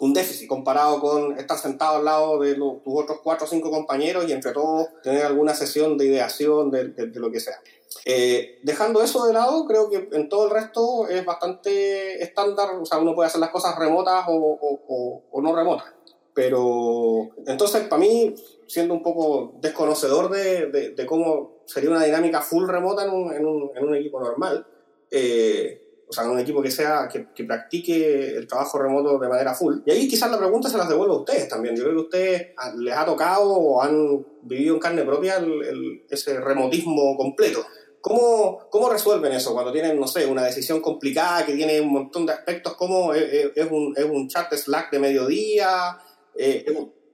un, 0.00 0.12
déficit 0.12 0.48
comparado 0.48 1.00
con 1.00 1.38
estar 1.38 1.58
sentado 1.58 1.98
al 1.98 2.04
lado 2.04 2.40
de 2.40 2.56
tus 2.56 2.80
otros 2.84 3.20
cuatro 3.22 3.46
o 3.46 3.48
cinco 3.48 3.70
compañeros 3.70 4.24
y 4.28 4.32
entre 4.32 4.50
todos 4.50 4.88
tener 5.04 5.24
alguna 5.24 5.54
sesión 5.54 5.96
de 5.96 6.06
ideación 6.06 6.72
de 6.72 7.10
lo 7.14 7.30
que 7.30 7.38
sea. 7.38 7.60
Eh, 8.04 8.60
dejando 8.62 9.02
eso 9.02 9.26
de 9.26 9.32
lado, 9.32 9.66
creo 9.66 9.90
que 9.90 10.08
en 10.12 10.28
todo 10.28 10.46
el 10.46 10.52
resto 10.52 11.08
es 11.08 11.24
bastante 11.24 12.22
estándar, 12.22 12.70
o 12.80 12.86
sea, 12.86 12.98
uno 12.98 13.14
puede 13.14 13.28
hacer 13.28 13.40
las 13.40 13.50
cosas 13.50 13.76
remotas 13.78 14.24
o, 14.28 15.22
o, 15.30 15.42
no 15.42 15.54
remotas. 15.54 15.92
Pero 16.32 17.30
entonces, 17.46 17.88
para 17.88 18.00
mí, 18.00 18.34
siendo 18.66 18.94
un 18.94 19.02
poco 19.02 19.58
desconocedor 19.60 20.30
de, 20.30 20.92
de, 20.92 21.06
cómo 21.06 21.62
sería 21.66 21.90
una 21.90 22.04
dinámica 22.04 22.40
full 22.40 22.68
remota 22.68 23.04
en 23.04 23.10
un, 23.10 23.32
en 23.34 23.44
un, 23.44 23.70
en 23.74 23.84
un 23.84 23.96
equipo 23.96 24.20
normal, 24.20 24.64
eh, 25.10 26.04
o 26.08 26.12
sea, 26.12 26.24
en 26.24 26.30
un 26.30 26.40
equipo 26.40 26.60
que 26.62 26.70
sea 26.70 27.08
que, 27.08 27.28
que, 27.32 27.44
practique 27.44 28.36
el 28.36 28.46
trabajo 28.46 28.78
remoto 28.78 29.18
de 29.18 29.28
manera 29.28 29.54
full. 29.54 29.78
Y 29.86 29.90
ahí 29.92 30.08
quizás 30.08 30.30
la 30.30 30.38
pregunta 30.38 30.68
se 30.68 30.78
las 30.78 30.88
devuelvo 30.88 31.14
a 31.14 31.20
ustedes 31.20 31.48
también. 31.48 31.76
Yo 31.76 31.84
creo 31.84 31.94
que 31.94 32.00
a 32.00 32.04
ustedes 32.04 32.46
les 32.78 32.96
ha 32.96 33.04
tocado 33.04 33.52
o 33.52 33.82
han 33.82 34.26
vivido 34.42 34.74
en 34.74 34.80
carne 34.80 35.04
propia 35.04 35.36
el, 35.36 36.04
ese 36.08 36.40
remotismo 36.40 37.16
completo. 37.16 37.64
¿Cómo, 38.00 38.68
¿Cómo 38.70 38.88
resuelven 38.88 39.32
eso 39.32 39.52
cuando 39.52 39.72
tienen, 39.72 39.98
no 40.00 40.06
sé, 40.06 40.24
una 40.26 40.44
decisión 40.44 40.80
complicada 40.80 41.44
que 41.44 41.54
tiene 41.54 41.80
un 41.80 41.92
montón 41.92 42.24
de 42.24 42.32
aspectos? 42.32 42.74
¿Cómo 42.74 43.12
es, 43.12 43.50
un, 43.70 43.94
es 43.96 44.04
un 44.04 44.28
chat 44.28 44.52
Slack 44.52 44.90
de 44.90 44.98
mediodía? 44.98 45.98
Eh, 46.34 46.64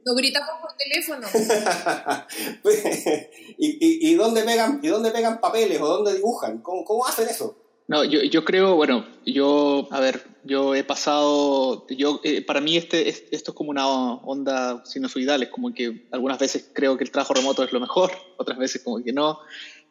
Nos 0.04 0.16
gritamos 0.16 0.50
por 0.60 0.70
teléfono. 0.76 1.26
¿Y, 3.58 4.10
y, 4.10 4.14
dónde 4.14 4.42
pegan, 4.42 4.78
¿Y 4.82 4.88
dónde 4.88 5.10
pegan 5.10 5.40
papeles 5.40 5.80
o 5.80 5.88
dónde 5.88 6.14
dibujan? 6.14 6.58
¿Cómo, 6.62 6.84
cómo 6.84 7.04
hacen 7.06 7.28
eso? 7.28 7.56
No, 7.88 8.02
yo, 8.02 8.20
yo 8.22 8.44
creo, 8.44 8.74
bueno, 8.74 9.06
yo, 9.24 9.86
a 9.92 10.00
ver, 10.00 10.24
yo 10.42 10.74
he 10.74 10.82
pasado, 10.82 11.86
yo, 11.88 12.20
eh, 12.24 12.42
para 12.42 12.60
mí 12.60 12.76
este, 12.76 13.08
esto 13.08 13.28
es 13.30 13.56
como 13.56 13.70
una 13.70 13.86
onda 13.88 14.84
sinusoidal, 14.84 15.44
es 15.44 15.50
como 15.50 15.72
que 15.72 16.08
algunas 16.10 16.38
veces 16.40 16.68
creo 16.72 16.96
que 16.96 17.04
el 17.04 17.12
trabajo 17.12 17.34
remoto 17.34 17.62
es 17.62 17.72
lo 17.72 17.78
mejor, 17.78 18.10
otras 18.38 18.58
veces 18.58 18.82
como 18.82 19.02
que 19.04 19.12
no. 19.12 19.38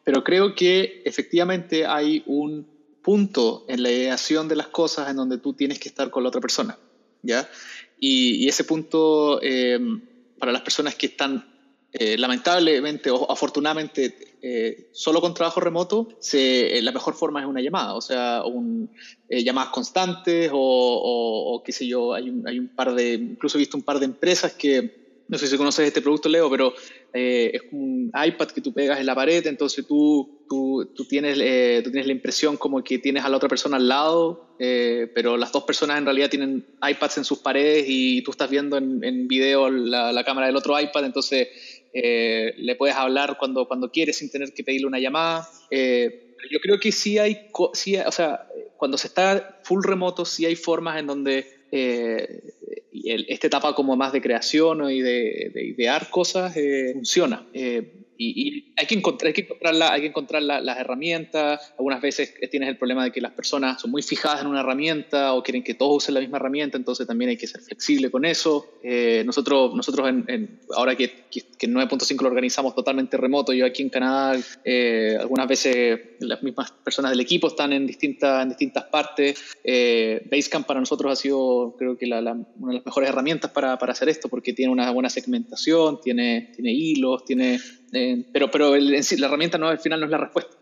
Pero 0.05 0.23
creo 0.23 0.55
que 0.55 1.01
efectivamente 1.03 1.85
hay 1.85 2.23
un 2.27 2.65
punto 3.01 3.65
en 3.67 3.83
la 3.83 3.91
ideación 3.91 4.47
de 4.47 4.55
las 4.55 4.67
cosas 4.67 5.09
en 5.09 5.17
donde 5.17 5.39
tú 5.39 5.53
tienes 5.53 5.79
que 5.79 5.89
estar 5.89 6.09
con 6.09 6.23
la 6.23 6.29
otra 6.29 6.41
persona, 6.41 6.77
¿ya? 7.21 7.49
Y, 7.99 8.47
ese 8.47 8.63
punto, 8.63 9.39
eh, 9.41 9.79
para 10.39 10.51
las 10.51 10.61
personas 10.61 10.95
que 10.95 11.07
están 11.07 11.43
eh, 11.91 12.17
lamentablemente 12.17 13.09
o 13.09 13.31
afortunadamente 13.31 14.37
eh, 14.41 14.89
solo 14.91 15.21
con 15.21 15.33
trabajo 15.33 15.59
remoto, 15.59 16.09
se, 16.19 16.81
la 16.81 16.91
mejor 16.91 17.15
forma 17.15 17.41
es 17.41 17.47
una 17.47 17.61
llamada, 17.61 17.95
o 17.95 18.01
sea, 18.01 18.43
un, 18.45 18.91
llamadas 19.29 19.71
constantes 19.71 20.51
o, 20.53 21.53
o, 21.53 21.63
qué 21.63 21.71
sé 21.71 21.87
yo, 21.87 22.13
hay 22.13 22.29
un, 22.29 22.47
hay 22.47 22.59
un 22.59 22.67
par 22.67 22.93
de, 22.93 23.13
incluso 23.13 23.57
he 23.57 23.59
visto 23.59 23.77
un 23.77 23.83
par 23.83 23.99
de 23.99 24.05
empresas 24.05 24.53
que 24.53 25.05
no 25.27 25.37
sé 25.37 25.47
si 25.47 25.57
conoces 25.57 25.87
este 25.87 26.01
producto, 26.01 26.29
Leo, 26.29 26.49
pero 26.49 26.73
eh, 27.17 27.51
es 27.53 27.61
un 27.71 28.11
iPad 28.13 28.47
que 28.47 28.59
tú 28.59 28.73
pegas 28.73 28.99
en 28.99 29.05
la 29.05 29.15
pared, 29.15 29.47
entonces 29.47 29.87
tú, 29.87 30.43
tú, 30.49 30.91
tú 30.93 31.05
tienes, 31.05 31.39
eh, 31.41 31.79
tú 31.81 31.89
tienes 31.89 32.07
la 32.07 32.11
impresión 32.11 32.57
como 32.57 32.83
que 32.83 32.99
tienes 32.99 33.23
a 33.23 33.29
la 33.29 33.37
otra 33.37 33.47
persona 33.47 33.77
al 33.77 33.87
lado, 33.87 34.57
eh, 34.59 35.09
pero 35.15 35.37
las 35.37 35.53
dos 35.53 35.63
personas 35.63 35.97
en 35.97 36.03
realidad 36.03 36.29
tienen 36.29 36.65
iPads 36.85 37.19
en 37.19 37.23
sus 37.23 37.39
paredes 37.39 37.85
y 37.87 38.21
tú 38.23 38.31
estás 38.31 38.49
viendo 38.49 38.75
en, 38.75 39.01
en 39.01 39.29
video 39.29 39.69
la, 39.69 40.11
la, 40.11 40.25
cámara 40.25 40.47
del 40.47 40.57
otro 40.57 40.77
iPad, 40.77 41.05
entonces 41.05 41.47
le 41.93 42.75
puedes 42.75 42.97
hablar 42.97 43.37
cuando, 43.39 43.65
cuando 43.65 43.89
quieres 43.89 44.17
sin 44.17 44.29
tener 44.29 44.53
que 44.53 44.65
pedirle 44.65 44.87
una 44.87 44.99
llamada. 44.99 45.47
yo 45.71 46.59
creo 46.61 46.81
que 46.81 46.91
sí 46.91 47.17
hay, 47.17 47.47
sí, 47.71 47.95
o 47.95 48.11
sea, 48.11 48.45
cuando 48.75 48.97
se 48.97 49.07
está 49.07 49.61
full 49.63 49.85
remoto, 49.85 50.25
sí 50.25 50.45
hay 50.45 50.57
formas 50.57 50.99
en 50.99 51.07
donde 51.07 51.45
eh, 53.05 53.25
esta 53.27 53.47
etapa 53.47 53.73
como 53.75 53.95
más 53.95 54.11
de 54.11 54.21
creación 54.21 54.89
y 54.89 55.01
de, 55.01 55.51
de 55.53 55.65
idear 55.65 56.09
cosas 56.09 56.55
eh, 56.57 56.91
funciona. 56.93 57.47
Eh, 57.53 58.05
y, 58.17 58.73
hay 58.77 58.85
que 58.87 58.95
encontrar, 58.95 59.27
hay 59.27 59.33
que 59.33 59.41
encontrar, 59.41 59.75
hay 59.93 60.01
que 60.01 60.07
encontrar 60.07 60.41
las 60.41 60.77
herramientas. 60.77 61.73
Algunas 61.77 62.01
veces 62.01 62.33
tienes 62.49 62.69
el 62.69 62.77
problema 62.77 63.03
de 63.03 63.11
que 63.11 63.21
las 63.21 63.31
personas 63.33 63.81
son 63.81 63.91
muy 63.91 64.01
fijadas 64.01 64.41
en 64.41 64.47
una 64.47 64.61
herramienta 64.61 65.33
o 65.33 65.43
quieren 65.43 65.63
que 65.63 65.73
todos 65.73 66.03
usen 66.03 66.13
la 66.13 66.21
misma 66.21 66.37
herramienta, 66.37 66.77
entonces 66.77 67.07
también 67.07 67.29
hay 67.29 67.37
que 67.37 67.47
ser 67.47 67.61
flexible 67.61 68.09
con 68.11 68.25
eso. 68.25 68.67
Eh, 68.83 69.23
nosotros, 69.25 69.73
nosotros 69.75 70.09
en, 70.09 70.59
ahora 70.75 70.95
que, 70.95 71.25
que, 71.31 71.67
9.5 71.67 72.21
lo 72.21 72.27
organizamos 72.27 72.75
totalmente 72.75 73.17
remoto, 73.17 73.53
yo 73.53 73.65
aquí 73.65 73.81
en 73.81 73.89
Canadá, 73.89 74.39
eh, 74.63 75.17
algunas 75.19 75.47
veces 75.47 75.99
las 76.25 76.43
mismas 76.43 76.71
personas 76.71 77.11
del 77.11 77.19
equipo 77.19 77.47
están 77.47 77.73
en 77.73 77.87
distintas, 77.87 78.43
en 78.43 78.49
distintas 78.49 78.85
partes. 78.85 79.41
Eh, 79.63 80.27
Basecamp 80.29 80.65
para 80.65 80.79
nosotros 80.79 81.11
ha 81.11 81.15
sido, 81.15 81.75
creo 81.77 81.97
que, 81.97 82.07
la, 82.07 82.19
una 82.19 82.45
de 82.67 82.73
las 82.75 82.85
mejores 82.85 83.09
herramientas 83.09 83.51
para, 83.51 83.77
para 83.77 83.93
hacer 83.93 84.09
esto, 84.09 84.29
porque 84.29 84.53
tiene 84.53 84.71
una 84.71 84.91
buena 84.91 85.09
segmentación, 85.09 85.99
tiene, 86.01 86.51
tiene 86.55 86.71
hilos, 86.71 87.25
tiene 87.25 87.59
eh, 87.95 88.25
pero 88.33 88.51
pero 88.51 88.75
el, 88.75 88.91
la 88.91 89.27
herramienta 89.27 89.57
no, 89.57 89.69
al 89.69 89.79
final 89.79 89.99
no 89.99 90.05
es 90.05 90.11
la 90.11 90.17
respuesta. 90.17 90.55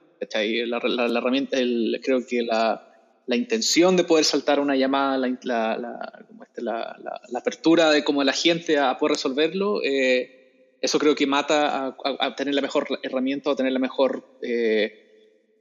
La, 0.68 0.80
la, 0.80 1.20
herramienta, 1.20 1.57
el, 1.57 1.99
creo 2.01 2.26
que 2.26 2.43
la, 2.43 2.88
la, 3.26 3.36
intención 3.36 3.97
de 3.97 4.05
poder 4.05 4.24
saltar 4.24 4.61
una 4.61 4.78
llamada, 4.78 5.18
la, 5.18 5.28
este, 5.28 6.61
la, 6.61 6.95
apertura 7.36 7.91
de 7.91 8.05
como 8.05 8.24
la 8.24 8.32
gente 8.32 8.78
a 8.78 8.97
poder 8.97 9.16
resolverlo, 9.16 9.82
eh, 9.84 10.78
eso 10.82 10.97
creo 10.99 11.16
que 11.16 11.28
mata 11.28 11.95
a, 12.20 12.36
tener 12.36 12.55
la 12.55 12.61
mejor 12.61 12.88
herramienta 13.01 13.49
o 13.49 13.55
tener 13.55 13.74
la 13.74 13.80
mejor 13.80 14.38
eh, 14.41 15.03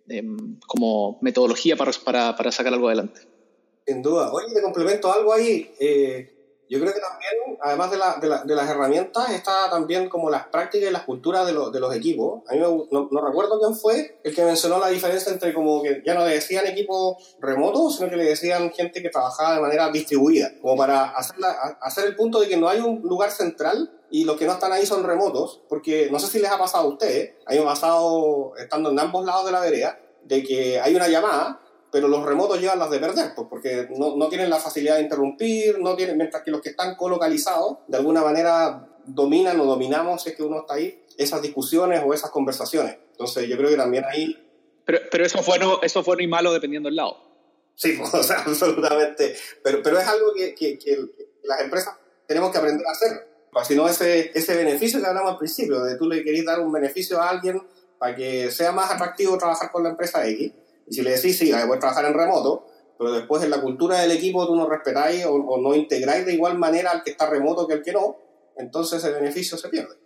em, 0.09 0.59
como 0.67 1.19
metodología 1.23 1.77
para, 1.77 1.93
para, 2.05 2.37
para, 2.37 2.53
sacar 2.53 2.73
algo 2.73 2.89
adelante. 2.89 3.21
Sin 3.87 4.03
duda. 4.03 4.33
Oye, 4.33 4.55
te 4.55 4.63
complemento 4.63 5.13
algo 5.13 5.33
ahí. 5.33 5.71
Yo 6.73 6.81
creo 6.81 6.95
que 6.95 7.01
también, 7.01 7.59
además 7.61 7.91
de, 7.91 7.99
la, 7.99 8.17
de, 8.17 8.29
la, 8.29 8.45
de, 8.45 8.55
las 8.55 8.67
herramientas, 8.67 9.29
está 9.29 9.69
también 9.69 10.09
como 10.09 10.31
las 10.31 10.47
prácticas 10.47 10.89
y 10.89 10.91
las 10.91 11.03
culturas 11.03 11.45
de, 11.45 11.53
de 11.53 11.81
los 11.81 11.95
equipos. 11.95 12.41
A 12.49 12.55
mí 12.55 12.61
no, 12.61 12.89
no, 12.91 13.21
recuerdo 13.21 13.61
quién 13.61 13.77
fue 13.77 14.19
el 14.25 14.35
que 14.35 14.43
mencionó 14.43 14.79
la 14.79 14.89
diferencia 14.89 15.31
entre 15.31 15.53
como 15.53 15.83
que 15.83 16.03
ya 16.03 16.15
no 16.15 16.25
le 16.25 16.33
decían 16.33 16.67
equipos 16.67 17.37
remotos, 17.41 17.97
sino 17.97 18.09
que 18.09 18.17
le 18.17 18.25
decían 18.25 18.71
gente 18.71 19.03
que 19.03 19.11
trabajaba 19.11 19.57
de 19.57 19.61
manera 19.61 19.91
distribuida, 19.91 20.51
como 20.63 20.79
para 20.79 21.11
hacer, 21.11 21.37
hacer 21.83 22.07
el 22.07 22.17
punto 22.17 22.41
de 22.41 22.49
que 22.49 22.57
no 22.57 22.71
hay 22.71 22.81
un 22.81 23.03
lugar 23.03 23.33
central 23.33 23.93
y 24.11 24.25
los 24.25 24.39
que 24.39 24.47
no 24.47 24.53
están 24.53 24.73
ahí 24.73 24.87
son 24.87 25.05
remotos, 25.05 25.61
porque 25.69 26.09
no 26.11 26.19
sé 26.19 26.29
si 26.29 26.39
les 26.39 26.51
ha 26.51 26.57
pasado 26.57 26.85
a 26.85 26.89
ustedes, 26.89 27.35
a 27.45 27.53
mí 27.53 27.59
me 27.59 27.65
ha 27.65 27.69
pasado 27.69 28.55
estando 28.57 28.93
en 28.93 28.99
ambos 28.99 29.27
lados 29.27 29.45
de 29.45 29.53
la 29.53 29.61
vereda, 29.61 30.01
de 30.25 30.43
que 30.43 30.81
hay 30.81 30.95
una 30.95 31.09
llamada 31.09 31.62
pero 31.93 32.09
los 32.09 32.25
remotos 32.25 32.59
llevan 32.59 32.79
las 32.79 32.91
de 32.91 32.99
perder, 32.99 33.35
pues, 33.37 33.47
porque 33.49 33.87
no, 33.97 34.17
no, 34.17 34.29
tienen 34.29 34.49
la 34.49 34.59
facilidad 34.59 34.97
de 34.97 35.03
interrumpir, 35.03 35.79
no 35.79 35.95
tienen, 35.95 36.17
mientras 36.17 36.43
que 36.43 36.51
los 36.51 36.63
que 36.63 36.71
están 36.71 36.97
colocalizados, 36.97 37.81
de 37.87 37.99
alguna 37.99 38.23
manera 38.23 38.89
dominan 39.05 39.61
o 39.61 39.67
dominamos, 39.67 40.23
si 40.23 40.31
es 40.31 40.37
que 40.37 40.43
uno 40.43 40.61
está 40.61 40.75
ahí, 40.75 41.05
esas 41.19 41.43
discusiones 41.43 42.03
o 42.05 42.15
esas 42.15 42.31
conversaciones. 42.31 42.97
Entonces 43.11 43.47
yo 43.47 43.59
creo 43.59 43.69
que 43.69 43.77
también 43.77 44.05
ahí... 44.07 44.43
Pero, 44.87 45.01
pero 45.11 45.27
eso, 45.27 45.43
fue 45.43 45.59
no, 45.59 45.83
eso 45.83 46.03
fue 46.03 46.17
no 46.17 46.23
y 46.23 46.27
malo 46.27 46.51
dependiendo 46.51 46.89
del 46.89 46.97
lado. 46.97 47.19
Sí, 47.75 47.99
o 48.13 48.23
sea, 48.23 48.39
absolutamente. 48.39 49.37
Pero, 49.63 49.83
pero 49.83 49.99
es 49.99 50.09
algo 50.09 50.33
que, 50.35 50.55
que, 50.55 50.79
que 50.79 50.99
las 51.45 51.61
empresas 51.61 51.95
tenemos 52.27 52.51
que 52.51 52.59
aprender 52.59 52.87
a 52.87 52.91
hacer. 52.91 53.29
Si 53.65 53.77
no, 53.77 53.87
ese, 53.87 54.33
ese 54.35 54.57
beneficio 54.57 54.99
que 54.99 55.07
hablamos 55.07 55.33
al 55.33 55.39
principio, 55.39 55.83
de 55.83 55.97
tú 55.97 56.09
le 56.09 56.25
querés 56.25 56.47
dar 56.47 56.61
un 56.61 56.73
beneficio 56.73 57.21
a 57.21 57.29
alguien 57.29 57.63
para 57.99 58.17
que 58.17 58.51
sea 58.51 58.73
más 58.73 58.91
atractivo 58.91 59.37
trabajar 59.37 59.71
con 59.71 59.83
la 59.83 59.91
empresa 59.91 60.27
X, 60.27 60.53
y 60.87 60.95
si 60.95 61.03
le 61.03 61.11
decís, 61.11 61.39
sí, 61.39 61.51
puedes 61.67 61.81
trabajar 61.81 62.05
en 62.07 62.15
remoto, 62.15 62.67
pero 62.99 63.13
después 63.13 63.43
en 63.43 63.51
la 63.51 63.61
cultura 63.61 64.01
del 64.01 64.13
equipo 64.13 64.47
tú 64.47 64.55
no 64.55 64.69
respetáis 64.69 65.25
o, 65.27 65.59
no 65.59 65.75
integráis 65.75 66.27
de 66.27 66.35
igual 66.35 66.59
manera 66.59 66.91
al 66.91 67.03
que 67.03 67.11
está 67.11 67.29
remoto 67.29 67.67
que 67.67 67.75
el 67.75 67.83
que 67.83 67.93
no, 67.93 68.17
entonces 68.57 69.03
el 69.05 69.15
beneficio 69.15 69.57
se 69.57 69.69
pierde. 69.69 69.97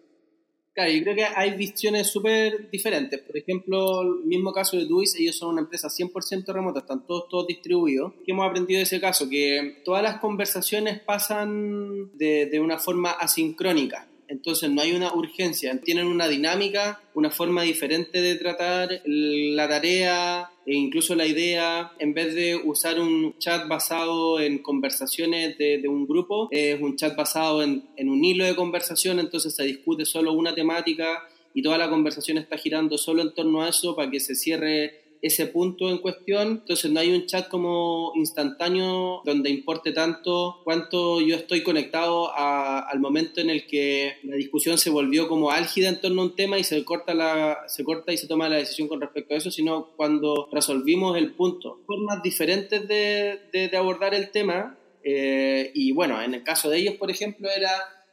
Claro, 0.73 0.91
yo 0.91 1.03
creo 1.03 1.17
que 1.17 1.25
hay 1.25 1.57
visiones 1.57 2.07
súper 2.07 2.71
diferentes. 2.71 3.19
Por 3.21 3.37
ejemplo, 3.39 4.03
el 4.03 4.27
mismo 4.27 4.53
caso 4.53 4.77
de 4.77 4.85
Duis, 4.85 5.15
ellos 5.15 5.39
son 5.39 5.51
una 5.51 5.63
empresa 5.63 5.89
100% 5.89 6.53
remota, 6.53 6.81
están 6.81 7.07
todos, 7.07 7.29
todos 7.31 7.47
distribuidos. 7.47 8.13
¿Qué 8.27 8.33
hemos 8.33 8.47
aprendido 8.47 8.77
de 8.77 8.83
ese 8.83 9.01
caso? 9.01 9.27
Que 9.31 9.81
todas 9.87 10.03
las 10.03 10.19
conversaciones 10.19 11.01
pasan 11.01 12.11
de 12.19 12.61
una 12.61 12.79
forma 12.79 13.13
asincrónica 13.13 14.07
entonces 14.29 14.71
no 14.71 14.83
hay 14.83 14.93
una 14.93 15.15
urgencia, 15.15 15.79
tienen 15.81 16.07
una 16.07 16.29
dinámica, 16.29 17.01
una 17.15 17.31
forma 17.31 17.63
diferente 17.63 18.21
de 18.21 18.37
tratar 18.37 19.03
la 19.05 19.69
tarea 19.69 20.51
e 20.67 20.75
incluso 20.75 21.15
la 21.15 21.27
idea, 21.27 21.93
en 21.99 22.13
vez 22.13 22.35
de 22.35 22.57
usar 22.57 23.01
un 23.01 23.39
chat 23.39 23.69
basado 23.69 24.41
en 24.41 24.59
conversaciones 24.59 25.57
de, 25.59 25.83
un 25.89 26.07
grupo, 26.07 26.49
es 26.51 26.81
un 26.81 26.97
chat 26.97 27.17
basado 27.17 27.63
en, 27.63 27.85
un 27.99 28.25
hilo 28.25 28.45
de 28.45 28.57
conversación, 28.57 29.21
entonces 29.21 29.55
se 29.55 29.65
discute 29.65 30.05
solo 30.05 30.33
una 30.33 30.55
temática 30.55 31.23
y 31.55 31.63
toda 31.63 31.79
la 31.79 31.89
conversación 31.89 32.39
está 32.39 32.59
girando 32.59 32.99
solo 32.99 33.23
en 33.23 33.33
torno 33.33 33.63
a 33.63 33.69
eso 33.69 33.95
para 33.95 34.11
que 34.11 34.21
se 34.21 34.35
cierre 34.35 35.06
ese 35.23 35.47
punto 35.47 35.89
en 35.91 35.99
cuestión. 35.99 36.49
Entonces 36.49 36.91
no 36.91 37.01
hay 37.01 37.13
un 37.15 37.27
chat 37.27 37.49
como 37.49 38.13
instantáneo 38.15 39.23
donde 39.25 39.51
importe 39.51 39.93
tanto 39.93 40.61
cuánto 40.65 41.21
yo 41.21 41.37
estoy 41.37 41.63
conectado 41.63 42.31
al 42.37 43.01
momento 43.01 43.41
en 43.41 43.51
el 43.51 43.67
que 43.67 44.17
la 44.25 44.37
discusión 44.37 44.79
se 44.79 44.91
volvió 44.91 45.29
como 45.29 45.51
álgida 45.51 45.89
en 45.89 46.01
torno 46.01 46.23
a 46.23 46.25
un 46.27 46.37
tema 46.37 46.59
y 46.59 46.65
se 46.65 46.85
corta, 46.85 47.15
la, 47.15 47.65
se 47.67 47.85
corta 47.85 48.13
y 48.13 48.17
se 48.17 48.27
toma 48.27 48.49
la 48.49 48.57
decisión 48.57 48.89
con 48.89 49.01
respecto 49.01 49.35
a 49.35 49.39
eso, 49.39 49.51
sino 49.51 49.93
cuando 49.97 50.49
resolvimos 50.53 51.17
el 51.17 51.35
punto. 51.35 51.81
Formas 51.87 52.23
diferentes 52.23 52.87
de, 52.89 53.41
de, 53.53 53.77
abordar 53.77 54.15
el 54.15 54.31
tema. 54.31 54.79
Eh, 55.03 55.71
y 55.75 55.93
bueno, 55.93 56.21
en 56.21 56.35
el 56.35 56.43
caso 56.43 56.69
de 56.69 56.79
ellos, 56.79 56.95
por 56.95 57.11
ejemplo, 57.11 57.49
era 57.49 57.71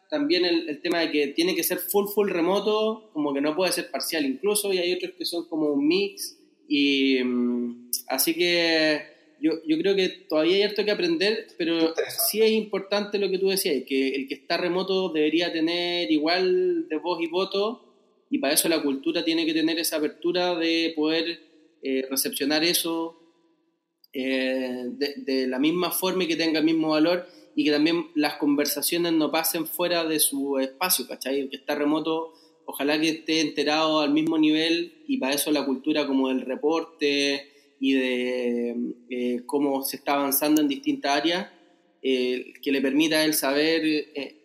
también 0.10 0.46
el, 0.46 0.70
el, 0.70 0.80
tema 0.80 1.00
de 1.00 1.12
que 1.12 1.28
tiene 1.30 1.56
que 1.56 1.64
ser 1.64 1.80
full, 1.80 2.06
full 2.14 2.30
remoto, 2.30 3.10
como 3.14 3.34
que 3.34 3.42
no 3.42 3.56
puede 3.56 3.72
ser 3.72 3.90
parcial 3.90 4.26
incluso, 4.26 4.72
y 4.72 4.78
hay 4.78 4.94
otros 4.94 5.14
que 5.18 5.26
son 5.26 5.48
como 5.48 5.70
un 5.70 5.88
mix, 5.88 6.38
y 6.68 7.24
mm, 7.24 7.92
así 8.08 8.34
que 8.34 9.02
yo, 9.42 9.52
yo, 9.68 9.78
creo 9.78 9.96
que 9.96 10.10
todavía 10.10 10.56
hay 10.56 10.64
harto 10.64 10.86
que 10.86 10.92
aprender, 10.92 11.48
pero 11.58 11.94
sí 12.30 12.42
es 12.42 12.52
importante 12.52 13.20
lo 13.20 13.30
que 13.30 13.40
tú 13.40 13.50
decías, 13.50 13.84
que 13.86 14.16
el 14.16 14.28
que 14.28 14.36
está 14.36 14.56
remoto 14.56 15.10
debería 15.10 15.52
tener 15.52 16.10
igual 16.12 16.88
de 16.88 16.98
voz 16.98 17.22
y 17.22 17.28
voto, 17.28 17.84
y 18.30 18.38
para 18.38 18.54
eso 18.54 18.70
la 18.70 18.82
cultura 18.82 19.26
tiene 19.26 19.46
que 19.46 19.54
tener 19.54 19.78
esa 19.80 19.98
apertura 19.98 20.56
de 20.56 20.94
poder 20.96 21.42
eh, 21.82 22.08
recepcionar 22.10 22.64
eso 22.64 23.20
eh, 24.14 24.86
de, 24.86 25.16
de, 25.18 25.48
la 25.48 25.60
misma 25.60 25.92
forma 25.92 26.24
y 26.24 26.28
que 26.28 26.38
tenga 26.38 26.60
el 26.60 26.66
mismo 26.66 26.90
valor, 26.90 27.28
y 27.56 27.66
que 27.66 27.72
también 27.72 28.08
las 28.16 28.36
conversaciones 28.36 29.12
no 29.12 29.30
pasen 29.30 29.68
fuera 29.68 30.06
de 30.06 30.20
su 30.20 30.58
espacio, 30.60 31.08
¿cachai? 31.08 31.42
El 31.42 31.50
que 31.50 31.58
está 31.58 31.76
remoto 31.76 32.34
ojalá 32.66 33.00
que 33.00 33.10
esté 33.10 33.42
enterado 33.42 34.02
al 34.02 34.12
mismo 34.12 34.38
nivel 34.38 35.04
y 35.08 35.18
para 35.18 35.36
eso 35.36 35.52
la 35.52 35.66
cultura 35.66 36.08
como 36.08 36.30
del 36.30 36.42
reporte 36.42 37.50
y 37.80 37.94
de 37.94 38.76
eh, 39.10 39.42
cómo 39.46 39.84
se 39.84 39.98
está 39.98 40.14
avanzando 40.14 40.62
en 40.62 40.68
distintas 40.68 41.18
áreas, 41.18 41.50
eh, 42.02 42.54
que 42.62 42.72
le 42.72 42.82
permita 42.82 43.18
a 43.18 43.26
él 43.26 43.34
saber 43.34 43.84
eh, 43.86 44.36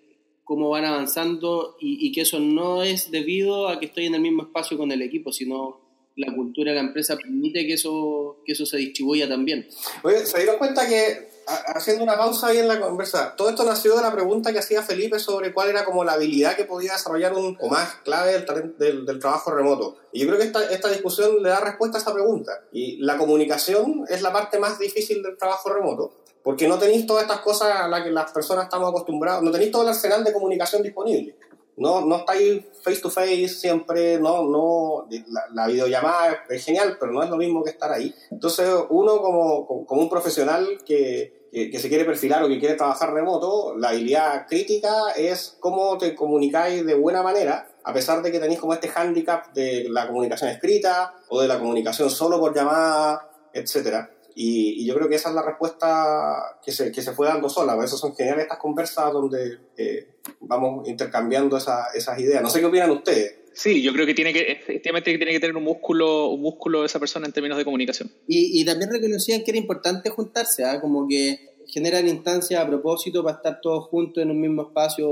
cómo 0.44 0.70
van 0.70 0.84
avanzando 0.84 1.76
y, 1.80 2.06
y, 2.06 2.12
que 2.12 2.22
eso 2.22 2.40
no 2.40 2.82
es 2.82 3.10
debido 3.10 3.68
a 3.68 3.78
que 3.78 3.86
estoy 3.86 4.06
en 4.06 4.14
el 4.14 4.20
mismo 4.20 4.42
espacio 4.42 4.76
con 4.78 4.90
el 4.90 5.02
equipo, 5.02 5.32
sino 5.32 5.80
la 6.18 6.34
cultura 6.34 6.72
de 6.72 6.76
la 6.76 6.86
empresa 6.86 7.16
permite 7.16 7.66
que 7.66 7.74
eso, 7.74 8.42
que 8.44 8.52
eso 8.52 8.66
se 8.66 8.76
distribuya 8.76 9.28
también. 9.28 9.68
Oye, 10.02 10.26
¿se 10.26 10.38
dieron 10.38 10.58
cuenta 10.58 10.88
que 10.88 11.28
haciendo 11.74 12.04
una 12.04 12.16
pausa 12.16 12.48
ahí 12.48 12.58
en 12.58 12.68
la 12.68 12.80
conversa, 12.80 13.34
todo 13.36 13.48
esto 13.48 13.64
nació 13.64 13.96
de 13.96 14.02
la 14.02 14.12
pregunta 14.12 14.52
que 14.52 14.58
hacía 14.58 14.82
Felipe 14.82 15.18
sobre 15.18 15.52
cuál 15.52 15.68
era 15.68 15.84
como 15.84 16.04
la 16.04 16.12
habilidad 16.12 16.56
que 16.56 16.64
podía 16.64 16.92
desarrollar 16.92 17.34
un, 17.34 17.56
o 17.60 17.68
más 17.68 17.96
clave 18.04 18.44
del, 18.78 19.04
del, 19.06 19.18
trabajo 19.18 19.50
remoto. 19.50 19.96
Y 20.12 20.20
yo 20.20 20.26
creo 20.26 20.38
que 20.38 20.46
esta, 20.46 20.64
esta, 20.70 20.88
discusión 20.88 21.42
le 21.42 21.48
da 21.48 21.60
respuesta 21.60 21.98
a 21.98 22.00
esa 22.00 22.12
pregunta. 22.12 22.52
Y 22.72 22.98
la 22.98 23.16
comunicación 23.16 24.04
es 24.08 24.22
la 24.22 24.32
parte 24.32 24.58
más 24.58 24.78
difícil 24.78 25.22
del 25.22 25.36
trabajo 25.36 25.70
remoto, 25.70 26.12
porque 26.42 26.68
no 26.68 26.78
tenéis 26.78 27.06
todas 27.06 27.22
estas 27.22 27.40
cosas 27.40 27.80
a 27.80 27.88
las 27.88 28.02
que 28.02 28.10
las 28.10 28.30
personas 28.32 28.64
estamos 28.64 28.90
acostumbrados, 28.90 29.42
no 29.42 29.50
tenéis 29.50 29.70
todo 29.70 29.82
el 29.82 29.88
arsenal 29.88 30.24
de 30.24 30.32
comunicación 30.32 30.82
disponible. 30.82 31.36
No, 31.76 32.00
no 32.00 32.16
estáis 32.16 32.64
face 32.82 33.00
to 33.00 33.08
face 33.08 33.48
siempre, 33.48 34.18
no, 34.18 34.42
no, 34.42 35.06
la, 35.28 35.42
la, 35.52 35.66
videollamada 35.68 36.44
es 36.48 36.64
genial, 36.64 36.96
pero 36.98 37.12
no 37.12 37.22
es 37.22 37.30
lo 37.30 37.36
mismo 37.36 37.62
que 37.62 37.70
estar 37.70 37.92
ahí. 37.92 38.12
Entonces 38.32 38.68
uno 38.90 39.22
como, 39.22 39.86
como 39.86 40.00
un 40.00 40.10
profesional 40.10 40.66
que, 40.84 41.37
que, 41.52 41.78
se 41.78 41.88
quiere 41.88 42.04
perfilar 42.04 42.42
o 42.42 42.48
que 42.48 42.58
quiere 42.58 42.74
trabajar 42.74 43.12
remoto, 43.12 43.76
la 43.76 43.90
habilidad 43.90 44.46
crítica 44.46 45.10
es 45.16 45.56
cómo 45.60 45.96
te 45.98 46.14
comunicáis 46.14 46.84
de 46.84 46.94
buena 46.94 47.22
manera, 47.22 47.68
a 47.84 47.92
pesar 47.92 48.22
de 48.22 48.30
que 48.30 48.38
tenéis 48.38 48.60
como 48.60 48.74
este 48.74 48.88
hándicap 48.88 49.52
de 49.54 49.86
la 49.88 50.06
comunicación 50.06 50.50
escrita 50.50 51.14
o 51.28 51.40
de 51.40 51.48
la 51.48 51.58
comunicación 51.58 52.10
solo 52.10 52.38
por 52.38 52.54
llamada, 52.54 53.30
etcétera. 53.52 54.10
Y, 54.34 54.86
yo 54.86 54.94
creo 54.94 55.08
que 55.08 55.16
esa 55.16 55.30
es 55.30 55.34
la 55.34 55.42
respuesta 55.42 56.58
que 56.64 56.70
se, 56.70 56.92
que 56.92 57.02
se 57.02 57.12
fue 57.12 57.26
dando 57.26 57.48
sola. 57.48 57.74
Por 57.74 57.84
eso 57.84 57.96
son 57.96 58.14
geniales 58.14 58.44
estas 58.44 58.58
conversas 58.58 59.12
donde 59.12 59.58
eh, 59.76 60.14
vamos 60.40 60.88
intercambiando 60.88 61.56
esas 61.56 62.18
ideas. 62.20 62.40
No 62.40 62.48
sé 62.48 62.60
qué 62.60 62.66
opinan 62.66 62.90
ustedes. 62.90 63.47
Sí, 63.58 63.82
yo 63.82 63.92
creo 63.92 64.06
que 64.06 64.14
tiene 64.14 64.32
que, 64.32 64.52
efectivamente 64.52 65.16
tiene 65.16 65.32
que 65.32 65.40
tener 65.40 65.56
un 65.56 65.64
músculo, 65.64 66.28
un 66.28 66.40
músculo 66.40 66.84
esa 66.84 67.00
persona 67.00 67.26
en 67.26 67.32
términos 67.32 67.58
de 67.58 67.64
comunicación. 67.64 68.08
Y, 68.28 68.60
y 68.60 68.64
también 68.64 68.88
reconocían 68.88 69.42
que 69.42 69.50
era 69.50 69.58
importante 69.58 70.10
juntarse, 70.10 70.64
¿ah? 70.64 70.80
como 70.80 71.08
que 71.08 71.40
generan 71.66 72.06
instancias 72.06 72.62
a 72.62 72.68
propósito 72.68 73.24
para 73.24 73.38
estar 73.38 73.60
todos 73.60 73.88
juntos 73.88 74.22
en 74.22 74.30
un 74.30 74.40
mismo 74.40 74.62
espacio, 74.62 75.08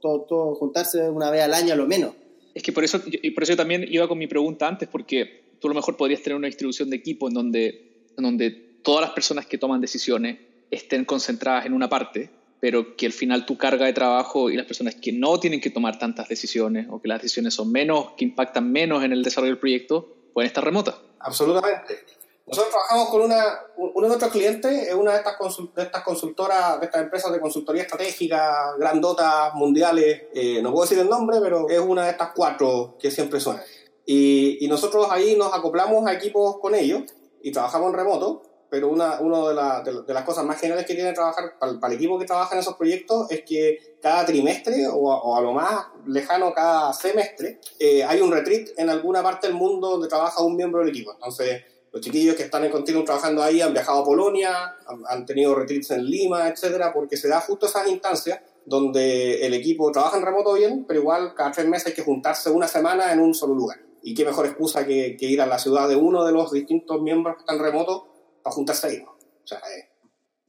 todos 0.00 0.28
todo, 0.28 0.54
juntarse 0.54 1.10
una 1.10 1.28
vez 1.28 1.42
al 1.42 1.54
año 1.54 1.72
a 1.72 1.76
lo 1.76 1.88
menos. 1.88 2.14
Es 2.54 2.62
que 2.62 2.70
por 2.70 2.84
eso, 2.84 3.02
y 3.04 3.32
por 3.32 3.42
eso 3.42 3.56
también 3.56 3.84
iba 3.90 4.06
con 4.06 4.16
mi 4.16 4.28
pregunta 4.28 4.68
antes, 4.68 4.88
porque 4.88 5.56
tú 5.58 5.66
a 5.66 5.70
lo 5.70 5.74
mejor 5.74 5.96
podrías 5.96 6.22
tener 6.22 6.36
una 6.36 6.46
distribución 6.46 6.88
de 6.88 6.98
equipo 6.98 7.26
en 7.26 7.34
donde, 7.34 8.04
en 8.16 8.22
donde 8.22 8.50
todas 8.84 9.00
las 9.00 9.10
personas 9.10 9.46
que 9.46 9.58
toman 9.58 9.80
decisiones 9.80 10.38
estén 10.70 11.04
concentradas 11.04 11.66
en 11.66 11.72
una 11.72 11.88
parte 11.88 12.30
pero 12.62 12.94
que 12.96 13.06
al 13.06 13.12
final 13.12 13.44
tu 13.44 13.58
carga 13.58 13.86
de 13.86 13.92
trabajo 13.92 14.48
y 14.48 14.56
las 14.56 14.66
personas 14.66 14.94
que 14.94 15.10
no 15.10 15.40
tienen 15.40 15.60
que 15.60 15.68
tomar 15.68 15.98
tantas 15.98 16.28
decisiones 16.28 16.86
o 16.88 17.02
que 17.02 17.08
las 17.08 17.20
decisiones 17.20 17.54
son 17.54 17.72
menos, 17.72 18.10
que 18.16 18.24
impactan 18.24 18.70
menos 18.70 19.02
en 19.02 19.10
el 19.10 19.24
desarrollo 19.24 19.54
del 19.54 19.58
proyecto, 19.58 20.06
pueden 20.32 20.46
estar 20.46 20.62
remotas. 20.62 20.94
Absolutamente. 21.18 21.98
Nosotros 22.46 22.72
trabajamos 22.72 23.08
con 23.08 23.22
una, 23.22 23.44
uno 23.76 24.02
de 24.02 24.06
nuestros 24.06 24.30
clientes, 24.30 24.86
es 24.86 24.94
una 24.94 25.10
de 25.10 25.18
estas, 25.18 25.36
de 25.74 25.82
estas 25.82 26.04
consultoras, 26.04 26.78
de 26.78 26.86
estas 26.86 27.02
empresas 27.02 27.32
de 27.32 27.40
consultoría 27.40 27.82
estratégica, 27.82 28.76
grandotas, 28.78 29.52
mundiales, 29.54 30.26
eh, 30.32 30.62
no 30.62 30.70
puedo 30.70 30.84
decir 30.84 31.00
el 31.00 31.08
nombre, 31.08 31.38
pero 31.42 31.68
es 31.68 31.80
una 31.80 32.04
de 32.04 32.12
estas 32.12 32.30
cuatro 32.32 32.96
que 33.00 33.10
siempre 33.10 33.40
suenan. 33.40 33.64
Y, 34.06 34.64
y 34.64 34.68
nosotros 34.68 35.08
ahí 35.10 35.34
nos 35.34 35.52
acoplamos 35.52 36.06
a 36.06 36.12
equipos 36.12 36.60
con 36.60 36.76
ellos 36.76 37.02
y 37.42 37.50
trabajamos 37.50 37.88
en 37.88 37.94
remoto 37.94 38.51
pero 38.72 38.88
una, 38.88 39.20
una 39.20 39.82
de, 39.82 40.02
de, 40.06 40.14
las 40.14 40.24
cosas 40.24 40.46
más 40.46 40.58
generales 40.58 40.86
que 40.86 40.94
tiene 40.94 41.12
trabajar 41.12 41.58
para, 41.58 41.72
el 41.72 41.92
equipo 41.92 42.18
que 42.18 42.24
trabaja 42.24 42.54
en 42.54 42.60
esos 42.60 42.74
proyectos 42.74 43.30
es 43.30 43.42
que 43.42 43.98
cada 44.00 44.24
trimestre 44.24 44.86
o 44.90 45.36
a, 45.36 45.42
lo 45.42 45.52
más 45.52 45.88
lejano 46.06 46.54
cada 46.54 46.90
semestre 46.94 47.60
eh, 47.78 48.02
hay 48.02 48.22
un 48.22 48.32
retreat 48.32 48.70
en 48.78 48.88
alguna 48.88 49.22
parte 49.22 49.48
del 49.48 49.56
mundo 49.56 49.90
donde 49.90 50.08
trabaja 50.08 50.42
un 50.42 50.56
miembro 50.56 50.80
del 50.80 50.88
equipo. 50.88 51.12
Entonces, 51.12 51.64
los 51.92 52.00
chiquillos 52.00 52.34
que 52.34 52.44
están 52.44 52.64
en 52.64 52.70
continuo 52.70 53.04
trabajando 53.04 53.42
ahí 53.42 53.60
han 53.60 53.74
viajado 53.74 53.98
a 53.98 54.04
Polonia, 54.06 54.74
han, 55.06 55.26
tenido 55.26 55.54
retreats 55.54 55.90
en 55.90 56.06
Lima, 56.06 56.48
etcétera, 56.48 56.94
porque 56.94 57.18
se 57.18 57.28
da 57.28 57.42
justo 57.42 57.66
esas 57.66 57.86
instancias 57.88 58.40
donde 58.64 59.44
el 59.46 59.52
equipo 59.52 59.92
trabaja 59.92 60.16
en 60.16 60.24
remoto 60.24 60.54
bien, 60.54 60.86
pero 60.88 61.00
igual 61.00 61.34
cada 61.34 61.52
tres 61.52 61.66
meses 61.68 61.88
hay 61.88 61.92
que 61.92 62.04
juntarse 62.04 62.48
una 62.48 62.68
semana 62.68 63.12
en 63.12 63.20
un 63.20 63.34
solo 63.34 63.52
lugar. 63.52 63.80
Y 64.02 64.14
qué 64.14 64.24
mejor 64.24 64.46
excusa 64.46 64.86
que 64.86 65.14
ir 65.20 65.42
a 65.42 65.46
la 65.46 65.58
ciudad 65.58 65.90
de 65.90 65.96
uno 65.96 66.24
de 66.24 66.32
los 66.32 66.50
distintos 66.50 67.02
miembros 67.02 67.36
que 67.36 67.40
están 67.40 67.58
remotos 67.58 68.04
para 68.42 68.54
juntarse 68.54 68.86
ahí. 68.86 68.98
O 68.98 69.46
sea, 69.46 69.58
eh. 69.58 69.88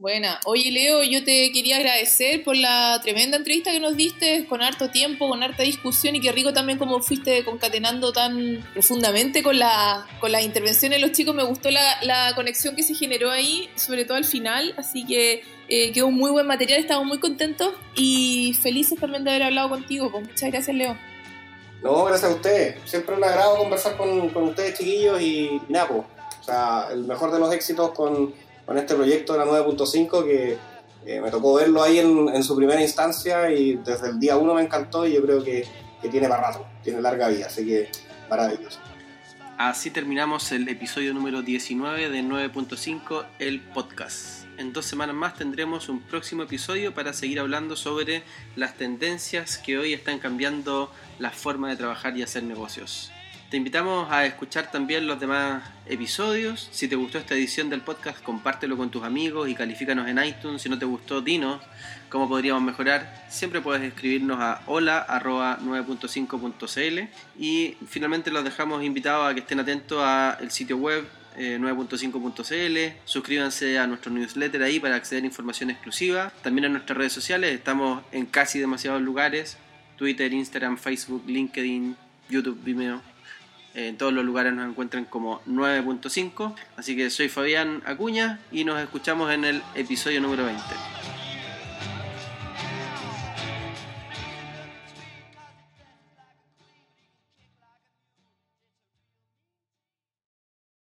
Buena. 0.03 0.39
Oye, 0.45 0.69
Leo, 0.69 1.01
yo 1.03 1.23
te 1.23 1.49
quería 1.53 1.77
agradecer 1.77 2.43
por 2.43 2.57
la 2.57 2.99
tremenda 3.01 3.37
entrevista 3.37 3.71
que 3.71 3.79
nos 3.79 3.95
diste, 3.95 4.45
con 4.47 4.61
harto 4.61 4.89
tiempo, 4.89 5.29
con 5.29 5.41
harta 5.43 5.63
discusión 5.63 6.15
y 6.15 6.19
qué 6.19 6.31
rico 6.33 6.51
también 6.51 6.77
como 6.77 6.99
fuiste 6.99 7.45
concatenando 7.45 8.11
tan 8.11 8.67
profundamente 8.73 9.43
con, 9.43 9.57
la, 9.57 10.05
con 10.19 10.31
las 10.33 10.43
intervenciones 10.43 10.99
de 10.99 11.07
los 11.07 11.15
chicos. 11.15 11.33
Me 11.33 11.43
gustó 11.43 11.71
la, 11.71 12.01
la 12.01 12.33
conexión 12.35 12.75
que 12.75 12.83
se 12.83 12.95
generó 12.95 13.31
ahí, 13.31 13.69
sobre 13.75 14.03
todo 14.03 14.17
al 14.17 14.25
final. 14.25 14.73
Así 14.77 15.05
que 15.05 15.43
eh, 15.69 15.93
quedó 15.93 16.07
un 16.07 16.15
muy 16.15 16.31
buen 16.31 16.47
material, 16.47 16.81
estamos 16.81 17.05
muy 17.05 17.19
contentos 17.19 17.73
y 17.95 18.57
felices 18.61 18.99
también 18.99 19.23
de 19.23 19.29
haber 19.29 19.43
hablado 19.43 19.69
contigo. 19.69 20.11
Pues 20.11 20.27
muchas 20.27 20.51
gracias, 20.51 20.75
Leo. 20.75 20.97
No, 21.81 22.03
gracias 22.03 22.29
a 22.29 22.35
ustedes. 22.35 22.77
Siempre 22.89 23.15
un 23.15 23.23
agrado 23.23 23.57
conversar 23.57 23.95
con, 23.95 24.29
con 24.29 24.43
ustedes, 24.43 24.77
chiquillos, 24.77 25.21
y 25.21 25.61
Napo. 25.69 26.05
Pues, 26.13 26.22
o 26.43 26.45
sea, 26.45 26.89
el 26.91 27.05
mejor 27.05 27.31
de 27.31 27.39
los 27.39 27.53
éxitos 27.53 27.91
con, 27.91 28.33
con 28.65 28.77
este 28.77 28.95
proyecto 28.95 29.31
de 29.31 29.39
la 29.39 29.45
9.5 29.45 30.25
que 30.25 30.57
me 31.21 31.31
tocó 31.31 31.53
verlo 31.53 31.81
ahí 31.81 31.99
en, 31.99 32.27
en, 32.29 32.43
su 32.43 32.55
primera 32.55 32.81
instancia 32.81 33.49
y 33.49 33.75
desde 33.77 34.09
el 34.09 34.19
día 34.19 34.35
uno 34.35 34.53
me 34.53 34.61
encantó 34.61 35.07
y 35.07 35.13
yo 35.13 35.21
creo 35.21 35.41
que, 35.41 35.65
que 36.01 36.09
tiene 36.09 36.27
para 36.27 36.47
rato, 36.47 36.65
tiene 36.83 37.01
larga 37.01 37.29
vida, 37.29 37.47
así 37.47 37.65
que 37.65 37.89
maravilloso. 38.29 38.79
Así 39.57 39.89
terminamos 39.89 40.51
el 40.51 40.67
episodio 40.67 41.13
número 41.13 41.41
19 41.41 42.09
de 42.09 42.23
9.5, 42.23 43.25
el 43.39 43.61
podcast. 43.61 44.43
En 44.57 44.73
dos 44.73 44.85
semanas 44.85 45.15
más 45.15 45.35
tendremos 45.35 45.87
un 45.87 46.01
próximo 46.01 46.43
episodio 46.43 46.93
para 46.93 47.13
seguir 47.13 47.39
hablando 47.39 47.75
sobre 47.77 48.23
las 48.55 48.75
tendencias 48.75 49.57
que 49.57 49.77
hoy 49.77 49.93
están 49.93 50.19
cambiando 50.19 50.91
la 51.19 51.31
forma 51.31 51.69
de 51.69 51.77
trabajar 51.77 52.17
y 52.17 52.23
hacer 52.23 52.43
negocios. 52.43 53.11
Te 53.53 53.57
invitamos 53.57 54.11
a 54.11 54.25
escuchar 54.25 54.71
también 54.71 55.05
los 55.05 55.19
demás 55.19 55.61
episodios. 55.85 56.69
Si 56.71 56.87
te 56.87 56.95
gustó 56.95 57.19
esta 57.19 57.35
edición 57.35 57.69
del 57.69 57.81
podcast, 57.81 58.19
compártelo 58.23 58.75
con 58.75 58.89
tus 58.89 59.03
amigos 59.03 59.47
y 59.47 59.53
califícanos 59.53 60.09
en 60.09 60.17
iTunes. 60.23 60.63
Si 60.63 60.69
no 60.69 60.79
te 60.79 60.85
gustó, 60.85 61.21
dinos 61.21 61.61
cómo 62.09 62.27
podríamos 62.27 62.63
mejorar. 62.63 63.27
Siempre 63.29 63.61
puedes 63.61 63.83
escribirnos 63.83 64.39
a 64.39 64.63
hola.9.5.cl 64.65 67.09
y 67.39 67.77
finalmente 67.87 68.31
los 68.31 68.43
dejamos 68.43 68.83
invitados 68.83 69.29
a 69.29 69.35
que 69.35 69.41
estén 69.41 69.59
atentos 69.59 70.01
al 70.01 70.49
sitio 70.49 70.77
web 70.77 71.05
9.5.cl. 71.37 72.77
Eh, 72.77 72.97
Suscríbanse 73.05 73.77
a 73.77 73.85
nuestro 73.85 74.11
newsletter 74.11 74.63
ahí 74.63 74.79
para 74.79 74.95
acceder 74.95 75.25
a 75.25 75.27
información 75.27 75.69
exclusiva. 75.69 76.33
También 76.41 76.65
en 76.65 76.71
nuestras 76.71 76.97
redes 76.97 77.13
sociales 77.13 77.53
estamos 77.53 78.01
en 78.11 78.25
casi 78.25 78.57
demasiados 78.57 79.03
lugares. 79.03 79.59
Twitter, 79.95 80.33
Instagram, 80.33 80.75
Facebook, 80.75 81.21
LinkedIn, 81.27 81.95
YouTube, 82.29 82.59
Vimeo 82.63 83.12
en 83.73 83.97
todos 83.97 84.13
los 84.13 84.23
lugares 84.23 84.53
nos 84.53 84.69
encuentran 84.69 85.05
como 85.05 85.41
9.5. 85.45 86.55
Así 86.77 86.95
que 86.95 87.09
soy 87.09 87.29
Fabián 87.29 87.81
Acuña 87.85 88.39
y 88.51 88.63
nos 88.63 88.79
escuchamos 88.81 89.31
en 89.31 89.45
el 89.45 89.61
episodio 89.75 90.21
número 90.21 90.45
20. 90.45 90.63